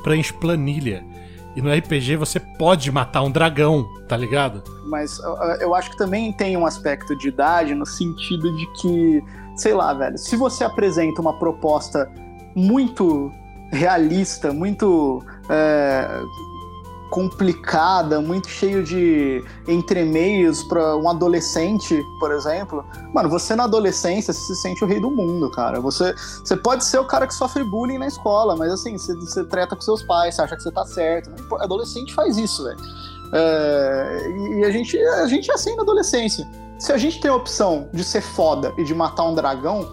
preenche 0.03 0.33
planilha. 0.33 1.05
E 1.57 1.62
no 1.62 1.73
RPG 1.73 2.17
você 2.17 2.38
pode 2.38 2.91
matar 2.93 3.23
um 3.23 3.31
dragão, 3.31 3.88
tá 4.09 4.17
ligado? 4.17 4.62
Mas 4.87 5.19
eu 5.61 5.75
acho 5.75 5.91
que 5.91 5.97
também 5.97 6.33
tem 6.33 6.57
um 6.57 6.64
aspecto 6.64 7.17
de 7.17 7.29
idade 7.29 7.75
no 7.75 7.85
sentido 7.85 8.55
de 8.57 8.67
que, 8.75 9.25
sei 9.57 9.75
lá, 9.75 9.93
velho, 9.93 10.17
se 10.17 10.37
você 10.37 10.62
apresenta 10.62 11.21
uma 11.21 11.37
proposta 11.38 12.11
muito 12.55 13.33
realista, 13.73 14.53
muito 14.53 15.23
é, 15.49 16.23
complicada, 17.11 18.21
muito 18.21 18.49
cheio 18.49 18.83
de 18.83 19.42
entremeios 19.66 20.62
para 20.62 20.97
um 20.97 21.09
adolescente, 21.09 22.03
por 22.18 22.33
exemplo. 22.33 22.85
Mano, 23.14 23.29
você 23.29 23.57
na 23.57 23.64
adolescência 23.64 24.33
se 24.33 24.55
sente 24.57 24.85
o 24.85 24.87
rei 24.87 25.01
do 25.01 25.11
mundo, 25.11 25.51
cara. 25.51 25.81
Você, 25.81 26.14
você 26.14 26.57
pode 26.57 26.85
ser 26.85 26.99
o 26.99 27.05
cara 27.05 27.27
que 27.27 27.35
sofre 27.35 27.64
bullying 27.64 27.99
na 27.99 28.07
escola, 28.07 28.57
mas 28.57 28.73
assim, 28.73 28.97
você, 28.97 29.14
você 29.14 29.44
treta 29.44 29.75
com 29.75 29.83
seus 29.83 30.03
pais, 30.03 30.35
você 30.35 30.42
acha 30.42 30.57
que 30.57 30.62
você 30.62 30.71
tá 30.71 30.85
certo. 30.85 31.31
Adolescente 31.61 32.14
faz 32.14 32.37
isso, 32.37 32.64
velho. 32.64 32.79
É, 33.33 34.31
e 34.59 34.64
a 34.64 34.71
gente, 34.71 34.99
a 34.99 35.27
gente 35.27 35.51
é 35.51 35.55
assim 35.55 35.77
na 35.77 35.83
adolescência. 35.83 36.49
Se 36.79 36.92
a 36.92 36.99
gente 36.99 37.21
tem 37.21 37.31
a 37.31 37.35
opção 37.35 37.88
de 37.92 38.05
ser 38.05 38.21
foda 38.21 38.73
e 38.79 38.85
de 38.85 38.94
matar 38.94 39.25
um 39.25 39.35
dragão, 39.35 39.88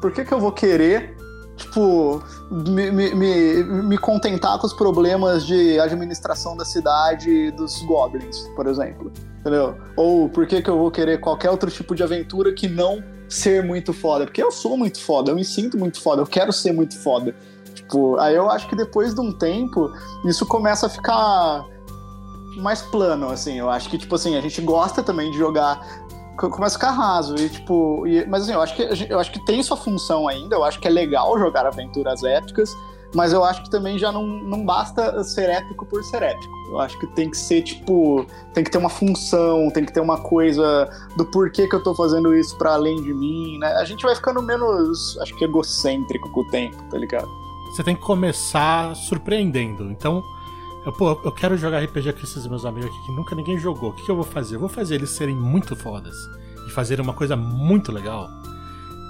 por 0.00 0.12
que, 0.12 0.24
que 0.24 0.32
eu 0.32 0.38
vou 0.38 0.52
querer 0.52 1.17
tipo, 1.58 2.22
me, 2.50 2.90
me, 2.90 3.14
me, 3.14 3.98
contentar 3.98 4.58
com 4.58 4.66
os 4.66 4.72
problemas 4.72 5.46
de 5.46 5.78
administração 5.78 6.56
da 6.56 6.64
cidade 6.64 7.50
dos 7.50 7.82
goblins, 7.82 8.48
por 8.56 8.66
exemplo. 8.66 9.12
Entendeu? 9.40 9.76
Ou 9.96 10.28
por 10.28 10.46
que, 10.46 10.62
que 10.62 10.70
eu 10.70 10.78
vou 10.78 10.90
querer 10.90 11.20
qualquer 11.20 11.50
outro 11.50 11.70
tipo 11.70 11.94
de 11.94 12.02
aventura 12.02 12.52
que 12.52 12.68
não 12.68 13.02
ser 13.28 13.62
muito 13.62 13.92
foda? 13.92 14.24
Porque 14.24 14.42
eu 14.42 14.50
sou 14.50 14.76
muito 14.76 15.00
foda, 15.00 15.30
eu 15.32 15.34
me 15.34 15.44
sinto 15.44 15.76
muito 15.76 16.00
foda, 16.00 16.22
eu 16.22 16.26
quero 16.26 16.52
ser 16.52 16.72
muito 16.72 16.98
foda. 16.98 17.34
Tipo, 17.74 18.16
aí 18.18 18.34
eu 18.34 18.50
acho 18.50 18.68
que 18.68 18.76
depois 18.76 19.14
de 19.14 19.20
um 19.20 19.32
tempo, 19.32 19.90
isso 20.24 20.46
começa 20.46 20.86
a 20.86 20.88
ficar 20.88 21.64
mais 22.56 22.82
plano, 22.82 23.30
assim. 23.30 23.58
Eu 23.58 23.70
acho 23.70 23.88
que, 23.88 23.98
tipo 23.98 24.14
assim, 24.14 24.36
a 24.36 24.40
gente 24.40 24.60
gosta 24.60 25.02
também 25.02 25.30
de 25.30 25.38
jogar 25.38 25.80
começa 26.38 26.76
a 26.76 26.80
ficar 26.80 26.90
raso. 26.92 27.34
E, 27.36 27.48
tipo, 27.48 28.06
e, 28.06 28.24
mas 28.26 28.44
assim, 28.44 28.52
eu 28.52 28.62
acho, 28.62 28.74
que, 28.74 29.06
eu 29.10 29.18
acho 29.18 29.32
que 29.32 29.44
tem 29.44 29.62
sua 29.62 29.76
função 29.76 30.28
ainda, 30.28 30.54
eu 30.54 30.64
acho 30.64 30.78
que 30.78 30.86
é 30.86 30.90
legal 30.90 31.38
jogar 31.38 31.66
aventuras 31.66 32.22
épicas, 32.22 32.72
mas 33.14 33.32
eu 33.32 33.42
acho 33.42 33.62
que 33.62 33.70
também 33.70 33.98
já 33.98 34.12
não, 34.12 34.26
não 34.26 34.64
basta 34.64 35.24
ser 35.24 35.48
épico 35.48 35.86
por 35.86 36.04
ser 36.04 36.22
épico. 36.22 36.52
Eu 36.70 36.78
acho 36.78 36.98
que 36.98 37.06
tem 37.08 37.30
que 37.30 37.36
ser, 37.36 37.62
tipo, 37.62 38.26
tem 38.52 38.62
que 38.62 38.70
ter 38.70 38.78
uma 38.78 38.90
função, 38.90 39.70
tem 39.70 39.84
que 39.84 39.92
ter 39.92 40.00
uma 40.00 40.18
coisa 40.18 40.88
do 41.16 41.24
porquê 41.24 41.66
que 41.66 41.74
eu 41.74 41.82
tô 41.82 41.94
fazendo 41.94 42.34
isso 42.36 42.56
para 42.58 42.74
além 42.74 43.02
de 43.02 43.12
mim, 43.14 43.58
né? 43.58 43.68
A 43.74 43.84
gente 43.84 44.02
vai 44.02 44.14
ficando 44.14 44.42
menos, 44.42 45.18
acho 45.20 45.34
que 45.36 45.44
egocêntrico 45.44 46.30
com 46.30 46.40
o 46.40 46.46
tempo, 46.48 46.76
tá 46.90 46.98
ligado? 46.98 47.28
Você 47.74 47.82
tem 47.82 47.94
que 47.94 48.02
começar 48.02 48.94
surpreendendo. 48.94 49.84
Então, 49.84 50.22
eu, 50.88 50.92
pô, 50.92 51.20
eu 51.22 51.30
quero 51.30 51.54
jogar 51.58 51.84
RPG 51.84 52.14
com 52.14 52.22
esses 52.22 52.46
meus 52.46 52.64
amigos 52.64 52.88
aqui 52.88 53.06
que 53.06 53.12
nunca 53.12 53.36
ninguém 53.36 53.58
jogou. 53.58 53.90
O 53.90 53.92
que, 53.92 54.06
que 54.06 54.10
eu 54.10 54.16
vou 54.16 54.24
fazer? 54.24 54.56
Eu 54.56 54.60
vou 54.60 54.70
fazer 54.70 54.94
eles 54.94 55.10
serem 55.10 55.36
muito 55.36 55.76
fodas 55.76 56.16
e 56.66 56.70
fazer 56.70 56.98
uma 56.98 57.12
coisa 57.12 57.36
muito 57.36 57.92
legal. 57.92 58.26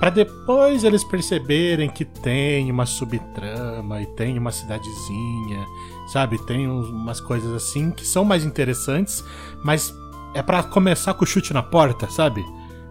para 0.01 0.11
depois 0.11 0.83
eles 0.83 1.05
perceberem 1.05 1.89
que 1.89 2.05
tem 2.05 2.69
uma 2.71 2.85
subtrama 2.85 4.03
e 4.03 4.07
tem 4.07 4.37
uma 4.39 4.51
cidadezinha, 4.51 5.65
sabe? 6.13 6.39
Tem 6.47 6.69
umas 6.69 7.21
coisas 7.21 7.53
assim 7.53 7.93
que 7.93 8.05
são 8.05 8.25
mais 8.25 8.45
interessantes, 8.45 9.25
mas 9.63 9.95
é 10.35 10.43
para 10.43 10.65
começar 10.65 11.15
com 11.15 11.23
o 11.23 11.27
chute 11.27 11.55
na 11.55 11.63
porta, 11.63 12.11
sabe? 12.11 12.45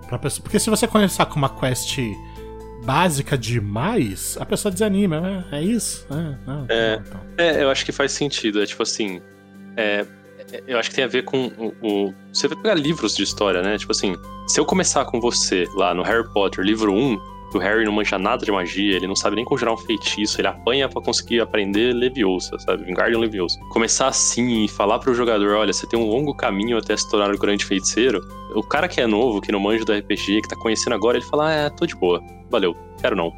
Pra 0.07 0.17
pessoa... 0.17 0.43
Porque 0.43 0.59
se 0.59 0.69
você 0.69 0.87
começar 0.87 1.25
com 1.25 1.35
uma 1.35 1.49
quest 1.49 1.97
básica 2.85 3.37
demais, 3.37 4.37
a 4.39 4.45
pessoa 4.45 4.71
desanima, 4.71 5.19
né? 5.19 5.45
É 5.51 5.61
isso? 5.61 6.05
É, 6.09 6.37
não, 6.45 6.65
é, 6.69 7.01
então. 7.05 7.21
é, 7.37 7.63
eu 7.63 7.69
acho 7.69 7.85
que 7.85 7.91
faz 7.91 8.11
sentido. 8.11 8.61
É 8.61 8.65
tipo 8.65 8.83
assim. 8.83 9.21
É, 9.75 10.05
é, 10.51 10.63
eu 10.67 10.79
acho 10.79 10.89
que 10.89 10.95
tem 10.95 11.03
a 11.03 11.07
ver 11.07 11.23
com 11.23 11.47
o, 11.57 11.73
o, 11.81 12.13
Você 12.31 12.47
vai 12.47 12.57
pegar 12.57 12.75
livros 12.75 13.15
de 13.15 13.23
história, 13.23 13.61
né? 13.61 13.77
Tipo 13.77 13.91
assim, 13.91 14.15
se 14.47 14.59
eu 14.59 14.65
começar 14.65 15.05
com 15.05 15.19
você 15.19 15.65
lá 15.75 15.93
no 15.93 16.03
Harry 16.03 16.27
Potter, 16.33 16.63
livro 16.63 16.93
1, 16.93 17.17
que 17.51 17.57
o 17.57 17.59
Harry 17.59 17.85
não 17.85 17.91
manja 17.91 18.17
nada 18.17 18.45
de 18.45 18.51
magia, 18.51 18.95
ele 18.95 19.07
não 19.07 19.15
sabe 19.15 19.35
nem 19.35 19.45
conjurar 19.45 19.73
um 19.73 19.77
feitiço, 19.77 20.39
ele 20.39 20.47
apanha 20.47 20.89
para 20.89 21.01
conseguir 21.01 21.39
aprender 21.39 21.93
Leviosa, 21.93 22.57
sabe? 22.59 22.83
Wingardium 22.83 23.19
Leviosa. 23.19 23.57
Começar 23.71 24.07
assim 24.07 24.65
e 24.65 24.67
falar 24.67 24.99
pro 24.99 25.13
jogador, 25.13 25.55
olha, 25.55 25.71
você 25.71 25.87
tem 25.87 25.99
um 25.99 26.05
longo 26.05 26.33
caminho 26.35 26.77
até 26.77 26.95
se 26.95 27.09
tornar 27.09 27.33
o 27.33 27.37
grande 27.37 27.65
feiticeiro. 27.65 28.21
O 28.53 28.63
cara 28.63 28.87
que 28.87 28.99
é 28.99 29.07
novo, 29.07 29.41
que 29.41 29.51
não 29.51 29.59
manja 29.59 29.85
do 29.85 29.93
RPG, 29.93 30.41
que 30.41 30.49
tá 30.49 30.55
conhecendo 30.55 30.93
agora, 30.93 31.17
ele 31.17 31.25
fala, 31.25 31.47
ah, 31.47 31.53
é, 31.53 31.69
tô 31.69 31.85
de 31.85 31.95
boa, 31.95 32.21
valeu, 32.49 32.75
quero 33.01 33.15
não. 33.15 33.31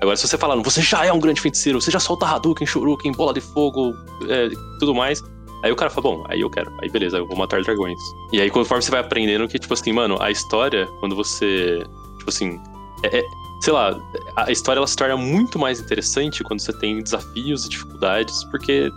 Agora, 0.00 0.16
se 0.16 0.26
você 0.26 0.38
falar, 0.38 0.56
você 0.56 0.80
já 0.80 1.04
é 1.04 1.12
um 1.12 1.20
grande 1.20 1.40
feiticeiro, 1.40 1.80
você 1.80 1.90
já 1.90 2.00
solta 2.00 2.26
Hadouken, 2.26 2.66
Shuriken, 2.66 3.12
bola 3.12 3.34
de 3.34 3.40
fogo, 3.40 3.92
é, 4.28 4.48
tudo 4.78 4.94
mais, 4.94 5.22
Aí 5.62 5.70
o 5.70 5.76
cara 5.76 5.90
fala, 5.90 6.02
bom, 6.02 6.24
aí 6.28 6.40
eu 6.40 6.50
quero. 6.50 6.72
Aí 6.80 6.88
beleza, 6.88 7.18
eu 7.18 7.26
vou 7.26 7.36
matar 7.36 7.62
dragões. 7.62 7.98
E 8.32 8.40
aí, 8.40 8.50
conforme 8.50 8.82
você 8.82 8.90
vai 8.90 9.00
aprendendo 9.00 9.46
que, 9.46 9.58
tipo 9.58 9.74
assim, 9.74 9.92
mano, 9.92 10.20
a 10.20 10.30
história, 10.30 10.86
quando 11.00 11.14
você. 11.14 11.84
Tipo 12.18 12.30
assim, 12.30 12.60
é, 13.02 13.18
é, 13.18 13.24
sei 13.60 13.72
lá, 13.72 13.94
a 14.36 14.50
história 14.50 14.78
ela 14.78 14.86
se 14.86 14.96
torna 14.96 15.16
muito 15.16 15.58
mais 15.58 15.80
interessante 15.80 16.42
quando 16.42 16.60
você 16.60 16.72
tem 16.72 17.02
desafios 17.02 17.66
e 17.66 17.68
dificuldades, 17.68 18.44
porque 18.44 18.90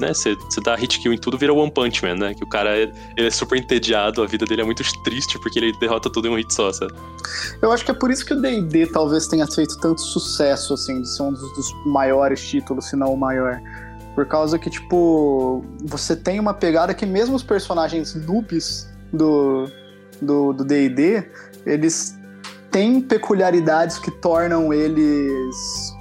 né, 0.00 0.14
você, 0.14 0.34
você 0.34 0.60
dá 0.60 0.74
hit 0.74 0.98
kill 0.98 1.12
em 1.12 1.18
tudo, 1.18 1.38
vira 1.38 1.52
One 1.52 1.70
Punch 1.70 2.02
Man, 2.02 2.16
né? 2.16 2.34
Que 2.34 2.42
o 2.42 2.48
cara 2.48 2.76
ele 2.76 2.92
é 3.16 3.30
super 3.30 3.58
entediado, 3.58 4.22
a 4.22 4.26
vida 4.26 4.44
dele 4.46 4.62
é 4.62 4.64
muito 4.64 4.82
triste 5.04 5.38
porque 5.38 5.58
ele 5.58 5.72
derrota 5.78 6.10
tudo 6.10 6.28
em 6.28 6.30
um 6.30 6.36
hit 6.36 6.52
só, 6.52 6.72
sabe? 6.72 6.92
Eu 7.60 7.70
acho 7.70 7.84
que 7.84 7.90
é 7.90 7.94
por 7.94 8.10
isso 8.10 8.24
que 8.24 8.32
o 8.32 8.40
D&D 8.40 8.86
talvez 8.86 9.26
tenha 9.26 9.46
feito 9.46 9.78
tanto 9.78 10.00
sucesso, 10.00 10.74
assim, 10.74 11.02
de 11.02 11.08
ser 11.08 11.22
um 11.22 11.32
dos, 11.32 11.54
dos 11.54 11.86
maiores 11.86 12.40
títulos, 12.48 12.86
se 12.86 12.96
não 12.96 13.12
o 13.12 13.16
maior. 13.16 13.60
Por 14.14 14.26
causa 14.26 14.58
que, 14.58 14.68
tipo, 14.68 15.64
você 15.84 16.16
tem 16.16 16.40
uma 16.40 16.54
pegada 16.54 16.92
que 16.94 17.06
mesmo 17.06 17.36
os 17.36 17.42
personagens 17.42 18.14
noobs 18.14 18.88
do 19.12 19.68
do 20.22 20.52
D&D, 20.52 21.24
eles 21.64 22.14
tem 22.70 23.00
peculiaridades 23.00 23.98
que 23.98 24.10
tornam 24.10 24.72
eles 24.72 25.94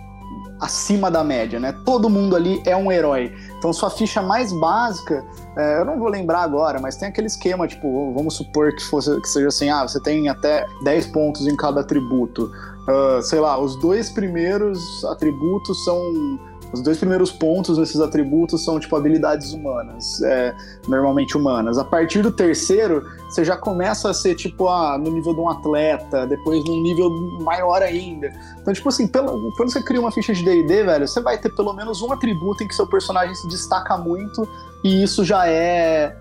acima 0.60 1.10
da 1.10 1.24
média, 1.24 1.60
né? 1.60 1.74
Todo 1.86 2.10
mundo 2.10 2.36
ali 2.36 2.62
é 2.66 2.76
um 2.76 2.92
herói. 2.92 3.34
Então, 3.60 3.74
sua 3.74 3.90
ficha 3.90 4.22
mais 4.22 4.54
básica, 4.54 5.26
é, 5.58 5.82
eu 5.82 5.86
não 5.86 6.00
vou 6.00 6.08
lembrar 6.08 6.44
agora, 6.44 6.80
mas 6.80 6.96
tem 6.96 7.10
aquele 7.10 7.28
esquema, 7.28 7.68
tipo, 7.68 8.14
vamos 8.14 8.36
supor 8.36 8.74
que, 8.74 8.82
fosse, 8.82 9.20
que 9.20 9.28
seja 9.28 9.50
assim: 9.50 9.70
ah, 9.70 9.86
você 9.86 10.00
tem 10.00 10.30
até 10.30 10.66
10 10.84 11.08
pontos 11.08 11.46
em 11.46 11.56
cada 11.58 11.82
atributo. 11.82 12.50
Uh, 12.88 13.22
sei 13.22 13.40
lá, 13.40 13.60
os 13.60 13.76
dois 13.76 14.10
primeiros 14.10 15.04
atributos 15.06 15.84
são 15.84 16.40
os 16.72 16.82
dois 16.82 16.98
primeiros 16.98 17.32
pontos 17.32 17.78
nesses 17.78 18.00
atributos 18.00 18.64
são 18.64 18.80
tipo 18.80 18.96
habilidades 18.96 19.54
humanas, 19.54 20.22
é, 20.22 20.54
normalmente 20.88 21.36
humanas. 21.36 21.78
A 21.78 21.84
partir 21.84 22.22
do 22.22 22.32
terceiro, 22.32 23.04
você 23.30 23.44
já 23.44 23.58
começa 23.58 24.10
a 24.10 24.14
ser 24.14 24.36
tipo 24.36 24.68
ah, 24.68 24.98
no 24.98 25.12
nível 25.12 25.34
de 25.34 25.40
um 25.40 25.50
atleta, 25.50 26.28
depois 26.28 26.64
num 26.66 26.82
nível 26.82 27.10
maior 27.42 27.82
ainda. 27.82 28.32
Então, 28.62 28.74
tipo 28.74 28.90
assim, 28.90 29.08
pelo, 29.08 29.52
quando 29.56 29.72
você 29.72 29.82
cria 29.82 30.00
uma 30.00 30.12
ficha 30.12 30.34
de 30.34 30.44
DD, 30.44 30.84
velho, 30.84 31.08
você 31.08 31.22
vai 31.22 31.38
ter 31.38 31.50
pelo 31.56 31.74
menos 31.74 32.02
um 32.02 32.12
atributo 32.12 32.64
em 32.64 32.68
que 32.68 32.76
seu 32.76 32.88
personagem 32.88 33.34
se 33.34 33.48
destaca 33.48 33.98
muito, 33.98 34.48
e 34.84 35.04
isso 35.04 35.26
já 35.26 35.48
é 35.48 36.16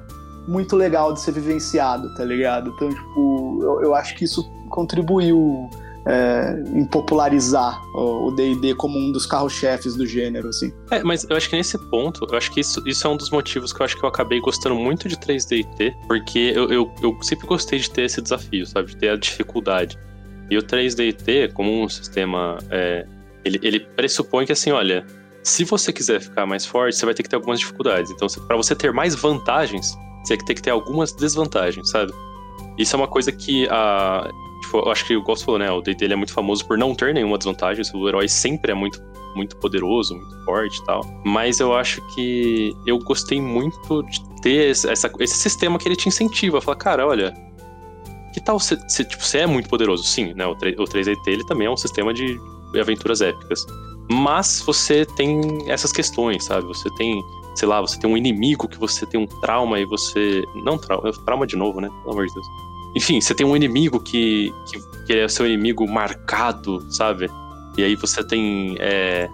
muito 0.46 0.74
legal 0.76 1.12
de 1.12 1.20
ser 1.20 1.32
vivenciado, 1.32 2.14
tá 2.14 2.24
ligado? 2.24 2.72
Então, 2.74 2.88
tipo, 2.88 3.58
eu, 3.62 3.82
eu 3.82 3.94
acho 3.94 4.16
que 4.16 4.24
isso 4.24 4.50
contribuiu 4.70 5.68
é, 6.08 6.62
em 6.74 6.86
popularizar 6.86 7.80
o 7.94 8.30
D&D 8.30 8.74
como 8.74 8.98
um 8.98 9.12
dos 9.12 9.26
carro-chefes 9.26 9.94
do 9.94 10.06
gênero, 10.06 10.48
assim. 10.48 10.72
É, 10.90 11.02
mas 11.04 11.24
eu 11.28 11.36
acho 11.36 11.50
que 11.50 11.56
nesse 11.56 11.76
ponto, 11.90 12.26
eu 12.30 12.36
acho 12.36 12.50
que 12.50 12.60
isso, 12.60 12.82
isso 12.86 13.06
é 13.06 13.10
um 13.10 13.16
dos 13.16 13.30
motivos 13.30 13.72
que 13.72 13.82
eu 13.82 13.84
acho 13.84 13.96
que 13.96 14.04
eu 14.04 14.08
acabei 14.08 14.40
gostando 14.40 14.74
muito 14.74 15.06
de 15.06 15.16
3D&T, 15.16 15.94
porque 16.06 16.52
eu, 16.54 16.70
eu, 16.72 16.94
eu 17.02 17.16
sempre 17.22 17.46
gostei 17.46 17.78
de 17.78 17.90
ter 17.90 18.02
esse 18.02 18.22
desafio, 18.22 18.66
sabe? 18.66 18.88
De 18.88 18.96
ter 18.96 19.10
a 19.10 19.16
dificuldade. 19.16 19.98
E 20.50 20.56
o 20.56 20.62
3D&T, 20.62 21.52
como 21.52 21.82
um 21.82 21.88
sistema, 21.88 22.56
é, 22.70 23.06
ele, 23.44 23.60
ele 23.62 23.80
pressupõe 23.80 24.46
que 24.46 24.52
assim, 24.52 24.70
olha, 24.70 25.04
se 25.42 25.62
você 25.62 25.92
quiser 25.92 26.20
ficar 26.20 26.46
mais 26.46 26.64
forte, 26.64 26.96
você 26.96 27.04
vai 27.04 27.14
ter 27.14 27.22
que 27.22 27.28
ter 27.28 27.36
algumas 27.36 27.60
dificuldades. 27.60 28.10
Então, 28.10 28.26
para 28.46 28.56
você 28.56 28.74
ter 28.74 28.92
mais 28.92 29.14
vantagens, 29.14 29.94
você 30.24 30.38
ter 30.38 30.54
que 30.54 30.62
ter 30.62 30.70
algumas 30.70 31.12
desvantagens, 31.12 31.90
sabe? 31.90 32.12
Isso 32.78 32.94
é 32.94 32.98
uma 32.98 33.08
coisa 33.08 33.32
que 33.32 33.68
a, 33.68 34.30
tipo, 34.62 34.78
eu 34.78 34.90
acho 34.90 35.04
que 35.04 35.16
o 35.16 35.22
Gosto 35.22 35.44
falou, 35.46 35.58
né? 35.58 35.70
O 35.70 35.80
D&D 35.80 36.12
é 36.12 36.16
muito 36.16 36.32
famoso 36.32 36.66
por 36.66 36.78
não 36.78 36.94
ter 36.94 37.12
nenhuma 37.14 37.38
desvantagem. 37.38 37.84
O 37.94 38.08
herói 38.08 38.28
sempre 38.28 38.72
é 38.72 38.74
muito, 38.74 39.02
muito 39.34 39.56
poderoso, 39.56 40.14
muito 40.14 40.44
forte 40.44 40.78
e 40.78 40.84
tal. 40.84 41.04
Mas 41.24 41.60
eu 41.60 41.74
acho 41.74 42.00
que 42.14 42.72
eu 42.86 42.98
gostei 42.98 43.40
muito 43.40 44.02
de 44.04 44.40
ter 44.40 44.70
essa, 44.70 45.10
esse 45.18 45.36
sistema 45.36 45.78
que 45.78 45.88
ele 45.88 45.96
te 45.96 46.08
incentiva. 46.08 46.60
Falar, 46.60 46.76
cara, 46.76 47.06
olha, 47.06 47.34
que 48.32 48.40
tal 48.40 48.58
você, 48.58 48.76
tipo, 49.04 49.24
você 49.24 49.38
é 49.38 49.46
muito 49.46 49.68
poderoso? 49.68 50.04
Sim, 50.04 50.34
né? 50.34 50.46
O, 50.46 50.54
3, 50.54 50.78
o 50.78 50.84
3DT 50.84 51.26
ele 51.26 51.44
também 51.44 51.66
é 51.66 51.70
um 51.70 51.76
sistema 51.76 52.12
de 52.12 52.38
aventuras 52.78 53.20
épicas. 53.20 53.64
Mas 54.10 54.62
você 54.64 55.04
tem 55.04 55.70
essas 55.70 55.92
questões, 55.92 56.44
sabe? 56.44 56.66
Você 56.66 56.88
tem, 56.96 57.22
sei 57.54 57.68
lá, 57.68 57.80
você 57.80 57.98
tem 57.98 58.10
um 58.10 58.16
inimigo 58.16 58.66
que 58.66 58.78
você 58.78 59.04
tem 59.04 59.20
um 59.20 59.26
trauma 59.26 59.78
e 59.78 59.84
você. 59.84 60.44
Não 60.64 60.78
trauma, 60.78 61.12
trauma 61.26 61.46
de 61.46 61.56
novo, 61.56 61.80
né? 61.80 61.88
Pelo 62.02 62.12
amor 62.12 62.26
de 62.26 62.32
Deus. 62.32 62.46
Enfim, 62.96 63.20
você 63.20 63.34
tem 63.34 63.46
um 63.46 63.56
inimigo 63.56 64.00
que, 64.00 64.52
que, 64.70 65.06
que 65.06 65.12
é 65.12 65.28
seu 65.28 65.46
inimigo 65.46 65.86
marcado, 65.88 66.84
sabe? 66.90 67.30
E 67.76 67.84
aí 67.84 67.94
você 67.94 68.24
tem 68.24 68.76
é, 68.78 69.28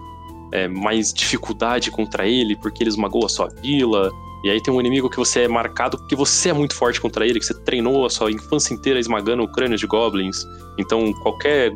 é, 0.51 0.67
mais 0.67 1.13
dificuldade 1.13 1.89
contra 1.89 2.27
ele 2.27 2.55
porque 2.55 2.83
ele 2.83 2.89
esmagou 2.89 3.25
a 3.25 3.29
sua 3.29 3.47
vila. 3.61 4.11
E 4.43 4.49
aí 4.49 4.61
tem 4.61 4.71
um 4.73 4.79
inimigo 4.79 5.09
que 5.09 5.17
você 5.17 5.41
é 5.41 5.47
marcado 5.47 5.97
porque 5.97 6.15
você 6.15 6.49
é 6.49 6.53
muito 6.53 6.75
forte 6.75 7.01
contra 7.01 7.25
ele, 7.25 7.39
que 7.39 7.45
você 7.45 7.53
treinou 7.63 8.05
a 8.05 8.09
sua 8.09 8.31
infância 8.31 8.73
inteira 8.73 8.99
esmagando 8.99 9.43
o 9.43 9.51
crânio 9.51 9.77
de 9.77 9.87
goblins. 9.87 10.45
Então 10.77 11.11
qualquer 11.13 11.71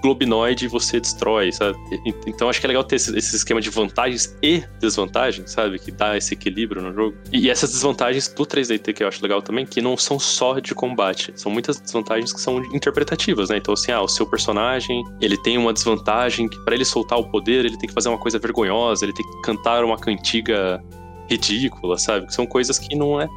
globinoide 0.00 0.66
você 0.68 1.00
destrói, 1.00 1.52
sabe? 1.52 1.78
Então 2.26 2.48
acho 2.48 2.60
que 2.60 2.66
é 2.66 2.68
legal 2.68 2.84
ter 2.84 2.96
esse, 2.96 3.16
esquema 3.16 3.60
de 3.60 3.70
vantagens 3.70 4.36
e 4.42 4.62
desvantagens, 4.80 5.52
sabe? 5.52 5.78
Que 5.78 5.90
dá 5.90 6.16
esse 6.16 6.34
equilíbrio 6.34 6.82
no 6.82 6.92
jogo. 6.92 7.16
E, 7.32 7.46
e 7.46 7.50
essas 7.50 7.70
desvantagens 7.72 8.28
do 8.28 8.44
3DT 8.44 8.94
que 8.94 9.02
eu 9.02 9.08
acho 9.08 9.22
legal 9.22 9.42
também, 9.42 9.66
que 9.66 9.80
não 9.80 9.96
são 9.96 10.18
só 10.18 10.58
de 10.58 10.74
combate. 10.74 11.32
São 11.36 11.50
muitas 11.50 11.80
desvantagens 11.80 12.32
que 12.32 12.40
são 12.40 12.58
interpretativas, 12.74 13.50
né? 13.50 13.56
Então, 13.56 13.74
assim, 13.74 13.92
ah, 13.92 14.02
o 14.02 14.08
seu 14.08 14.26
personagem, 14.26 15.04
ele 15.20 15.36
tem 15.36 15.58
uma 15.58 15.72
desvantagem 15.72 16.48
que 16.48 16.58
para 16.64 16.74
ele 16.74 16.84
soltar 16.84 17.18
o 17.18 17.30
poder, 17.30 17.64
ele 17.64 17.76
tem 17.76 17.88
que 17.88 17.94
fazer 17.94 18.08
uma 18.08 18.18
coisa 18.18 18.38
vergonhosa, 18.38 19.04
ele 19.04 19.12
tem 19.12 19.24
que 19.24 19.42
cantar 19.42 19.84
uma 19.84 19.98
cantiga 19.98 20.82
ridícula, 21.28 21.98
sabe? 21.98 22.26
Que 22.26 22.34
são 22.34 22.46
coisas 22.46 22.78
que 22.78 22.96
não 22.96 23.20
é, 23.20 23.28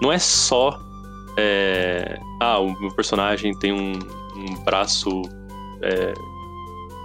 não 0.00 0.12
é 0.12 0.18
só. 0.18 0.78
É, 1.36 2.18
ah, 2.40 2.60
o 2.60 2.78
meu 2.80 2.90
personagem 2.92 3.58
tem 3.58 3.72
um, 3.72 3.92
um 4.36 4.64
braço 4.64 5.22
é, 5.82 6.14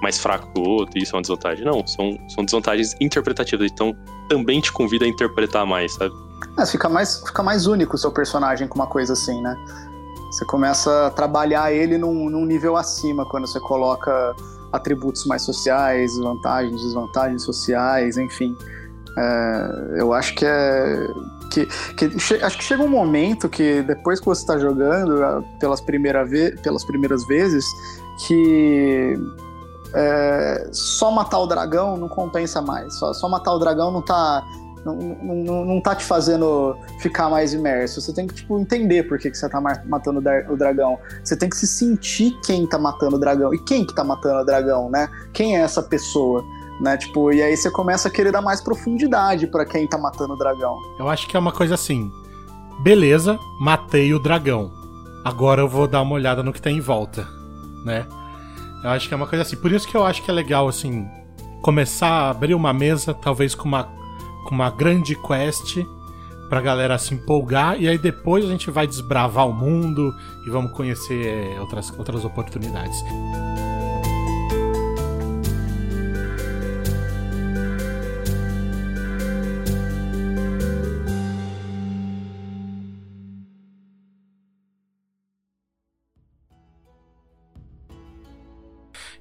mais 0.02 0.18
fraco 0.18 0.52
que 0.54 0.60
o 0.60 0.64
outro, 0.64 0.98
isso 0.98 1.16
é 1.16 1.18
uma 1.18 1.22
desvantagem. 1.22 1.66
Não, 1.66 1.86
são, 1.86 2.18
são 2.30 2.44
desvantagens 2.44 2.96
interpretativas, 3.00 3.70
então 3.72 3.96
também 4.30 4.62
te 4.62 4.72
convida 4.72 5.06
a 5.06 5.08
interpretar 5.08 5.66
mais, 5.66 5.94
sabe? 5.94 6.14
É, 6.58 6.66
fica 6.66 6.90
mais, 6.90 7.22
fica 7.26 7.44
mais 7.44 7.68
único 7.68 7.96
o 7.96 7.98
seu 7.98 8.12
personagem 8.12 8.68
com 8.68 8.76
uma 8.76 8.88
coisa 8.88 9.14
assim, 9.14 9.42
né? 9.42 9.56
Você 10.32 10.46
começa 10.46 11.08
a 11.08 11.10
trabalhar 11.10 11.74
ele 11.74 11.98
num, 11.98 12.30
num 12.30 12.46
nível 12.46 12.78
acima 12.78 13.26
quando 13.26 13.48
você 13.48 13.60
coloca 13.60 14.36
atributos 14.72 15.26
mais 15.26 15.42
sociais, 15.42 16.16
vantagens, 16.18 16.82
desvantagens 16.82 17.44
sociais, 17.44 18.18
enfim. 18.18 18.56
É, 19.18 19.96
eu 19.98 20.14
acho 20.14 20.36
que 20.36 20.46
é. 20.46 21.08
Que, 21.52 21.66
que, 21.96 22.36
acho 22.44 22.58
que 22.60 22.64
chega 22.64 22.84
um 22.84 22.88
momento 22.88 23.50
que 23.50 23.82
depois 23.82 24.20
que 24.20 24.26
você 24.28 24.42
está 24.42 24.60
jogando 24.60 25.44
pelas, 25.60 25.82
primeira 25.82 26.24
ve 26.24 26.52
pelas 26.62 26.86
primeiras 26.86 27.26
vezes, 27.26 27.66
que 28.26 29.16
é, 29.94 30.70
só 30.72 31.10
matar 31.10 31.40
o 31.40 31.48
dragão 31.48 31.98
não 31.98 32.08
compensa 32.08 32.62
mais. 32.62 32.94
Só, 32.96 33.14
só 33.14 33.28
matar 33.30 33.54
o 33.54 33.60
dragão 33.60 33.92
não 33.92 34.02
tá. 34.02 34.46
Não, 34.86 34.96
não, 34.96 35.66
não 35.66 35.82
tá 35.82 35.94
te 35.94 36.06
fazendo 36.06 36.76
ficar 37.02 37.30
mais 37.30 37.54
imerso. 37.54 38.00
Você 38.00 38.14
tem 38.14 38.26
que, 38.26 38.34
tipo, 38.34 38.58
entender 38.58 39.04
por 39.04 39.18
que, 39.20 39.30
que 39.30 39.38
você 39.38 39.50
tá 39.50 39.60
matando 39.60 40.20
o 40.20 40.56
dragão. 40.56 40.98
Você 41.24 41.36
tem 41.36 41.50
que 41.50 41.58
se 41.58 41.68
sentir 41.68 42.32
quem 42.46 42.66
tá 42.66 42.78
matando 42.78 43.18
o 43.18 43.20
dragão. 43.20 43.54
E 43.54 43.60
quem 43.66 43.86
que 43.86 43.94
tá 43.94 44.04
matando 44.04 44.42
o 44.42 44.46
dragão, 44.46 44.90
né? 44.90 45.10
Quem 45.34 45.58
é 45.58 45.62
essa 45.62 45.84
pessoa? 45.84 46.44
Né, 46.82 46.96
tipo, 46.96 47.30
e 47.34 47.44
aí 47.44 47.58
você 47.58 47.70
começa 47.70 48.08
a 48.08 48.12
querer 48.12 48.32
dar 48.32 48.42
mais 48.42 48.62
profundidade 48.62 49.46
para 49.48 49.66
quem 49.66 49.86
tá 49.86 49.98
matando 49.98 50.34
o 50.34 50.38
dragão. 50.38 50.78
Eu 50.98 51.10
acho 51.10 51.28
que 51.28 51.36
é 51.36 51.40
uma 51.40 51.52
coisa 51.52 51.76
assim. 51.76 52.10
Beleza, 52.82 53.38
matei 53.60 54.14
o 54.14 54.20
dragão. 54.20 54.72
Agora 55.26 55.60
eu 55.60 55.68
vou 55.68 55.90
dar 55.90 56.02
uma 56.02 56.16
olhada 56.16 56.42
no 56.42 56.54
que 56.54 56.62
tem 56.62 56.78
em 56.78 56.80
volta 56.80 57.39
né? 57.86 58.06
Eu 58.84 58.92
acho 58.92 59.08
que 59.08 59.14
é 59.14 59.18
uma 59.18 59.28
coisa 59.28 59.42
assim. 59.42 59.58
Por 59.58 59.72
isso 59.72 59.88
que 59.88 59.96
eu 59.96 60.06
acho 60.06 60.24
que 60.24 60.32
é 60.32 60.34
legal, 60.34 60.68
assim, 60.68 61.08
começar 61.62 62.10
a 62.10 62.30
abrir 62.30 62.54
uma 62.54 62.74
mesa, 62.74 63.14
talvez 63.14 63.54
com 63.54 63.68
uma, 63.68 63.84
com 64.46 64.56
uma 64.56 64.70
grande 64.70 65.16
quest, 65.16 65.78
pra 66.50 66.62
galera 66.62 66.98
se 66.98 67.14
empolgar, 67.14 67.80
e 67.80 67.88
aí 67.88 67.98
depois 67.98 68.44
a 68.44 68.48
gente 68.48 68.72
vai 68.72 68.88
desbravar 68.88 69.48
o 69.48 69.54
mundo 69.54 70.14
e 70.48 70.50
vamos 70.50 70.72
conhecer 70.72 71.60
outras, 71.60 71.92
outras 71.98 72.26
oportunidades. 72.26 72.98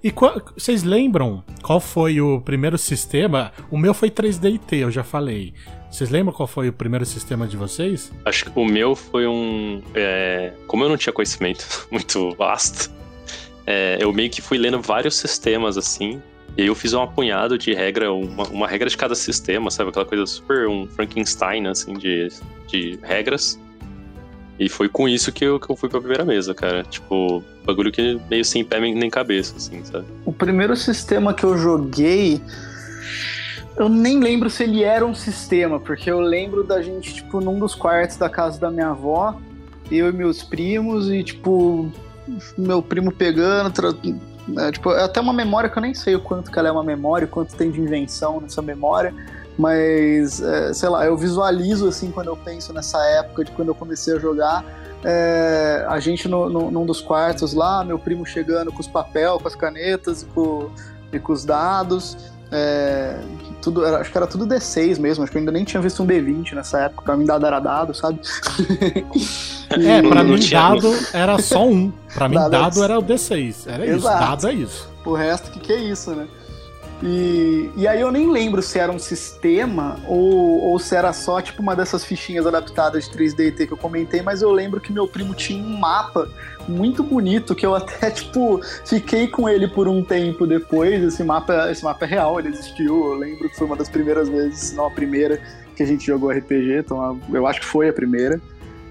E 0.03 0.13
vocês 0.55 0.85
lembram 0.85 1.43
qual 1.61 1.81
foi 1.81 2.21
o 2.21 2.41
primeiro 2.41 2.79
sistema? 2.79 3.53
O 3.71 3.77
meu 3.77 3.93
foi 3.93 4.11
3DT, 4.11 4.79
eu 4.79 4.91
já 4.91 5.03
falei. 5.03 5.53
Vocês 5.91 6.09
lembram 6.09 6.33
qual 6.33 6.47
foi 6.47 6.69
o 6.69 6.73
primeiro 6.73 7.05
sistema 7.05 7.49
de 7.49 7.57
vocês? 7.57 8.13
Acho 8.25 8.45
que 8.45 8.59
o 8.59 8.65
meu 8.65 8.95
foi 8.95 9.27
um. 9.27 9.83
É, 9.95 10.53
como 10.67 10.85
eu 10.85 10.89
não 10.89 10.97
tinha 10.97 11.13
conhecimento 11.13 11.89
muito 11.91 12.31
vasto, 12.37 12.93
é, 13.67 13.99
eu 14.01 14.13
meio 14.13 14.31
que 14.31 14.41
fui 14.41 14.57
lendo 14.57 14.81
vários 14.81 15.17
sistemas 15.17 15.77
assim. 15.77 16.23
E 16.57 16.67
eu 16.67 16.75
fiz 16.75 16.93
um 16.93 17.03
apunhado 17.03 17.57
de 17.57 17.73
regra, 17.73 18.13
uma, 18.13 18.45
uma 18.49 18.67
regra 18.67 18.89
de 18.89 18.97
cada 18.97 19.15
sistema, 19.15 19.71
sabe? 19.71 19.91
Aquela 19.91 20.05
coisa 20.05 20.27
super 20.27 20.69
um 20.69 20.87
Frankenstein, 20.87 21.67
assim, 21.69 21.95
de, 21.95 22.29
de 22.67 22.99
regras. 23.03 23.59
E 24.59 24.69
foi 24.69 24.89
com 24.89 25.09
isso 25.09 25.31
que 25.31 25.45
eu, 25.45 25.61
que 25.61 25.71
eu 25.71 25.77
fui 25.77 25.89
pra 25.89 26.01
primeira 26.01 26.25
mesa, 26.25 26.55
cara. 26.55 26.83
Tipo, 26.83 27.43
bagulho 27.65 27.93
que 27.93 28.21
meio 28.29 28.45
sem 28.45 28.65
pé 28.65 28.81
nem 28.81 29.09
cabeça, 29.09 29.55
assim, 29.57 29.85
sabe? 29.85 30.07
O 30.25 30.33
primeiro 30.33 30.75
sistema 30.75 31.33
que 31.33 31.45
eu 31.45 31.57
joguei. 31.57 32.41
Eu 33.77 33.89
nem 33.89 34.19
lembro 34.19 34.51
se 34.51 34.65
ele 34.65 34.83
era 34.83 35.07
um 35.07 35.15
sistema, 35.15 35.79
porque 35.79 36.11
eu 36.11 36.19
lembro 36.19 36.65
da 36.65 36.83
gente, 36.83 37.15
tipo, 37.15 37.41
num 37.41 37.61
dos 37.61 37.77
quartos 37.77 38.17
da 38.17 38.29
casa 38.29 38.59
da 38.59 38.71
minha 38.71 38.89
avó, 38.89 39.41
eu 39.91 40.09
e 40.09 40.13
meus 40.13 40.43
primos, 40.43 41.09
e, 41.09 41.23
tipo, 41.23 41.89
meu 42.57 42.83
primo 42.83 43.13
pegando, 43.13 43.71
tra... 43.71 43.95
é, 44.59 44.73
tipo, 44.73 44.91
é 44.91 45.05
até 45.05 45.21
uma 45.21 45.33
memória 45.33 45.71
que 45.71 45.79
eu 45.79 45.83
nem 45.83 45.95
sei 45.95 46.17
o 46.17 46.21
quanto 46.21 46.51
que 46.51 46.59
ela 46.59 46.69
é 46.69 46.73
uma 46.73 46.83
memória, 46.83 47.27
o 47.27 47.29
quanto 47.29 47.55
tem 47.55 47.71
de 47.71 47.81
invenção 47.81 48.41
nessa 48.41 48.61
memória, 48.61 49.15
mas, 49.59 50.41
é, 50.41 50.73
sei 50.73 50.89
lá, 50.89 51.05
eu 51.05 51.17
visualizo 51.17 51.89
assim 51.89 52.13
quando 52.13 52.29
eu 52.29 52.37
penso 52.37 52.73
nessa 52.73 53.05
época 53.07 53.45
de 53.45 53.51
quando 53.51 53.69
eu 53.69 53.75
comecei 53.75 54.15
a 54.15 54.19
jogar. 54.19 54.65
É, 55.05 55.85
a 55.89 55.99
gente 55.99 56.29
no, 56.29 56.49
no, 56.49 56.71
num 56.71 56.87
dos 56.87 57.01
quartos 57.01 57.53
lá, 57.53 57.83
meu 57.83 57.99
primo 57.99 58.25
chegando 58.25 58.73
com 58.73 58.81
os 58.81 58.87
papel, 58.87 59.39
com 59.41 59.49
as 59.49 59.57
canetas 59.57 60.23
e 60.23 60.27
com, 60.27 60.71
e 61.13 61.19
com 61.19 61.33
os 61.33 61.45
dados. 61.45 62.17
É, 62.51 63.19
tudo, 63.61 63.85
era, 63.85 63.99
acho 63.99 64.11
que 64.11 64.17
era 64.17 64.27
tudo 64.27 64.47
D6 64.47 64.99
mesmo, 64.99 65.23
acho 65.23 65.31
que 65.31 65.37
eu 65.37 65.41
ainda 65.41 65.53
nem 65.53 65.65
tinha 65.65 65.83
visto 65.83 66.03
um 66.03 66.07
D20 66.07 66.53
nessa 66.53 66.81
época, 66.83 67.03
pra 67.03 67.17
mim 67.17 67.27
dado 67.27 67.45
era 67.45 67.61
dado, 67.61 67.93
sabe? 67.93 68.21
é, 69.71 70.01
pra 70.03 70.25
mim 70.25 70.39
dado 70.49 70.89
era 71.13 71.39
só 71.39 71.67
um. 71.67 71.93
Pra 72.15 72.29
mim 72.29 72.37
dado, 72.37 72.51
dado 72.51 72.85
era 72.85 72.99
o 72.99 73.03
D6. 73.03 73.67
Era 73.67 73.85
Exato. 73.85 73.97
isso, 73.99 74.07
dado 74.07 74.49
é 74.49 74.53
isso. 74.53 74.89
O 75.05 75.15
resto, 75.15 75.51
que 75.51 75.59
que 75.59 75.73
é 75.73 75.79
isso, 75.79 76.13
né? 76.13 76.27
E, 77.03 77.71
e 77.77 77.87
aí 77.87 78.01
eu 78.01 78.11
nem 78.11 78.31
lembro 78.31 78.61
se 78.61 78.79
era 78.79 78.91
um 78.91 78.99
sistema 78.99 79.97
ou, 80.07 80.61
ou 80.65 80.79
se 80.81 80.97
era 80.97 81.13
só 81.13 81.41
tipo 81.41 81.63
uma 81.63 81.77
dessas 81.77 82.05
fichinhas 82.05 82.45
adaptadas 82.45 83.09
de 83.09 83.17
3DT 83.17 83.69
que 83.69 83.73
eu 83.73 83.77
comentei, 83.77 84.21
mas 84.21 84.43
eu 84.43 84.51
lembro 84.51 84.81
que 84.81 84.93
meu 84.93 85.07
primo 85.07 85.33
tinha 85.33 85.63
um 85.63 85.79
mapa 85.79 86.29
muito 86.67 87.03
bonito 87.05 87.55
que 87.55 87.65
eu 87.65 87.75
até 87.75 88.11
tipo 88.13 88.61
fiquei 88.85 89.29
com 89.29 89.49
ele 89.49 89.69
por 89.69 89.87
um 89.87 90.03
tempo 90.03 90.47
depois. 90.47 91.03
Esse 91.03 91.23
mapa, 91.23 91.71
esse 91.71 91.85
mapa 91.85 92.05
é 92.05 92.09
real, 92.09 92.39
ele 92.41 92.49
existiu. 92.49 93.13
Eu 93.13 93.15
lembro 93.15 93.49
que 93.49 93.57
foi 93.57 93.67
uma 93.67 93.77
das 93.77 93.89
primeiras 93.89 94.29
vezes, 94.29 94.73
não 94.73 94.87
a 94.87 94.91
primeira 94.91 95.41
que 95.77 95.83
a 95.85 95.87
gente 95.87 96.05
jogou 96.05 96.31
RPG, 96.31 96.79
então 96.81 97.21
eu 97.33 97.47
acho 97.47 97.61
que 97.61 97.67
foi 97.67 97.89
a 97.89 97.93
primeira. 97.93 98.41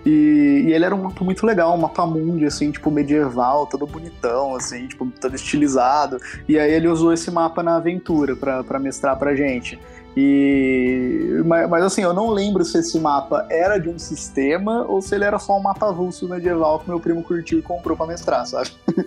E, 0.08 0.64
e, 0.68 0.74
ele 0.74 0.86
era 0.86 0.96
um 0.96 1.04
mapa 1.04 1.22
muito 1.22 1.46
legal, 1.46 1.76
um 1.76 1.82
mapa 1.82 2.06
mundi, 2.06 2.46
assim, 2.46 2.72
tipo, 2.72 2.90
medieval, 2.90 3.66
todo 3.68 3.86
bonitão, 3.86 4.56
assim, 4.56 4.88
tipo, 4.88 5.06
todo 5.20 5.36
estilizado. 5.36 6.18
E 6.48 6.58
aí 6.58 6.72
ele 6.72 6.88
usou 6.88 7.12
esse 7.12 7.30
mapa 7.30 7.62
na 7.62 7.76
aventura 7.76 8.34
para 8.34 8.80
mestrar 8.80 9.20
pra 9.20 9.36
gente. 9.36 9.78
E, 10.16 11.44
mas, 11.46 11.70
mas, 11.70 11.84
assim, 11.84 12.04
eu 12.04 12.14
não 12.14 12.32
lembro 12.32 12.64
se 12.64 12.78
esse 12.78 12.98
mapa 13.02 13.46
era 13.50 13.78
de 13.78 13.90
um 13.90 14.00
sistema 14.00 14.86
ou 14.88 15.02
se 15.02 15.14
ele 15.14 15.26
era 15.26 15.38
só 15.38 15.58
um 15.58 15.62
mapa 15.62 15.90
avulso 15.90 16.28
medieval 16.30 16.80
que 16.80 16.88
meu 16.88 17.02
primo 17.02 17.22
curtiu 17.22 17.60
e 17.60 17.62
comprou 17.62 17.98
pra 17.98 18.08
mestrar, 18.08 18.46
sabe? 18.48 18.72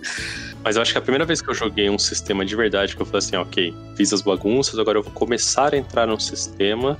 Mas 0.63 0.75
eu 0.75 0.83
acho 0.83 0.91
que 0.91 0.99
a 0.99 1.01
primeira 1.01 1.25
vez 1.25 1.41
que 1.41 1.49
eu 1.49 1.55
joguei 1.55 1.89
um 1.89 1.97
sistema 1.97 2.45
de 2.45 2.55
verdade, 2.55 2.95
que 2.95 3.01
eu 3.01 3.05
falei 3.05 3.17
assim, 3.17 3.35
ok, 3.35 3.75
fiz 3.95 4.13
as 4.13 4.21
bagunças, 4.21 4.77
agora 4.77 4.99
eu 4.99 5.03
vou 5.03 5.11
começar 5.11 5.73
a 5.73 5.77
entrar 5.77 6.05
num 6.05 6.19
sistema 6.19 6.97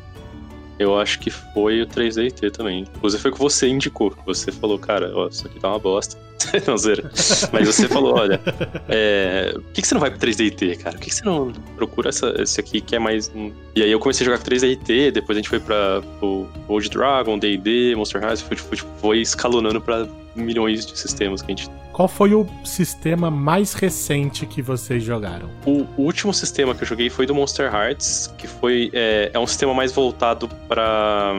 Eu 0.82 1.00
acho 1.00 1.20
que 1.20 1.30
foi 1.30 1.82
o 1.82 1.88
3DT 1.88 2.52
também. 2.52 2.86
Inclusive 2.96 3.22
foi 3.22 3.32
que 3.32 3.40
você 3.40 3.68
indicou. 3.68 4.16
Você 4.26 4.52
falou, 4.52 4.80
cara, 4.80 5.12
ó, 5.16 5.28
isso 5.28 5.46
aqui 5.46 5.60
tá 5.60 5.70
uma 5.70 5.80
bosta. 5.80 6.18
não, 6.66 6.78
zero. 6.78 7.04
Mas 7.52 7.68
você 7.68 7.88
falou, 7.88 8.16
olha, 8.16 8.42
é, 8.90 9.52
por 9.54 9.64
que, 9.74 9.82
que 9.82 9.88
você 9.88 9.94
não 9.94 10.02
vai 10.02 10.10
pro 10.10 10.20
3DT, 10.20 10.78
cara? 10.78 10.96
Por 10.96 11.04
que, 11.04 11.10
que 11.10 11.16
você 11.16 11.26
não 11.26 11.52
procura 11.76 12.10
essa, 12.10 12.34
esse 12.42 12.60
aqui 12.60 12.82
que 12.82 12.96
é 12.96 13.00
mais. 13.00 13.32
E 13.76 13.84
aí 13.84 13.92
eu 13.92 14.00
comecei 14.00 14.26
a 14.26 14.30
jogar 14.32 14.44
com 14.44 14.50
3DT, 14.50 15.12
depois 15.12 15.38
a 15.38 15.42
gente 15.42 15.50
foi 15.50 15.60
pra 15.60 16.02
pro 16.20 16.48
Old 16.68 16.90
Dragon, 16.90 17.38
DD, 17.38 17.96
Monster 17.96 18.22
foi, 18.38 18.58
foi, 18.58 18.78
foi 18.78 19.22
escalonando 19.22 19.80
pra 19.80 20.08
milhões 20.36 20.86
de 20.86 20.98
sistemas 20.98 21.42
que 21.42 21.52
a 21.52 21.56
gente 21.56 21.70
qual 22.02 22.08
foi 22.08 22.34
o 22.34 22.48
sistema 22.64 23.30
mais 23.30 23.74
recente 23.74 24.48
que 24.48 24.60
vocês 24.60 25.04
jogaram? 25.04 25.48
O, 25.68 25.86
último 26.02 26.34
sistema 26.34 26.74
que 26.74 26.82
eu 26.82 26.88
joguei 26.88 27.12
foi 27.12 27.28
do 27.28 27.36
Monster 27.36 27.72
Hearts, 27.72 28.34
que 28.40 28.48
foi 28.48 28.90
é, 28.92 29.30
é 29.32 29.38
um 29.38 29.46
sistema 29.46 29.72
mais 29.72 29.92
voltado 29.92 30.50
para 30.68 31.32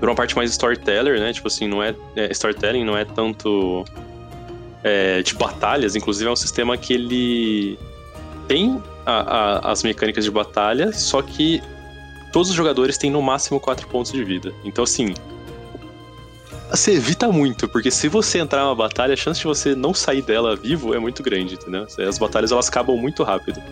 para 0.00 0.10
uma 0.10 0.16
parte 0.16 0.34
mais 0.34 0.50
storyteller, 0.50 1.20
né? 1.20 1.32
Tipo 1.32 1.46
assim, 1.46 1.68
não 1.68 1.80
é, 1.80 1.94
é 2.16 2.32
storytelling, 2.32 2.84
não 2.84 2.98
é 2.98 3.04
tanto 3.04 3.84
é, 4.82 5.22
de 5.22 5.36
batalhas. 5.36 5.94
Inclusive 5.94 6.28
é 6.28 6.32
um 6.32 6.36
sistema 6.36 6.76
que 6.76 6.92
ele 6.92 7.78
tem 8.48 8.82
a, 9.06 9.12
a, 9.12 9.70
as 9.70 9.84
mecânicas 9.84 10.24
de 10.24 10.32
batalha, 10.32 10.92
só 10.92 11.22
que 11.22 11.62
todos 12.32 12.50
os 12.50 12.56
jogadores 12.56 12.98
têm 12.98 13.08
no 13.08 13.22
máximo 13.22 13.60
4 13.60 13.86
pontos 13.86 14.10
de 14.10 14.24
vida. 14.24 14.52
Então 14.64 14.82
assim, 14.82 15.14
você 16.76 16.92
evita 16.92 17.30
muito, 17.30 17.68
porque 17.68 17.90
se 17.90 18.08
você 18.08 18.38
entrar 18.38 18.62
numa 18.64 18.74
batalha, 18.74 19.14
a 19.14 19.16
chance 19.16 19.40
de 19.40 19.46
você 19.46 19.74
não 19.74 19.94
sair 19.94 20.22
dela 20.22 20.56
vivo 20.56 20.94
é 20.94 20.98
muito 20.98 21.22
grande, 21.22 21.54
entendeu? 21.54 21.86
As 22.08 22.18
batalhas 22.18 22.50
elas 22.52 22.68
acabam 22.68 22.96
muito 22.96 23.22
rápido. 23.22 23.62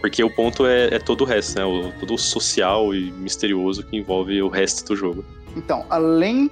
Porque 0.00 0.22
o 0.22 0.30
ponto 0.30 0.66
é, 0.66 0.94
é 0.94 0.98
todo 0.98 1.22
o 1.22 1.24
resto, 1.24 1.58
né? 1.58 1.64
O, 1.64 1.92
todo 1.98 2.14
o 2.14 2.18
social 2.18 2.94
e 2.94 3.10
misterioso 3.12 3.82
que 3.82 3.96
envolve 3.96 4.40
o 4.42 4.48
resto 4.48 4.86
do 4.86 4.94
jogo. 4.94 5.24
Então, 5.56 5.84
além 5.90 6.50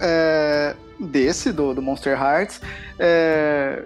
é, 0.00 0.76
desse, 1.00 1.52
do, 1.52 1.74
do, 1.74 1.82
Monster 1.82 2.16
Hearts, 2.16 2.60
é, 2.98 3.82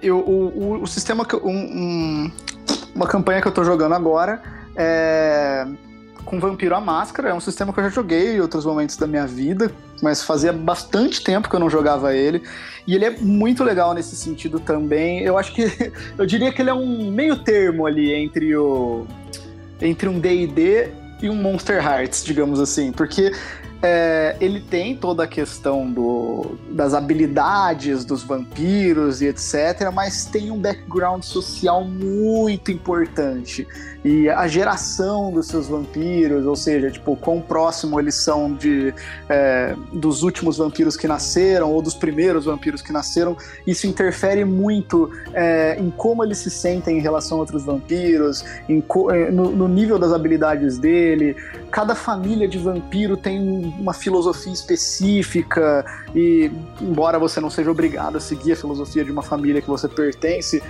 eu, 0.00 0.18
o, 0.18 0.76
o, 0.76 0.82
o, 0.82 0.86
sistema 0.86 1.24
que. 1.24 1.34
Um, 1.34 1.50
um, 1.50 2.32
uma 2.94 3.06
campanha 3.08 3.42
que 3.42 3.48
eu 3.48 3.52
tô 3.52 3.64
jogando 3.64 3.94
agora 3.94 4.40
é 4.76 5.66
com 6.24 6.40
Vampiro 6.40 6.74
à 6.74 6.80
Máscara. 6.80 7.28
É 7.28 7.34
um 7.34 7.40
sistema 7.40 7.72
que 7.72 7.80
eu 7.80 7.84
já 7.84 7.90
joguei 7.90 8.36
em 8.36 8.40
outros 8.40 8.64
momentos 8.64 8.96
da 8.96 9.06
minha 9.06 9.26
vida, 9.26 9.70
mas 10.04 10.22
fazia 10.22 10.52
bastante 10.52 11.24
tempo 11.24 11.48
que 11.48 11.56
eu 11.56 11.60
não 11.60 11.70
jogava 11.70 12.14
ele. 12.14 12.42
E 12.86 12.94
ele 12.94 13.06
é 13.06 13.10
muito 13.10 13.64
legal 13.64 13.94
nesse 13.94 14.14
sentido 14.14 14.60
também. 14.60 15.22
Eu 15.22 15.38
acho 15.38 15.54
que 15.54 15.64
eu 16.16 16.26
diria 16.26 16.52
que 16.52 16.60
ele 16.60 16.68
é 16.68 16.74
um 16.74 17.10
meio 17.10 17.36
termo 17.36 17.86
ali 17.86 18.12
entre 18.12 18.54
o 18.54 19.06
entre 19.80 20.08
um 20.08 20.20
D&D 20.20 20.92
e 21.22 21.28
um 21.28 21.34
Monster 21.34 21.84
Hearts, 21.84 22.24
digamos 22.24 22.60
assim, 22.60 22.92
porque 22.92 23.32
é, 23.82 24.36
ele 24.40 24.60
tem 24.60 24.96
toda 24.96 25.24
a 25.24 25.26
questão 25.26 25.90
do, 25.90 26.56
das 26.70 26.94
habilidades 26.94 28.04
dos 28.04 28.22
vampiros 28.22 29.20
e 29.20 29.26
etc., 29.26 29.90
mas 29.92 30.26
tem 30.26 30.50
um 30.50 30.58
background 30.58 31.22
social 31.22 31.84
muito 31.84 32.70
importante. 32.70 33.66
E 34.04 34.28
a 34.28 34.46
geração 34.46 35.32
dos 35.32 35.46
seus 35.46 35.66
vampiros, 35.66 36.44
ou 36.44 36.54
seja, 36.54 36.90
tipo, 36.90 37.16
quão 37.16 37.40
próximo 37.40 37.98
eles 37.98 38.14
são 38.14 38.52
de 38.52 38.92
é, 39.30 39.74
dos 39.94 40.22
últimos 40.22 40.58
vampiros 40.58 40.94
que 40.94 41.08
nasceram 41.08 41.72
ou 41.72 41.80
dos 41.80 41.94
primeiros 41.94 42.44
vampiros 42.44 42.82
que 42.82 42.92
nasceram, 42.92 43.34
isso 43.66 43.86
interfere 43.86 44.44
muito 44.44 45.10
é, 45.32 45.78
em 45.80 45.90
como 45.90 46.22
eles 46.22 46.36
se 46.36 46.50
sentem 46.50 46.98
em 46.98 47.00
relação 47.00 47.38
a 47.38 47.40
outros 47.40 47.64
vampiros, 47.64 48.44
é, 48.68 49.30
no, 49.30 49.50
no 49.50 49.66
nível 49.66 49.98
das 49.98 50.12
habilidades 50.12 50.76
dele. 50.76 51.34
Cada 51.70 51.94
família 51.94 52.46
de 52.46 52.58
vampiro 52.58 53.16
tem 53.16 53.74
uma 53.78 53.94
filosofia 53.94 54.52
específica 54.52 55.82
e 56.14 56.50
embora 56.80 57.18
você 57.18 57.40
não 57.40 57.48
seja 57.48 57.70
obrigado 57.70 58.16
a 58.16 58.20
seguir 58.20 58.52
a 58.52 58.56
filosofia 58.56 59.02
de 59.02 59.10
uma 59.10 59.22
família 59.22 59.62
que 59.62 59.68
você 59.68 59.88
pertence, 59.88 60.62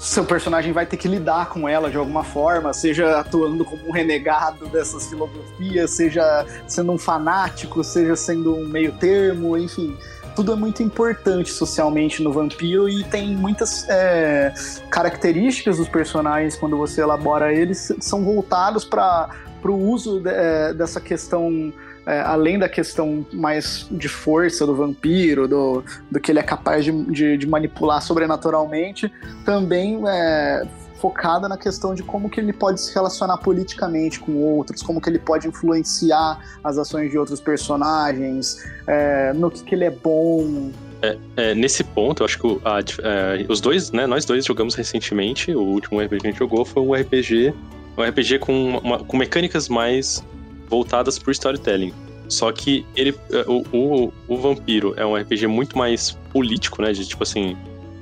seu 0.00 0.24
personagem 0.24 0.72
vai 0.72 0.86
ter 0.86 0.96
que 0.96 1.06
lidar 1.06 1.50
com 1.50 1.68
ela 1.68 1.90
de 1.90 1.96
alguma 1.98 2.24
forma, 2.24 2.72
seja 2.72 3.20
atuando 3.20 3.66
como 3.66 3.86
um 3.86 3.92
renegado 3.92 4.66
dessas 4.68 5.06
filosofias, 5.08 5.90
seja 5.90 6.46
sendo 6.66 6.92
um 6.92 6.98
fanático, 6.98 7.84
seja 7.84 8.16
sendo 8.16 8.56
um 8.56 8.66
meio 8.66 8.92
termo, 8.92 9.58
enfim. 9.58 9.94
Tudo 10.34 10.52
é 10.52 10.56
muito 10.56 10.82
importante 10.82 11.50
socialmente 11.50 12.22
no 12.22 12.32
vampiro 12.32 12.88
e 12.88 13.04
tem 13.04 13.36
muitas 13.36 13.86
é, 13.90 14.54
características 14.88 15.76
dos 15.76 15.88
personagens 15.88 16.56
quando 16.56 16.78
você 16.78 17.02
elabora 17.02 17.52
eles 17.52 17.92
são 18.00 18.24
voltados 18.24 18.86
para 18.86 19.28
o 19.62 19.74
uso 19.74 20.20
de, 20.20 20.30
é, 20.30 20.72
dessa 20.72 20.98
questão 20.98 21.70
é, 22.10 22.20
além 22.22 22.58
da 22.58 22.68
questão 22.68 23.24
mais 23.32 23.86
de 23.88 24.08
força 24.08 24.66
do 24.66 24.74
vampiro, 24.74 25.46
do, 25.46 25.84
do 26.10 26.18
que 26.18 26.32
ele 26.32 26.40
é 26.40 26.42
capaz 26.42 26.84
de, 26.84 26.90
de, 27.04 27.36
de 27.38 27.46
manipular 27.46 28.02
sobrenaturalmente, 28.02 29.12
também 29.44 30.02
é, 30.08 30.66
focada 30.96 31.48
na 31.48 31.56
questão 31.56 31.94
de 31.94 32.02
como 32.02 32.28
que 32.28 32.40
ele 32.40 32.52
pode 32.52 32.80
se 32.80 32.92
relacionar 32.92 33.38
politicamente 33.38 34.18
com 34.18 34.36
outros, 34.38 34.82
como 34.82 35.00
que 35.00 35.08
ele 35.08 35.20
pode 35.20 35.46
influenciar 35.46 36.40
as 36.64 36.76
ações 36.78 37.12
de 37.12 37.16
outros 37.18 37.40
personagens, 37.40 38.58
é, 38.88 39.32
no 39.32 39.48
que, 39.48 39.62
que 39.62 39.74
ele 39.76 39.84
é 39.84 39.90
bom. 39.90 40.72
É, 41.02 41.16
é, 41.36 41.54
nesse 41.54 41.84
ponto, 41.84 42.22
eu 42.22 42.26
acho 42.26 42.40
que 42.40 42.60
a, 42.64 42.80
é, 42.80 43.46
os 43.48 43.60
dois, 43.60 43.92
né, 43.92 44.04
nós 44.06 44.24
dois 44.24 44.44
jogamos 44.44 44.74
recentemente, 44.74 45.54
o 45.54 45.62
último 45.62 46.00
RPG 46.00 46.20
que 46.20 46.26
a 46.26 46.30
gente 46.30 46.38
jogou 46.40 46.64
foi 46.64 46.82
um 46.82 46.92
RPG, 46.92 47.54
um 47.96 48.02
RPG 48.02 48.40
com, 48.40 48.78
uma, 48.78 48.98
com 48.98 49.16
mecânicas 49.16 49.68
mais 49.68 50.24
voltadas 50.70 51.18
pro 51.18 51.32
storytelling. 51.32 51.92
Só 52.28 52.52
que 52.52 52.86
ele, 52.94 53.14
é, 53.32 53.44
o, 53.48 53.64
o, 53.76 54.12
o, 54.28 54.36
Vampiro 54.36 54.94
é 54.96 55.04
um 55.04 55.16
RPG 55.16 55.48
muito 55.48 55.76
mais 55.76 56.12
político, 56.32 56.80
né? 56.80 56.92
De 56.92 57.04
tipo 57.04 57.24
assim, 57.24 57.56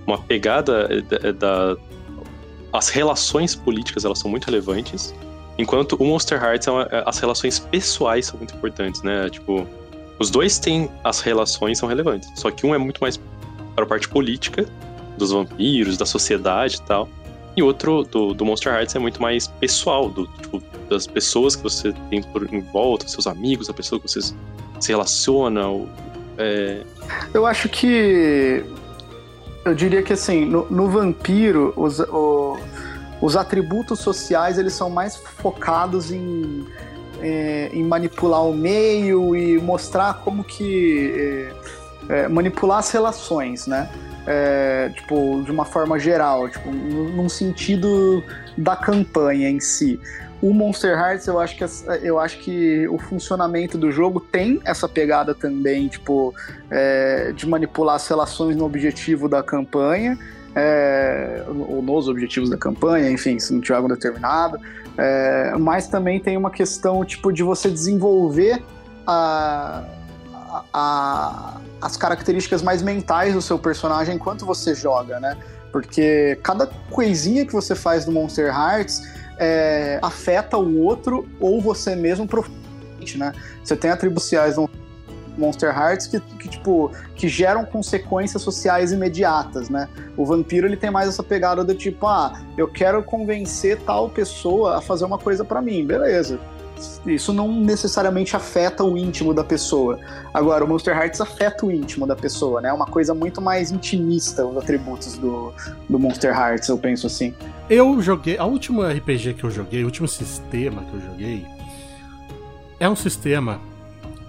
uma 0.06 0.18
pegada 0.18 0.86
da, 1.02 1.32
da, 1.32 1.76
as 2.70 2.90
relações 2.90 3.54
políticas 3.54 4.04
elas 4.04 4.18
são 4.18 4.30
muito 4.30 4.44
relevantes, 4.44 5.14
enquanto 5.56 5.96
o 5.98 6.04
Monster 6.04 6.42
Hearts 6.42 6.68
é, 6.68 7.02
as 7.06 7.18
relações 7.18 7.58
pessoais 7.58 8.26
são 8.26 8.36
muito 8.36 8.54
importantes, 8.54 9.02
né? 9.02 9.30
Tipo, 9.30 9.66
os 10.18 10.30
dois 10.30 10.58
têm 10.58 10.90
as 11.02 11.20
relações 11.20 11.78
são 11.78 11.88
relevantes, 11.88 12.30
só 12.34 12.50
que 12.50 12.66
um 12.66 12.74
é 12.74 12.78
muito 12.78 12.98
mais 13.00 13.18
para 13.74 13.84
a 13.84 13.86
parte 13.86 14.08
política 14.08 14.66
dos 15.16 15.30
vampiros, 15.32 15.96
da 15.96 16.04
sociedade 16.04 16.76
e 16.76 16.82
tal. 16.82 17.08
E 17.58 17.62
outro 17.62 18.04
do, 18.04 18.32
do 18.32 18.44
Monster 18.44 18.72
Hearts 18.72 18.94
é 18.94 19.00
muito 19.00 19.20
mais 19.20 19.48
pessoal, 19.48 20.08
do, 20.08 20.28
tipo, 20.28 20.62
das 20.88 21.08
pessoas 21.08 21.56
que 21.56 21.62
você 21.64 21.92
tem 22.08 22.22
por 22.22 22.54
em 22.54 22.60
volta, 22.60 23.08
seus 23.08 23.26
amigos, 23.26 23.68
a 23.68 23.74
pessoa 23.74 24.00
que 24.00 24.08
você 24.08 24.20
se 24.20 24.92
relaciona. 24.92 25.66
Ou, 25.66 25.88
é... 26.38 26.82
Eu 27.34 27.44
acho 27.44 27.68
que. 27.68 28.64
Eu 29.64 29.74
diria 29.74 30.04
que 30.04 30.12
assim, 30.12 30.44
no, 30.44 30.70
no 30.70 30.88
vampiro, 30.88 31.74
os, 31.76 31.98
o, 31.98 32.56
os 33.20 33.36
atributos 33.36 33.98
sociais 33.98 34.56
eles 34.56 34.72
são 34.72 34.88
mais 34.88 35.16
focados 35.16 36.12
em, 36.12 36.64
é, 37.20 37.70
em 37.72 37.82
manipular 37.82 38.44
o 38.44 38.54
meio 38.54 39.34
e 39.34 39.58
mostrar 39.58 40.22
como 40.22 40.44
que. 40.44 41.50
É, 42.08 42.22
é 42.24 42.28
manipular 42.28 42.78
as 42.78 42.92
relações, 42.92 43.66
né? 43.66 43.90
É, 44.26 44.90
tipo, 44.94 45.42
de 45.44 45.50
uma 45.50 45.64
forma 45.64 45.98
geral, 45.98 46.48
tipo, 46.48 46.70
num 46.70 47.28
sentido 47.28 48.22
da 48.56 48.76
campanha 48.76 49.48
em 49.48 49.60
si. 49.60 50.00
O 50.40 50.52
Monster 50.52 50.96
Hearts, 50.96 51.26
eu 51.26 51.40
acho 51.40 51.56
que 51.56 51.64
eu 52.02 52.18
acho 52.18 52.38
que 52.38 52.86
o 52.88 52.98
funcionamento 52.98 53.76
do 53.76 53.90
jogo 53.90 54.20
tem 54.20 54.60
essa 54.64 54.88
pegada 54.88 55.34
também, 55.34 55.88
tipo, 55.88 56.32
é, 56.70 57.32
de 57.34 57.46
manipular 57.46 57.96
as 57.96 58.06
relações 58.06 58.54
no 58.54 58.64
objetivo 58.64 59.28
da 59.28 59.42
campanha. 59.42 60.16
É, 60.54 61.44
ou 61.46 61.82
nos 61.82 62.08
objetivos 62.08 62.50
da 62.50 62.56
campanha, 62.56 63.08
enfim, 63.10 63.38
se 63.38 63.52
não 63.52 63.60
tiver 63.60 63.76
algo 63.76 63.88
determinado. 63.88 64.58
É, 64.96 65.52
mas 65.58 65.86
também 65.86 66.18
tem 66.18 66.36
uma 66.36 66.50
questão 66.50 67.04
tipo 67.04 67.32
de 67.32 67.42
você 67.44 67.70
desenvolver 67.70 68.60
a, 69.06 69.84
a, 70.72 71.60
as 71.80 71.96
características 71.96 72.62
mais 72.62 72.82
mentais 72.82 73.34
do 73.34 73.42
seu 73.42 73.58
personagem 73.58 74.16
enquanto 74.16 74.44
você 74.44 74.74
joga, 74.74 75.20
né? 75.20 75.36
Porque 75.72 76.38
cada 76.42 76.66
coisinha 76.90 77.44
que 77.44 77.52
você 77.52 77.74
faz 77.74 78.06
no 78.06 78.12
Monster 78.12 78.46
Hearts 78.46 79.02
é, 79.38 79.98
afeta 80.02 80.56
o 80.56 80.80
outro 80.80 81.28
ou 81.38 81.60
você 81.60 81.94
mesmo 81.94 82.26
profundamente, 82.26 83.18
né? 83.18 83.32
Você 83.62 83.76
tem 83.76 83.90
atributos 83.90 84.30
no 84.56 84.68
Monster 85.36 85.70
Hearts 85.70 86.06
que, 86.08 86.20
que, 86.20 86.48
tipo, 86.48 86.90
que 87.14 87.28
geram 87.28 87.64
consequências 87.64 88.42
sociais 88.42 88.92
imediatas, 88.92 89.70
né? 89.70 89.88
O 90.16 90.26
vampiro 90.26 90.66
ele 90.66 90.76
tem 90.76 90.90
mais 90.90 91.08
essa 91.08 91.22
pegada 91.22 91.62
do 91.62 91.74
tipo, 91.74 92.06
ah, 92.06 92.40
eu 92.56 92.66
quero 92.66 93.02
convencer 93.02 93.78
tal 93.82 94.10
pessoa 94.10 94.78
a 94.78 94.80
fazer 94.80 95.04
uma 95.04 95.18
coisa 95.18 95.44
para 95.44 95.62
mim, 95.62 95.86
beleza? 95.86 96.40
Isso 97.06 97.32
não 97.32 97.52
necessariamente 97.52 98.36
afeta 98.36 98.84
o 98.84 98.96
íntimo 98.96 99.32
da 99.32 99.44
pessoa. 99.44 99.98
Agora, 100.32 100.64
o 100.64 100.68
Monster 100.68 100.96
Hearts 100.96 101.20
afeta 101.20 101.66
o 101.66 101.70
íntimo 101.70 102.06
da 102.06 102.16
pessoa, 102.16 102.60
né? 102.60 102.68
É 102.68 102.72
uma 102.72 102.86
coisa 102.86 103.14
muito 103.14 103.40
mais 103.40 103.70
intimista, 103.70 104.44
os 104.46 104.56
atributos 104.56 105.16
do, 105.16 105.52
do 105.88 105.98
Monster 105.98 106.32
Hearts, 106.32 106.68
eu 106.68 106.78
penso 106.78 107.06
assim. 107.06 107.34
Eu 107.68 108.00
joguei. 108.00 108.38
A 108.38 108.44
última 108.44 108.92
RPG 108.92 109.34
que 109.34 109.44
eu 109.44 109.50
joguei, 109.50 109.82
o 109.82 109.86
último 109.86 110.08
sistema 110.08 110.82
que 110.84 110.94
eu 110.94 111.00
joguei. 111.00 111.46
é 112.80 112.88
um 112.88 112.96
sistema 112.96 113.60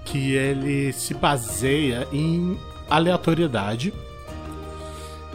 que 0.06 0.34
ele 0.34 0.92
se 0.94 1.14
baseia 1.14 2.08
em 2.12 2.58
aleatoriedade. 2.90 3.94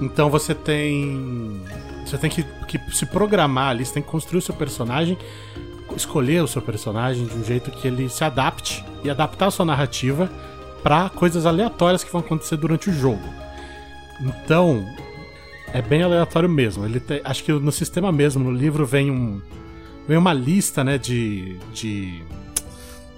Então 0.01 0.29
você 0.29 0.55
tem. 0.55 1.61
Você 2.05 2.19
tem 2.19 2.29
que, 2.29 2.43
que 2.67 2.79
se 2.95 3.07
programar 3.07 3.71
ali, 3.71 3.85
você 3.85 3.95
tem 3.95 4.03
que 4.03 4.09
construir 4.09 4.39
o 4.39 4.43
seu 4.43 4.55
personagem, 4.55 5.17
escolher 5.97 6.42
o 6.42 6.47
seu 6.47 6.62
personagem 6.62 7.26
de 7.26 7.34
um 7.34 7.45
jeito 7.45 7.70
que 7.70 7.88
ele 7.88 8.09
se 8.09 8.24
adapte 8.24 8.84
e 9.03 9.11
adaptar 9.11 9.47
a 9.47 9.51
sua 9.51 9.64
narrativa 9.64 10.30
para 10.82 11.09
coisas 11.09 11.47
aleatórias 11.47 12.05
que 12.05 12.12
vão 12.12 12.20
acontecer 12.20 12.57
durante 12.57 12.90
o 12.90 12.92
jogo. 12.92 13.22
Então, 14.20 14.86
é 15.72 15.80
bem 15.80 16.03
aleatório 16.03 16.49
mesmo. 16.49 16.84
Ele 16.84 17.01
te, 17.01 17.20
acho 17.24 17.42
que 17.42 17.53
no 17.53 17.72
sistema 17.72 18.12
mesmo, 18.12 18.45
no 18.45 18.53
livro 18.53 18.86
vem 18.86 19.11
um 19.11 19.40
vem 20.07 20.18
uma 20.18 20.34
lista, 20.34 20.84
né, 20.84 20.99
de, 20.99 21.59
de 21.72 22.22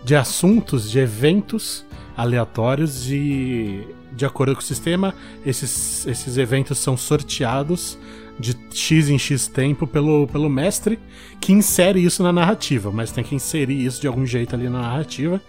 de 0.05 0.15
assuntos, 0.15 0.89
de 0.89 1.01
eventos 1.01 1.85
aleatórios 2.17 3.11
e 3.11 3.85
de 4.13 4.25
acordo 4.25 4.55
com 4.55 4.61
o 4.61 4.65
sistema, 4.65 5.15
esses, 5.45 6.07
esses 6.07 6.39
eventos 6.39 6.79
são 6.79 6.97
sorteados 6.97 7.99
de 8.39 8.57
X 8.73 9.09
em 9.09 9.19
X 9.19 9.47
tempo 9.49 9.87
pelo, 9.87 10.27
pelo 10.27 10.49
mestre, 10.49 10.99
que 11.41 11.53
insere 11.53 12.05
isso 12.05 12.23
na 12.23 12.33
narrativa, 12.33 12.91
mas 12.91 13.11
tem 13.11 13.25
que 13.25 13.35
inserir 13.35 13.85
isso 13.85 14.01
de 14.01 14.07
algum 14.07 14.27
jeito 14.27 14.55
ali 14.55 14.69
na 14.69 14.83
narrativa, 14.83 15.41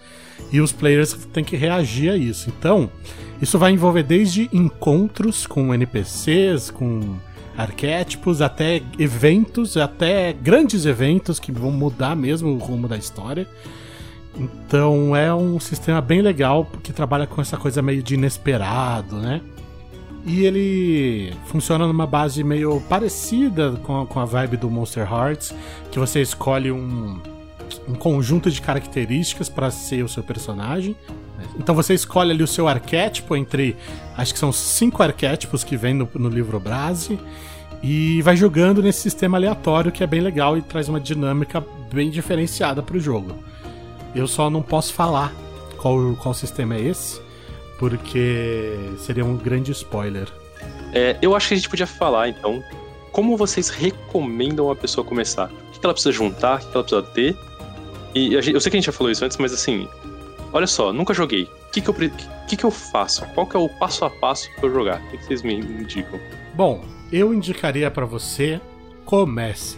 e 0.52 0.60
os 0.60 0.72
players 0.72 1.14
têm 1.32 1.44
que 1.44 1.56
reagir 1.56 2.10
a 2.10 2.16
isso. 2.16 2.48
Então, 2.48 2.90
isso 3.40 3.58
vai 3.58 3.72
envolver 3.72 4.02
desde 4.02 4.48
encontros 4.52 5.46
com 5.46 5.74
NPCs, 5.74 6.70
com 6.70 7.16
arquétipos, 7.56 8.40
até 8.40 8.82
eventos, 8.98 9.76
até 9.76 10.32
grandes 10.32 10.86
eventos 10.86 11.40
que 11.40 11.50
vão 11.50 11.72
mudar 11.72 12.14
mesmo 12.14 12.50
o 12.50 12.58
rumo 12.58 12.86
da 12.86 12.96
história. 12.96 13.48
Então 14.38 15.16
é 15.16 15.34
um 15.34 15.58
sistema 15.58 16.00
bem 16.00 16.22
legal 16.22 16.64
porque 16.64 16.92
trabalha 16.92 17.26
com 17.26 17.40
essa 17.40 17.56
coisa 17.56 17.82
meio 17.82 18.02
de 18.02 18.14
inesperado, 18.14 19.16
né? 19.16 19.40
E 20.28 20.44
ele 20.44 21.32
funciona 21.46 21.86
numa 21.86 22.06
base 22.06 22.44
meio 22.44 22.82
parecida 22.82 23.72
com 23.82 24.02
a, 24.02 24.06
com 24.06 24.20
a 24.20 24.26
vibe 24.26 24.58
do 24.58 24.70
Monster 24.70 25.10
Hearts, 25.10 25.54
que 25.90 25.98
você 25.98 26.20
escolhe 26.20 26.70
um, 26.70 27.18
um 27.88 27.94
conjunto 27.94 28.50
de 28.50 28.60
características 28.60 29.48
para 29.48 29.70
ser 29.70 30.04
o 30.04 30.08
seu 30.08 30.22
personagem. 30.22 30.94
Então 31.58 31.74
você 31.74 31.94
escolhe 31.94 32.30
ali 32.30 32.42
o 32.42 32.46
seu 32.46 32.68
arquétipo 32.68 33.34
entre. 33.34 33.74
Acho 34.18 34.34
que 34.34 34.38
são 34.38 34.52
cinco 34.52 35.02
arquétipos 35.02 35.64
que 35.64 35.78
vem 35.78 35.94
no, 35.94 36.06
no 36.14 36.28
livro 36.28 36.60
Brase. 36.60 37.18
E 37.82 38.20
vai 38.20 38.36
jogando 38.36 38.82
nesse 38.82 39.00
sistema 39.00 39.38
aleatório 39.38 39.90
que 39.90 40.04
é 40.04 40.06
bem 40.06 40.20
legal 40.20 40.58
e 40.58 40.62
traz 40.62 40.90
uma 40.90 41.00
dinâmica 41.00 41.64
bem 41.90 42.10
diferenciada 42.10 42.82
para 42.82 42.98
o 42.98 43.00
jogo. 43.00 43.32
Eu 44.14 44.28
só 44.28 44.50
não 44.50 44.60
posso 44.60 44.92
falar 44.92 45.32
qual, 45.78 46.14
qual 46.20 46.34
sistema 46.34 46.74
é 46.74 46.82
esse, 46.82 47.18
porque 47.78 48.76
seria 48.98 49.24
um 49.24 49.36
grande 49.36 49.72
spoiler. 49.72 50.28
É, 50.92 51.16
eu 51.22 51.34
acho 51.34 51.48
que 51.48 51.54
a 51.54 51.56
gente 51.56 51.68
podia 51.68 51.86
falar, 51.86 52.28
então, 52.28 52.62
como 53.12 53.36
vocês 53.36 53.68
recomendam 53.68 54.70
a 54.70 54.76
pessoa 54.76 55.04
começar? 55.04 55.50
O 55.50 55.80
que 55.80 55.86
ela 55.86 55.94
precisa 55.94 56.12
juntar, 56.12 56.56
o 56.56 56.70
que 56.70 56.76
ela 56.76 56.84
precisa 56.84 57.02
ter? 57.02 57.36
E 58.14 58.30
gente, 58.42 58.54
eu 58.54 58.60
sei 58.60 58.70
que 58.70 58.76
a 58.76 58.80
gente 58.80 58.86
já 58.86 58.92
falou 58.92 59.10
isso 59.10 59.24
antes, 59.24 59.36
mas 59.36 59.52
assim, 59.52 59.88
olha 60.52 60.66
só, 60.66 60.92
nunca 60.92 61.14
joguei. 61.14 61.44
O 61.44 61.70
que, 61.70 61.80
que, 61.80 61.88
eu, 61.88 61.94
que, 62.48 62.56
que 62.56 62.64
eu 62.64 62.70
faço? 62.70 63.24
Qual 63.34 63.46
que 63.46 63.56
é 63.56 63.60
o 63.60 63.68
passo 63.68 64.04
a 64.04 64.10
passo 64.10 64.48
para 64.56 64.68
eu 64.68 64.72
jogar? 64.72 65.00
O 65.00 65.10
que, 65.10 65.18
que 65.18 65.24
vocês 65.24 65.42
me 65.42 65.54
indicam? 65.54 66.18
Bom, 66.54 66.84
eu 67.12 67.32
indicaria 67.32 67.90
para 67.90 68.06
você 68.06 68.60
comece. 69.04 69.76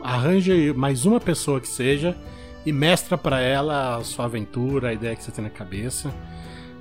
Arranje 0.00 0.72
mais 0.72 1.04
uma 1.04 1.20
pessoa 1.20 1.60
que 1.60 1.68
seja 1.68 2.16
e 2.64 2.72
mestra 2.72 3.18
para 3.18 3.40
ela 3.40 3.96
a 3.96 4.04
sua 4.04 4.26
aventura, 4.26 4.88
a 4.88 4.92
ideia 4.92 5.16
que 5.16 5.22
você 5.22 5.32
tem 5.32 5.44
na 5.44 5.50
cabeça. 5.50 6.14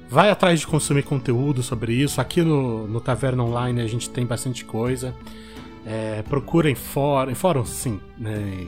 Vai 0.09 0.29
atrás 0.29 0.59
de 0.59 0.67
consumir 0.67 1.03
conteúdo 1.03 1.61
sobre 1.61 1.93
isso. 1.93 2.21
Aqui 2.21 2.41
no, 2.41 2.87
no 2.87 3.01
Taverna 3.01 3.43
Online 3.43 3.81
a 3.81 3.87
gente 3.87 4.09
tem 4.09 4.25
bastante 4.25 4.63
coisa. 4.63 5.13
É, 5.85 6.21
procura 6.23 6.69
em, 6.69 6.75
fórum, 6.75 7.65
sim. 7.65 7.99
Né, 8.17 8.67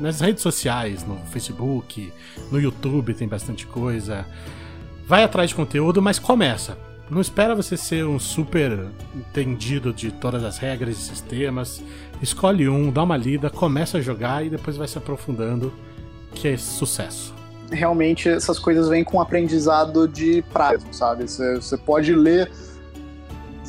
nas 0.00 0.20
redes 0.20 0.42
sociais, 0.42 1.04
no 1.04 1.16
Facebook, 1.26 2.12
no 2.50 2.60
YouTube 2.60 3.14
tem 3.14 3.26
bastante 3.26 3.66
coisa. 3.66 4.26
Vai 5.06 5.24
atrás 5.24 5.50
de 5.50 5.56
conteúdo, 5.56 6.00
mas 6.00 6.18
começa. 6.18 6.78
Não 7.10 7.20
espera 7.20 7.56
você 7.56 7.76
ser 7.76 8.06
um 8.06 8.18
super 8.18 8.86
entendido 9.14 9.92
de 9.92 10.12
todas 10.12 10.44
as 10.44 10.58
regras 10.58 10.96
e 10.96 11.00
sistemas. 11.00 11.82
Escolhe 12.22 12.68
um, 12.68 12.92
dá 12.92 13.02
uma 13.02 13.16
lida, 13.16 13.50
começa 13.50 13.98
a 13.98 14.00
jogar 14.00 14.46
e 14.46 14.50
depois 14.50 14.76
vai 14.76 14.86
se 14.86 14.96
aprofundando 14.96 15.72
que 16.34 16.48
é 16.48 16.56
sucesso? 16.56 17.39
Realmente 17.70 18.28
essas 18.28 18.58
coisas 18.58 18.88
vêm 18.88 19.04
com 19.04 19.20
aprendizado 19.20 20.08
de 20.08 20.42
prazo, 20.52 20.86
sabe? 20.92 21.24
Você 21.28 21.76
pode 21.76 22.14
ler 22.14 22.50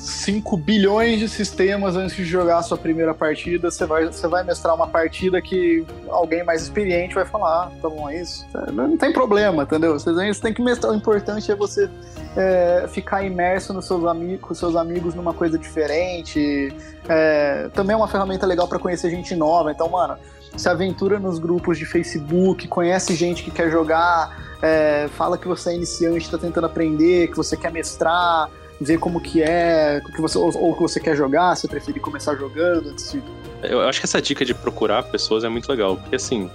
5 0.02 0.58
bilhões 0.58 1.20
de 1.20 1.30
sistemas 1.30 1.96
antes 1.96 2.16
de 2.16 2.26
jogar 2.26 2.58
a 2.58 2.64
sua 2.64 2.78
primeira 2.78 3.14
partida, 3.14 3.70
você 3.70 3.86
vai, 3.86 4.06
você 4.06 4.28
vai 4.28 4.44
mestrar 4.44 4.74
uma 4.74 4.88
partida 4.88 5.40
que 5.40 5.86
alguém 6.10 6.44
mais 6.44 6.64
experiente 6.64 7.14
vai 7.14 7.24
falar, 7.24 7.66
ah, 7.66 7.72
tá 7.80 7.88
bom, 7.88 8.10
é 8.10 8.20
isso. 8.20 8.44
Não 8.74 8.98
tem 8.98 9.14
problema, 9.14 9.62
entendeu? 9.62 9.94
Você 9.98 10.12
tem 10.42 10.54
que 10.54 10.62
mestrar. 10.62 10.92
O 10.92 10.96
importante 10.96 11.52
é 11.52 11.56
você 11.56 11.88
é, 12.36 12.88
ficar 12.90 13.24
imerso 13.24 13.74
nos 13.74 13.86
seus 13.86 14.04
amigos, 14.06 14.42
com 14.42 14.54
seus 14.56 14.76
amigos 14.76 15.14
numa 15.14 15.36
coisa 15.36 15.56
diferente. 15.56 16.74
É, 17.08 17.70
também 17.72 17.94
é 17.94 17.98
uma 17.98 18.08
ferramenta 18.08 18.48
legal 18.48 18.68
para 18.68 18.80
conhecer 18.80 19.12
gente 19.12 19.36
nova. 19.36 19.72
Então, 19.72 19.88
mano, 19.88 20.18
se 20.58 20.68
aventura 20.68 21.20
nos 21.20 21.38
grupos 21.38 21.78
de 21.78 21.86
Facebook, 21.86 22.68
conhece 22.68 23.14
gente 23.14 23.44
que 23.44 23.52
quer 23.52 23.70
jogar, 23.70 24.36
é, 24.64 25.08
fala 25.10 25.38
que 25.38 25.48
você 25.48 25.70
é 25.70 25.76
iniciante, 25.76 26.26
está 26.26 26.40
tentando 26.40 26.66
aprender, 26.66 27.28
que 27.28 27.38
você 27.38 27.56
quer 27.56 27.72
mestrar, 27.72 28.50
ver 28.82 28.98
como 28.98 29.22
que 29.22 29.42
é, 29.42 30.02
que 30.14 30.20
você, 30.20 30.38
ou, 30.38 30.52
ou 30.58 30.74
que 30.74 30.82
você 30.82 31.00
quer 31.00 31.16
jogar, 31.16 31.56
se 31.56 31.68
preferir 31.68 32.02
começar 32.02 32.36
jogando 32.36 32.90
antes 32.90 33.12
de... 33.12 33.22
Eu 33.62 33.82
acho 33.82 34.00
que 34.00 34.08
essa 34.08 34.20
dica 34.20 34.44
de 34.44 34.56
procurar 34.56 35.04
pessoas 35.04 35.44
é 35.44 35.50
muito 35.50 35.70
legal, 35.70 35.96
porque 35.96 36.16
assim, 36.16 36.50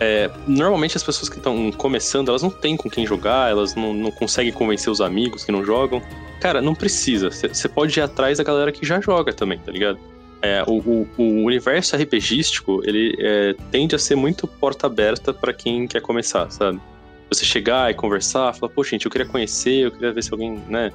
é, 0.00 0.28
normalmente 0.48 0.96
as 0.96 1.02
pessoas 1.02 1.28
que 1.28 1.36
estão 1.36 1.70
começando, 1.72 2.28
elas 2.28 2.42
não 2.42 2.50
têm 2.50 2.76
com 2.76 2.90
quem 2.90 3.06
jogar, 3.06 3.50
elas 3.50 3.74
não, 3.76 3.94
não 3.94 4.10
conseguem 4.10 4.52
convencer 4.52 4.90
os 4.90 5.00
amigos 5.00 5.44
que 5.44 5.52
não 5.52 5.64
jogam. 5.64 6.02
Cara, 6.40 6.60
não 6.60 6.74
precisa. 6.74 7.30
Você 7.30 7.68
pode 7.68 8.00
ir 8.00 8.02
atrás 8.02 8.38
da 8.38 8.44
galera 8.44 8.72
que 8.72 8.84
já 8.84 9.00
joga 9.00 9.32
também, 9.32 9.58
tá 9.58 9.70
ligado? 9.70 9.98
É, 10.42 10.64
o, 10.66 10.78
o, 10.78 11.08
o, 11.18 11.44
universo 11.44 11.94
RPGístico, 11.96 12.80
ele 12.82 13.14
é, 13.18 13.54
tende 13.70 13.94
a 13.94 13.98
ser 13.98 14.16
muito 14.16 14.48
porta 14.48 14.86
aberta 14.86 15.34
para 15.34 15.52
quem 15.52 15.86
quer 15.86 16.00
começar, 16.00 16.50
sabe? 16.50 16.80
Você 17.28 17.44
chegar 17.44 17.90
e 17.90 17.94
conversar, 17.94 18.54
falar, 18.54 18.72
pô, 18.72 18.82
gente, 18.82 19.04
eu 19.04 19.10
queria 19.10 19.26
conhecer, 19.26 19.84
eu 19.84 19.90
queria 19.90 20.12
ver 20.12 20.24
se 20.24 20.32
alguém, 20.32 20.58
né? 20.66 20.90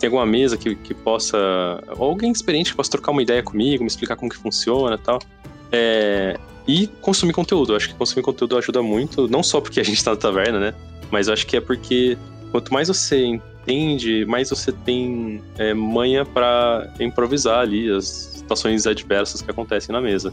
Tem 0.00 0.08
alguma 0.08 0.26
mesa 0.26 0.56
que, 0.56 0.74
que 0.74 0.94
possa. 0.94 1.38
Ou 1.98 2.08
alguém 2.08 2.32
experiente 2.32 2.70
que 2.70 2.76
possa 2.76 2.90
trocar 2.90 3.12
uma 3.12 3.22
ideia 3.22 3.42
comigo, 3.42 3.84
me 3.84 3.88
explicar 3.88 4.16
como 4.16 4.30
que 4.30 4.36
funciona 4.36 4.96
e 4.96 4.98
tal. 4.98 5.18
É, 5.70 6.40
e 6.66 6.86
consumir 7.00 7.34
conteúdo. 7.34 7.72
Eu 7.72 7.76
acho 7.76 7.88
que 7.88 7.94
consumir 7.94 8.22
conteúdo 8.22 8.56
ajuda 8.56 8.82
muito, 8.82 9.28
não 9.28 9.42
só 9.42 9.60
porque 9.60 9.78
a 9.78 9.84
gente 9.84 10.02
tá 10.02 10.12
na 10.12 10.16
taverna, 10.16 10.58
né? 10.58 10.74
Mas 11.10 11.28
eu 11.28 11.34
acho 11.34 11.46
que 11.46 11.56
é 11.56 11.60
porque 11.60 12.16
quanto 12.50 12.72
mais 12.72 12.88
você 12.88 13.24
entende, 13.24 14.24
mais 14.24 14.48
você 14.48 14.72
tem 14.72 15.42
é, 15.58 15.74
manha 15.74 16.24
para 16.24 16.92
improvisar 16.98 17.60
ali 17.60 17.90
as 17.90 18.06
situações 18.06 18.86
adversas 18.86 19.42
que 19.42 19.50
acontecem 19.50 19.92
na 19.92 20.00
mesa. 20.00 20.32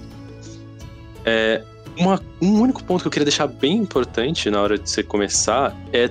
É, 1.25 1.61
uma, 1.97 2.21
um 2.41 2.61
único 2.61 2.83
ponto 2.83 3.01
que 3.01 3.07
eu 3.07 3.11
queria 3.11 3.25
deixar 3.25 3.47
bem 3.47 3.77
importante 3.77 4.49
na 4.49 4.61
hora 4.61 4.77
de 4.77 4.89
você 4.89 5.03
começar 5.03 5.75
é 5.91 6.09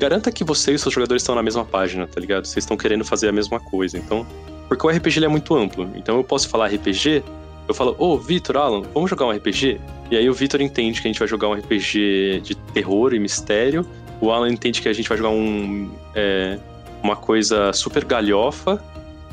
garanta 0.00 0.32
que 0.32 0.42
você 0.42 0.72
e 0.72 0.78
seus 0.78 0.94
jogadores 0.94 1.22
estão 1.22 1.34
na 1.34 1.42
mesma 1.42 1.64
página, 1.64 2.06
tá 2.06 2.18
ligado? 2.18 2.46
Vocês 2.46 2.64
estão 2.64 2.76
querendo 2.76 3.04
fazer 3.04 3.28
a 3.28 3.32
mesma 3.32 3.60
coisa. 3.60 3.98
Então, 3.98 4.26
porque 4.66 4.86
o 4.86 4.90
RPG 4.90 5.22
é 5.22 5.28
muito 5.28 5.54
amplo. 5.54 5.88
Então 5.94 6.16
eu 6.16 6.24
posso 6.24 6.48
falar 6.48 6.68
RPG, 6.68 7.22
eu 7.68 7.74
falo, 7.74 7.94
ô, 7.98 8.14
oh, 8.14 8.18
Vitor, 8.18 8.56
Alan, 8.56 8.82
vamos 8.94 9.10
jogar 9.10 9.26
um 9.26 9.30
RPG? 9.30 9.78
E 10.10 10.16
aí 10.16 10.28
o 10.28 10.32
Vitor 10.32 10.60
entende 10.62 11.02
que 11.02 11.06
a 11.06 11.10
gente 11.10 11.18
vai 11.18 11.28
jogar 11.28 11.48
um 11.48 11.52
RPG 11.52 12.40
de 12.42 12.54
terror 12.72 13.12
e 13.12 13.18
mistério. 13.18 13.86
O 14.20 14.30
Alan 14.30 14.50
entende 14.50 14.80
que 14.80 14.88
a 14.88 14.92
gente 14.92 15.08
vai 15.08 15.18
jogar 15.18 15.30
um, 15.30 15.90
é, 16.14 16.58
uma 17.02 17.14
coisa 17.14 17.72
super 17.72 18.04
galhofa. 18.04 18.82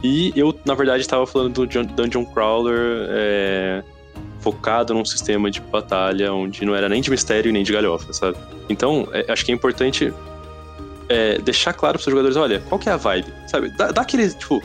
E 0.04 0.32
eu, 0.36 0.54
na 0.66 0.76
verdade, 0.76 1.02
estava 1.02 1.26
falando 1.26 1.66
do 1.66 1.84
Dungeon 1.86 2.26
Crawler 2.26 3.08
é, 3.10 3.84
focado 4.42 4.94
num 4.94 5.06
sistema 5.06 5.50
de 5.50 5.60
batalha 5.62 6.32
onde 6.34 6.64
não 6.64 6.76
era 6.76 6.88
nem 6.88 7.02
de 7.02 7.10
mistério 7.10 7.52
nem 7.52 7.64
de 7.64 7.74
galhofa, 7.74 8.14
sabe? 8.14 8.38
Então, 8.70 9.08
é, 9.14 9.32
acho 9.32 9.44
que 9.44 9.52
é 9.52 9.56
importante 9.56 10.14
é, 11.10 11.38
deixar 11.40 11.74
claro 11.74 11.98
para 11.98 12.06
os 12.06 12.12
jogadores, 12.12 12.38
olha, 12.38 12.60
qual 12.68 12.80
que 12.80 12.90
é 12.90 12.92
a 12.92 12.98
vibe, 12.98 13.34
sabe? 13.48 13.70
Dá, 13.70 13.92
dá, 13.92 14.02
aquele, 14.02 14.30
tipo, 14.30 14.62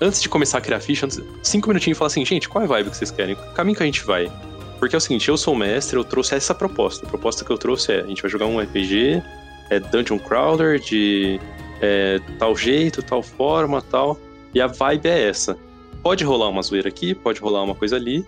antes 0.00 0.22
de 0.22 0.28
começar 0.28 0.58
a 0.58 0.60
criar 0.60 0.80
ficha, 0.80 1.06
antes, 1.06 1.20
cinco 1.42 1.68
minutinhos 1.68 1.96
e 1.96 1.98
falar 1.98 2.08
assim, 2.08 2.24
gente, 2.24 2.48
qual 2.48 2.62
é 2.62 2.64
a 2.64 2.68
vibe 2.68 2.90
que 2.90 2.96
vocês 2.96 3.10
querem? 3.10 3.34
Que 3.34 3.54
caminho 3.54 3.76
que 3.76 3.82
a 3.82 3.86
gente 3.86 4.04
vai? 4.04 4.30
Porque 4.78 4.96
é 4.96 4.98
o 4.98 5.00
seguinte, 5.00 5.28
eu 5.28 5.36
sou 5.36 5.54
o 5.54 5.56
mestre, 5.56 5.96
eu 5.96 6.04
trouxe 6.04 6.34
essa 6.34 6.54
proposta. 6.54 7.06
A 7.06 7.08
proposta 7.08 7.44
que 7.44 7.50
eu 7.50 7.58
trouxe 7.58 7.92
é, 7.92 8.00
a 8.00 8.06
gente 8.06 8.20
vai 8.20 8.30
jogar 8.30 8.46
um 8.46 8.60
RPG, 8.60 9.22
é 9.70 9.78
Dungeon 9.78 10.18
Crawler 10.18 10.78
de 10.78 11.40
é, 11.80 12.20
tal 12.38 12.56
jeito, 12.56 13.02
tal 13.02 13.22
forma, 13.22 13.80
tal... 13.82 14.18
E 14.54 14.60
a 14.60 14.66
vibe 14.66 15.08
é 15.08 15.28
essa. 15.28 15.56
Pode 16.02 16.24
rolar 16.24 16.48
uma 16.48 16.60
zoeira 16.60 16.88
aqui, 16.88 17.14
pode 17.14 17.40
rolar 17.40 17.62
uma 17.62 17.74
coisa 17.74 17.96
ali, 17.96 18.22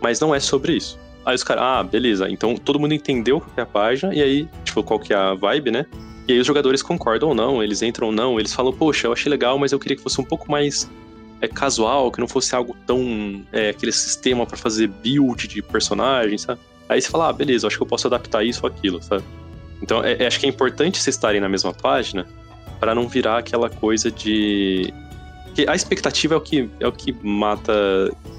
mas 0.00 0.20
não 0.20 0.34
é 0.34 0.40
sobre 0.40 0.74
isso. 0.74 0.98
Aí 1.24 1.34
os 1.34 1.42
caras, 1.42 1.62
ah, 1.62 1.82
beleza. 1.82 2.28
Então 2.28 2.54
todo 2.54 2.78
mundo 2.78 2.92
entendeu 2.92 3.40
qual 3.40 3.50
que 3.54 3.60
é 3.60 3.62
a 3.62 3.66
página, 3.66 4.14
e 4.14 4.22
aí, 4.22 4.48
tipo, 4.64 4.82
qual 4.82 4.98
que 4.98 5.14
é 5.14 5.16
a 5.16 5.34
vibe, 5.34 5.70
né? 5.70 5.86
E 6.30 6.34
aí 6.34 6.38
os 6.38 6.46
jogadores 6.46 6.80
concordam 6.80 7.30
ou 7.30 7.34
não, 7.34 7.60
eles 7.60 7.82
entram 7.82 8.06
ou 8.06 8.12
não, 8.12 8.38
eles 8.38 8.54
falam, 8.54 8.72
poxa, 8.72 9.08
eu 9.08 9.12
achei 9.12 9.28
legal, 9.28 9.58
mas 9.58 9.72
eu 9.72 9.80
queria 9.80 9.96
que 9.96 10.02
fosse 10.02 10.20
um 10.20 10.24
pouco 10.24 10.48
mais 10.48 10.88
é, 11.40 11.48
casual, 11.48 12.12
que 12.12 12.20
não 12.20 12.28
fosse 12.28 12.54
algo 12.54 12.76
tão. 12.86 13.44
É, 13.52 13.70
aquele 13.70 13.90
sistema 13.90 14.46
para 14.46 14.56
fazer 14.56 14.86
build 14.86 15.48
de 15.48 15.60
personagens, 15.60 16.42
sabe? 16.42 16.60
Aí 16.88 17.02
você 17.02 17.10
fala, 17.10 17.30
ah, 17.30 17.32
beleza, 17.32 17.66
acho 17.66 17.76
que 17.76 17.82
eu 17.82 17.86
posso 17.86 18.06
adaptar 18.06 18.44
isso 18.44 18.60
ou 18.62 18.68
aquilo, 18.68 19.02
sabe? 19.02 19.24
Então, 19.82 20.04
é, 20.04 20.22
é, 20.22 20.26
acho 20.28 20.38
que 20.38 20.46
é 20.46 20.48
importante 20.48 21.02
vocês 21.02 21.16
estarem 21.16 21.40
na 21.40 21.48
mesma 21.48 21.74
página 21.74 22.24
para 22.78 22.94
não 22.94 23.08
virar 23.08 23.38
aquela 23.38 23.68
coisa 23.68 24.08
de. 24.08 24.94
que 25.52 25.68
a 25.68 25.74
expectativa 25.74 26.34
é 26.34 26.36
o 26.36 26.40
que, 26.40 26.70
é 26.78 26.86
o 26.86 26.92
que 26.92 27.12
mata 27.24 27.72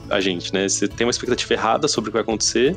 a 0.09 0.21
gente, 0.21 0.53
né? 0.53 0.69
Você 0.69 0.87
tem 0.87 1.05
uma 1.05 1.11
expectativa 1.11 1.55
errada 1.55 1.89
sobre 1.89 2.09
o 2.09 2.11
que 2.11 2.13
vai 2.13 2.21
acontecer 2.21 2.73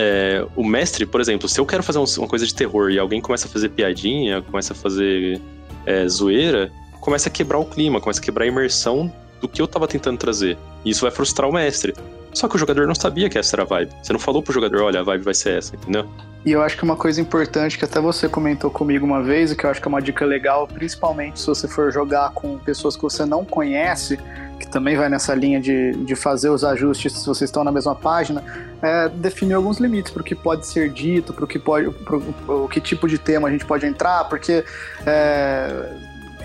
é, 0.00 0.46
o 0.54 0.64
mestre, 0.64 1.04
por 1.04 1.20
exemplo, 1.20 1.48
se 1.48 1.58
eu 1.58 1.66
quero 1.66 1.82
fazer 1.82 1.98
uma 1.98 2.28
coisa 2.28 2.46
de 2.46 2.54
terror 2.54 2.88
e 2.88 3.00
alguém 3.00 3.20
começa 3.20 3.48
a 3.48 3.50
fazer 3.50 3.68
piadinha, 3.70 4.40
começa 4.42 4.72
a 4.72 4.76
fazer 4.76 5.40
é, 5.84 6.06
zoeira, 6.06 6.70
começa 7.00 7.28
a 7.28 7.32
quebrar 7.32 7.58
o 7.58 7.64
clima, 7.64 8.00
começa 8.00 8.20
a 8.20 8.22
quebrar 8.22 8.44
a 8.44 8.46
imersão 8.46 9.12
do 9.40 9.48
que 9.48 9.60
eu 9.60 9.66
tava 9.66 9.88
tentando 9.88 10.16
trazer. 10.16 10.56
E 10.84 10.90
isso 10.90 11.00
vai 11.02 11.10
frustrar 11.10 11.50
o 11.50 11.52
mestre. 11.52 11.94
Só 12.32 12.48
que 12.48 12.56
o 12.56 12.58
jogador 12.58 12.86
não 12.86 12.94
sabia 12.94 13.28
que 13.28 13.38
essa 13.38 13.56
era 13.56 13.62
a 13.62 13.66
vibe. 13.66 13.92
Você 14.02 14.12
não 14.12 14.20
falou 14.20 14.42
pro 14.42 14.52
jogador, 14.52 14.82
olha, 14.82 15.00
a 15.00 15.02
vibe 15.02 15.22
vai 15.24 15.34
ser 15.34 15.58
essa, 15.58 15.74
entendeu? 15.74 16.08
E 16.44 16.52
eu 16.52 16.62
acho 16.62 16.76
que 16.76 16.84
uma 16.84 16.96
coisa 16.96 17.20
importante 17.20 17.76
que 17.76 17.84
até 17.84 18.00
você 18.00 18.28
comentou 18.28 18.70
comigo 18.70 19.04
uma 19.04 19.22
vez, 19.22 19.50
e 19.50 19.56
que 19.56 19.64
eu 19.64 19.70
acho 19.70 19.80
que 19.80 19.88
é 19.88 19.90
uma 19.90 20.00
dica 20.00 20.24
legal, 20.24 20.68
principalmente 20.68 21.40
se 21.40 21.46
você 21.46 21.66
for 21.66 21.92
jogar 21.92 22.30
com 22.30 22.58
pessoas 22.58 22.96
que 22.96 23.02
você 23.02 23.24
não 23.24 23.44
conhece, 23.44 24.18
que 24.58 24.68
também 24.68 24.96
vai 24.96 25.08
nessa 25.08 25.34
linha 25.34 25.60
de, 25.60 25.92
de 26.04 26.16
fazer 26.16 26.48
os 26.50 26.64
ajustes 26.64 27.12
se 27.12 27.26
vocês 27.26 27.48
estão 27.48 27.64
na 27.64 27.72
mesma 27.72 27.94
página, 27.94 28.42
é 28.80 29.08
definir 29.08 29.54
alguns 29.54 29.78
limites 29.78 30.12
para 30.12 30.22
o 30.22 30.24
que 30.24 30.34
pode 30.34 30.66
ser 30.66 30.90
dito, 30.90 31.32
para 31.32 31.44
o 31.44 31.48
que 31.48 31.58
pode, 31.58 31.90
pro, 31.90 32.20
pro, 32.20 32.68
que 32.68 32.80
tipo 32.80 33.08
de 33.08 33.18
tema 33.18 33.48
a 33.48 33.50
gente 33.50 33.64
pode 33.64 33.84
entrar, 33.86 34.24
porque 34.24 34.64
é, 35.04 35.92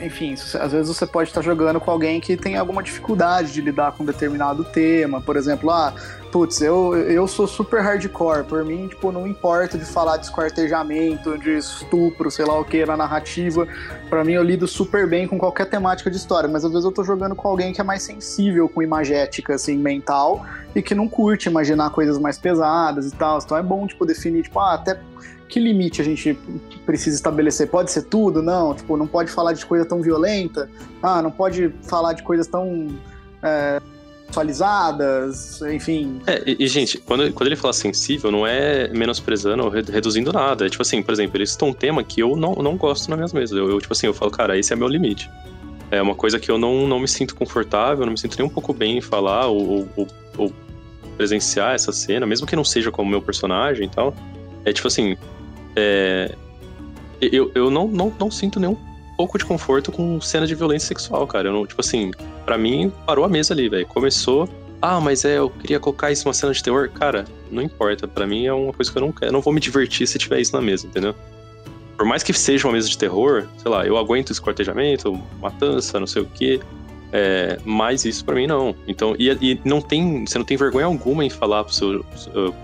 enfim, 0.06 0.34
às 0.34 0.72
vezes 0.72 0.88
você 0.88 1.06
pode 1.06 1.30
estar 1.30 1.42
jogando 1.42 1.80
com 1.80 1.90
alguém 1.90 2.20
que 2.20 2.36
tem 2.36 2.58
alguma 2.58 2.84
dificuldade 2.84 3.52
de 3.52 3.62
lidar 3.62 3.92
com 3.94 4.04
um 4.04 4.06
determinado 4.06 4.64
tema. 4.64 5.22
Por 5.22 5.36
exemplo, 5.36 5.70
ah, 5.72 5.94
putz, 6.32 6.62
eu, 6.62 6.96
eu 6.96 7.28
sou 7.28 7.48
super 7.48 7.82
hardcore. 7.82 8.44
Por 8.44 8.66
mim, 8.66 8.88
tipo, 8.88 9.12
não 9.12 9.28
importa 9.28 9.78
de 9.78 9.86
falar 9.86 10.18
de 10.18 10.26
esquartejamento, 10.26 11.38
de 11.38 11.58
estupro, 11.58 12.32
sei 12.32 12.46
lá 12.46 12.60
o 12.60 12.66
que, 12.66 12.86
na 12.86 12.98
narrativa. 12.98 13.68
Para 14.10 14.24
mim, 14.24 14.34
eu 14.34 14.44
lido 14.44 14.68
super 14.68 15.08
bem 15.08 15.28
com 15.28 15.38
qualquer 15.38 15.70
temática 15.70 16.10
de 16.10 16.18
história. 16.18 16.50
Mas 16.50 16.66
às 16.66 16.72
vezes 16.72 16.86
eu 16.86 16.92
tô 16.92 17.04
jogando 17.04 17.36
com 17.36 17.48
alguém 17.48 17.72
que 17.72 17.80
é 17.80 17.84
mais 17.84 18.04
sensível 18.04 18.68
com 18.68 18.82
imagética, 18.82 19.56
assim, 19.56 19.78
mental, 19.78 20.46
e 20.76 20.82
que 20.82 20.96
não 20.96 21.08
curte 21.08 21.50
imaginar 21.50 21.92
coisas 21.92 22.18
mais 22.18 22.38
pesadas 22.38 23.08
e 23.08 23.16
tal. 23.16 23.38
Então 23.38 23.58
é 23.58 23.64
bom, 23.64 23.86
tipo, 23.88 24.06
definir, 24.06 24.44
tipo, 24.44 24.60
ah, 24.60 24.74
até 24.74 25.00
que 25.54 25.60
limite 25.60 26.02
a 26.02 26.04
gente 26.04 26.36
precisa 26.84 27.16
estabelecer? 27.16 27.70
Pode 27.70 27.92
ser 27.92 28.02
tudo? 28.06 28.42
Não, 28.42 28.74
tipo, 28.74 28.98
não 28.98 29.06
pode 29.06 29.30
falar 29.30 29.54
de 29.54 29.64
coisa 29.64 29.86
tão 29.86 30.02
violenta. 30.02 30.68
Ah, 31.02 31.22
não 31.22 31.30
pode 31.30 31.72
falar 31.84 32.14
de 32.14 32.24
coisas 32.24 32.48
tão 32.48 32.88
é, 33.44 33.80
atualizadas, 34.28 35.62
enfim. 35.62 36.20
É, 36.26 36.42
e, 36.44 36.64
e, 36.64 36.68
gente, 36.68 36.98
quando, 36.98 37.32
quando 37.34 37.46
ele 37.46 37.56
fala 37.56 37.72
sensível, 37.72 38.32
não 38.32 38.48
é 38.48 38.88
menosprezando 38.88 39.64
ou 39.64 39.70
reduzindo 39.70 40.34
nada. 40.34 40.66
É 40.66 40.70
tipo 40.70 40.82
assim, 40.82 41.04
por 41.04 41.12
exemplo, 41.14 41.38
eles 41.38 41.52
estão 41.52 41.68
um 41.68 41.74
tema 41.74 42.04
que 42.04 42.20
eu 42.20 42.36
não, 42.36 42.56
não 42.56 42.76
gosto 42.76 43.08
nas 43.10 43.18
minhas 43.18 43.32
mesas. 43.32 43.56
Eu, 43.56 43.70
eu, 43.70 43.80
tipo 43.80 43.94
assim, 43.94 44.08
eu 44.08 44.14
falo, 44.14 44.32
cara, 44.32 44.58
esse 44.58 44.74
é 44.74 44.76
meu 44.76 44.88
limite. 44.88 45.30
É 45.92 46.02
uma 46.02 46.16
coisa 46.16 46.40
que 46.40 46.50
eu 46.50 46.58
não, 46.58 46.88
não 46.88 47.00
me 47.00 47.08
sinto 47.08 47.36
confortável, 47.36 48.08
não 48.08 48.14
me 48.14 48.18
sinto 48.18 48.40
nem 48.40 48.48
um 48.48 48.50
pouco 48.50 48.74
bem 48.74 48.98
em 48.98 49.02
falar 49.02 49.46
ou, 49.46 49.88
ou, 49.96 50.08
ou 50.36 50.54
presenciar 51.16 51.76
essa 51.76 51.92
cena, 51.92 52.26
mesmo 52.26 52.48
que 52.48 52.56
não 52.56 52.66
seja 52.66 52.92
como 52.92 53.08
meu 53.08 53.22
personagem 53.22 53.86
e 53.86 53.90
tal. 53.90 54.16
É 54.66 54.74
tipo 54.74 54.88
assim, 54.88 55.16
é, 55.76 56.36
eu, 57.22 57.52
eu 57.56 57.70
não, 57.70 57.88
não, 57.88 58.14
não 58.20 58.32
sinto 58.32 58.60
nenhum 58.60 58.78
pouco 59.16 59.38
de 59.38 59.46
conforto 59.46 59.92
com 59.92 60.20
cena 60.20 60.46
de 60.46 60.56
violência 60.56 60.88
sexual, 60.88 61.26
cara. 61.28 61.50
Eu 61.50 61.54
não, 61.54 61.66
tipo 61.66 61.82
assim, 61.82 62.12
para 62.46 62.58
mim 62.58 62.92
parou 63.06 63.24
a 63.26 63.30
mesa 63.30 63.54
ali, 63.54 63.70
velho. 63.70 63.86
Começou, 63.86 64.50
ah, 64.82 65.00
mas 65.00 65.24
é, 65.24 65.38
eu 65.38 65.50
queria 65.50 65.80
colocar 65.80 66.12
isso 66.12 66.26
numa 66.26 66.34
cena 66.34 66.52
de 66.52 66.62
terror. 66.62 66.90
Cara, 66.90 67.26
não 67.52 67.62
importa. 67.62 68.08
para 68.08 68.28
mim 68.28 68.46
é 68.46 68.54
uma 68.54 68.74
coisa 68.74 68.92
que 68.92 68.98
eu 68.98 69.02
não 69.02 69.12
quero. 69.12 69.28
Eu 69.28 69.34
não 69.34 69.42
vou 69.42 69.54
me 69.54 69.60
divertir 69.60 70.08
se 70.08 70.18
tiver 70.18 70.42
isso 70.42 70.54
na 70.54 70.62
mesa, 70.62 70.88
entendeu? 70.88 71.16
Por 71.96 72.06
mais 72.06 72.24
que 72.24 72.34
seja 72.34 72.68
uma 72.68 72.74
mesa 72.74 72.90
de 72.90 72.98
terror, 72.98 73.46
sei 73.58 73.72
lá, 73.72 73.86
eu 73.86 73.98
aguento 73.98 74.32
escortejamento, 74.32 75.18
matança, 75.40 76.00
não 76.00 76.08
sei 76.08 76.24
o 76.24 76.26
quê. 76.26 76.60
É, 77.12 77.60
mas 77.64 78.06
isso 78.06 78.26
para 78.26 78.34
mim 78.34 78.48
não. 78.48 78.76
Então, 78.88 79.16
e, 79.20 79.30
e, 79.30 79.62
não 79.64 79.80
tem, 79.80 80.26
você 80.26 80.38
não 80.38 80.44
tem 80.44 80.58
vergonha 80.58 80.88
alguma 80.88 81.24
em 81.24 81.30
falar 81.30 81.64
pro 81.64 81.74
seu 81.74 82.04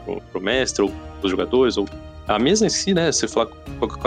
pro, 0.03 0.21
pro 0.31 0.41
mestre 0.41 0.83
ou 0.83 0.91
pros 1.19 1.29
jogadores 1.29 1.77
ou 1.77 1.87
a 2.29 2.37
mesa 2.37 2.65
em 2.65 2.69
si, 2.69 2.93
né? 2.93 3.11
Você 3.11 3.27
falar, 3.27 3.47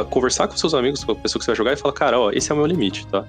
conversar 0.08 0.46
com 0.46 0.56
seus 0.56 0.74
amigos, 0.74 1.02
com 1.02 1.10
a 1.10 1.14
pessoa 1.16 1.40
que 1.40 1.44
você 1.44 1.50
vai 1.50 1.56
jogar 1.56 1.72
e 1.72 1.76
falar, 1.76 1.92
cara, 1.92 2.20
ó, 2.20 2.30
esse 2.30 2.52
é 2.52 2.54
o 2.54 2.56
meu 2.56 2.66
limite, 2.66 3.04
tá? 3.08 3.26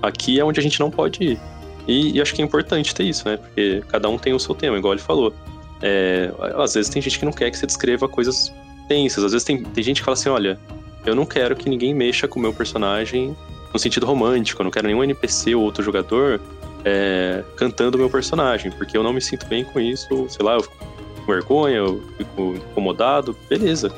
Aqui 0.00 0.40
é 0.40 0.44
onde 0.44 0.58
a 0.58 0.62
gente 0.62 0.80
não 0.80 0.90
pode 0.90 1.22
ir. 1.22 1.40
E, 1.86 2.16
e 2.16 2.20
acho 2.20 2.34
que 2.34 2.40
é 2.40 2.44
importante 2.44 2.94
ter 2.94 3.04
isso, 3.04 3.28
né? 3.28 3.36
Porque 3.36 3.82
cada 3.88 4.08
um 4.08 4.16
tem 4.16 4.32
o 4.32 4.40
seu 4.40 4.54
tema, 4.54 4.78
igual 4.78 4.94
ele 4.94 5.02
falou. 5.02 5.34
É, 5.82 6.32
às 6.56 6.72
vezes 6.72 6.90
tem 6.90 7.02
gente 7.02 7.18
que 7.18 7.26
não 7.26 7.32
quer 7.32 7.50
que 7.50 7.58
você 7.58 7.66
descreva 7.66 8.08
coisas 8.08 8.50
tensas. 8.88 9.22
Às 9.22 9.32
vezes 9.32 9.44
tem, 9.44 9.62
tem 9.62 9.84
gente 9.84 10.00
que 10.00 10.04
fala 10.04 10.14
assim, 10.14 10.30
olha, 10.30 10.58
eu 11.04 11.14
não 11.14 11.26
quero 11.26 11.54
que 11.54 11.68
ninguém 11.68 11.92
mexa 11.92 12.26
com 12.26 12.38
o 12.38 12.42
meu 12.42 12.54
personagem 12.54 13.36
no 13.70 13.78
sentido 13.78 14.06
romântico. 14.06 14.62
Eu 14.62 14.64
não 14.64 14.70
quero 14.70 14.86
nenhum 14.86 15.04
NPC 15.04 15.54
ou 15.54 15.62
outro 15.62 15.82
jogador 15.82 16.40
é, 16.86 17.44
cantando 17.56 17.98
o 17.98 18.00
meu 18.00 18.08
personagem, 18.08 18.72
porque 18.72 18.96
eu 18.96 19.02
não 19.02 19.12
me 19.12 19.20
sinto 19.20 19.44
bem 19.44 19.62
com 19.62 19.78
isso. 19.78 20.26
Sei 20.30 20.42
lá, 20.42 20.54
eu 20.54 20.62
fico 20.62 20.76
com 20.78 21.26
vergonha, 21.26 21.76
eu 21.76 22.02
fico 22.16 22.54
incomodado. 22.54 23.36
Beleza 23.46 23.92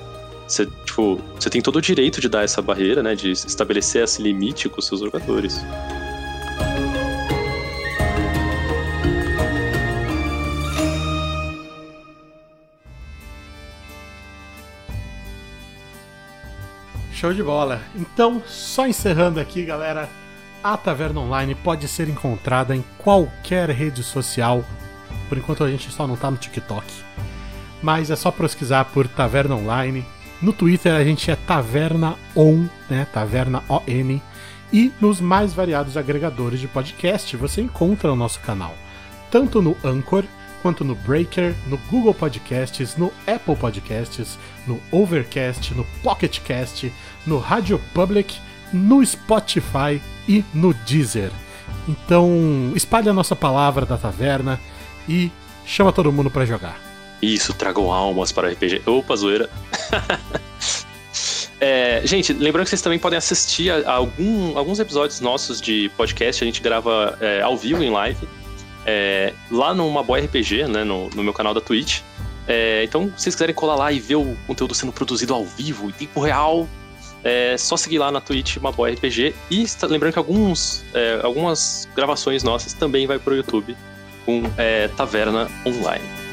você, 0.47 0.67
tipo, 0.67 1.21
você 1.39 1.49
tem 1.49 1.63
todo 1.63 1.77
o 1.77 1.81
direito 1.81 2.21
de 2.21 2.29
dar 2.29 2.45
essa 2.45 2.61
barreira, 2.61 3.03
né? 3.03 3.15
De 3.15 3.31
estabelecer 3.31 4.05
esse 4.05 4.23
limite 4.23 4.69
com 4.69 4.79
os 4.79 4.87
seus 4.87 5.01
jogadores. 5.01 5.61
Show 17.13 17.33
de 17.33 17.43
bola. 17.43 17.81
Então, 17.95 18.43
só 18.47 18.87
encerrando 18.87 19.41
aqui, 19.41 19.65
galera, 19.65 20.11
a 20.63 20.77
Taverna 20.77 21.21
Online 21.21 21.55
pode 21.55 21.89
ser 21.89 22.07
encontrada 22.09 22.77
em 22.77 22.85
qualquer 22.99 23.71
rede 23.71 24.03
social. 24.03 24.63
Por 25.29 25.39
enquanto 25.39 25.65
a 25.65 25.71
gente 25.71 25.91
só 25.91 26.07
não 26.07 26.17
tá 26.17 26.31
no 26.31 26.37
TikTok. 26.37 26.85
Mas 27.83 28.11
é 28.11 28.17
só 28.17 28.31
pesquisar 28.31 28.85
por 28.87 29.09
Taverna 29.09 29.55
Online 29.55 30.05
no 30.45 30.53
Twitter 30.53 30.95
a 30.95 31.03
gente 31.03 31.31
é 31.31 31.37
Taverna 31.37 32.17
On, 32.37 32.67
né? 32.89 33.07
Taverna 33.11 33.65
ON. 33.67 34.21
E 34.73 34.93
nos 35.01 35.21
mais 35.21 35.55
variados 35.55 35.97
agregadores 35.97 36.61
de 36.61 36.69
podcast 36.69 37.35
você 37.37 37.63
encontra 37.63 38.13
o 38.13 38.17
nosso 38.17 38.41
canal, 38.41 38.75
tanto 39.31 39.63
no 39.63 39.77
Anchor 39.83 40.25
quanto 40.61 40.85
no 40.85 40.95
Breaker, 40.95 41.55
no 41.67 41.79
Google 41.91 42.13
Podcasts, 42.13 42.97
no 42.97 43.13
Apple 43.27 43.57
Podcasts, 43.57 44.39
no 44.67 44.81
Overcast, 44.91 45.75
no 45.75 45.85
Pocket 46.03 46.41
Cast, 46.41 46.93
no 47.27 47.39
Radio 47.39 47.81
Public, 47.95 48.39
no 48.73 49.05
Spotify 49.05 50.01
e 50.29 50.45
no 50.53 50.75
Deezer. 50.75 51.31
Então, 51.89 52.73
espalhe 52.75 53.09
a 53.09 53.15
nossa 53.15 53.37
palavra 53.37 53.87
da 53.87 53.97
taverna 53.97 54.61
e 55.09 55.31
chama 55.65 55.93
todo 55.93 56.13
mundo 56.13 56.31
para 56.31 56.47
jogar. 56.47 56.94
Isso, 57.23 57.55
tragam 57.55 57.93
almas 57.93 58.33
para 58.33 58.49
RPG. 58.51 58.83
Opa, 58.87 59.17
zoeira. 59.17 59.49
é, 61.61 62.03
gente, 62.05 62.33
lembrando 62.33 62.65
que 62.65 62.71
vocês 62.71 62.83
também 62.83 62.99
podem 62.99 63.17
assistir 63.17 63.71
a, 63.71 63.91
a 63.91 63.95
algum, 63.95 64.57
alguns 64.59 64.79
episódios 64.79 65.21
nossos 65.21 65.61
de 65.61 65.91
podcast. 65.97 66.43
A 66.43 66.47
gente 66.47 66.61
grava 66.61 67.17
é, 67.21 67.41
ao 67.41 67.57
vivo, 67.57 67.83
em 67.83 67.91
live, 67.91 68.29
é, 68.87 69.33
lá 69.51 69.73
no 69.73 69.87
Uma 69.87 70.03
Boa 70.03 70.21
RPG, 70.21 70.67
né, 70.69 70.85
no, 70.85 71.09
no 71.11 71.23
meu 71.23 71.33
canal 71.33 71.55
da 71.55 71.61
Twitch. 71.61 72.01
É, 72.47 72.85
então, 72.85 73.07
se 73.17 73.25
vocês 73.25 73.35
quiserem 73.35 73.55
colar 73.55 73.77
lá 73.77 73.93
e 73.93 73.99
ver 73.99 74.17
o 74.17 74.37
conteúdo 74.47 74.75
sendo 74.75 74.93
produzido 74.93 75.33
ao 75.33 75.45
vivo, 75.45 75.89
em 75.89 75.93
tempo 75.93 76.21
real, 76.21 76.69
é 77.23 77.57
só 77.57 77.77
seguir 77.77 77.99
lá 77.99 78.13
na 78.13 78.21
Twitch 78.21 78.59
Uma 78.59 78.71
Boa 78.71 78.91
RPG. 78.91 79.35
E 79.51 79.67
lembrando 79.89 80.13
que 80.13 80.19
alguns, 80.19 80.85
é, 80.93 81.21
algumas 81.23 81.89
gravações 81.97 82.43
nossas 82.43 82.75
também 82.75 83.07
vai 83.07 83.19
pro 83.19 83.35
YouTube 83.35 83.75
com 84.27 84.43
é, 84.59 84.89
Taverna 84.89 85.49
Online. 85.67 86.24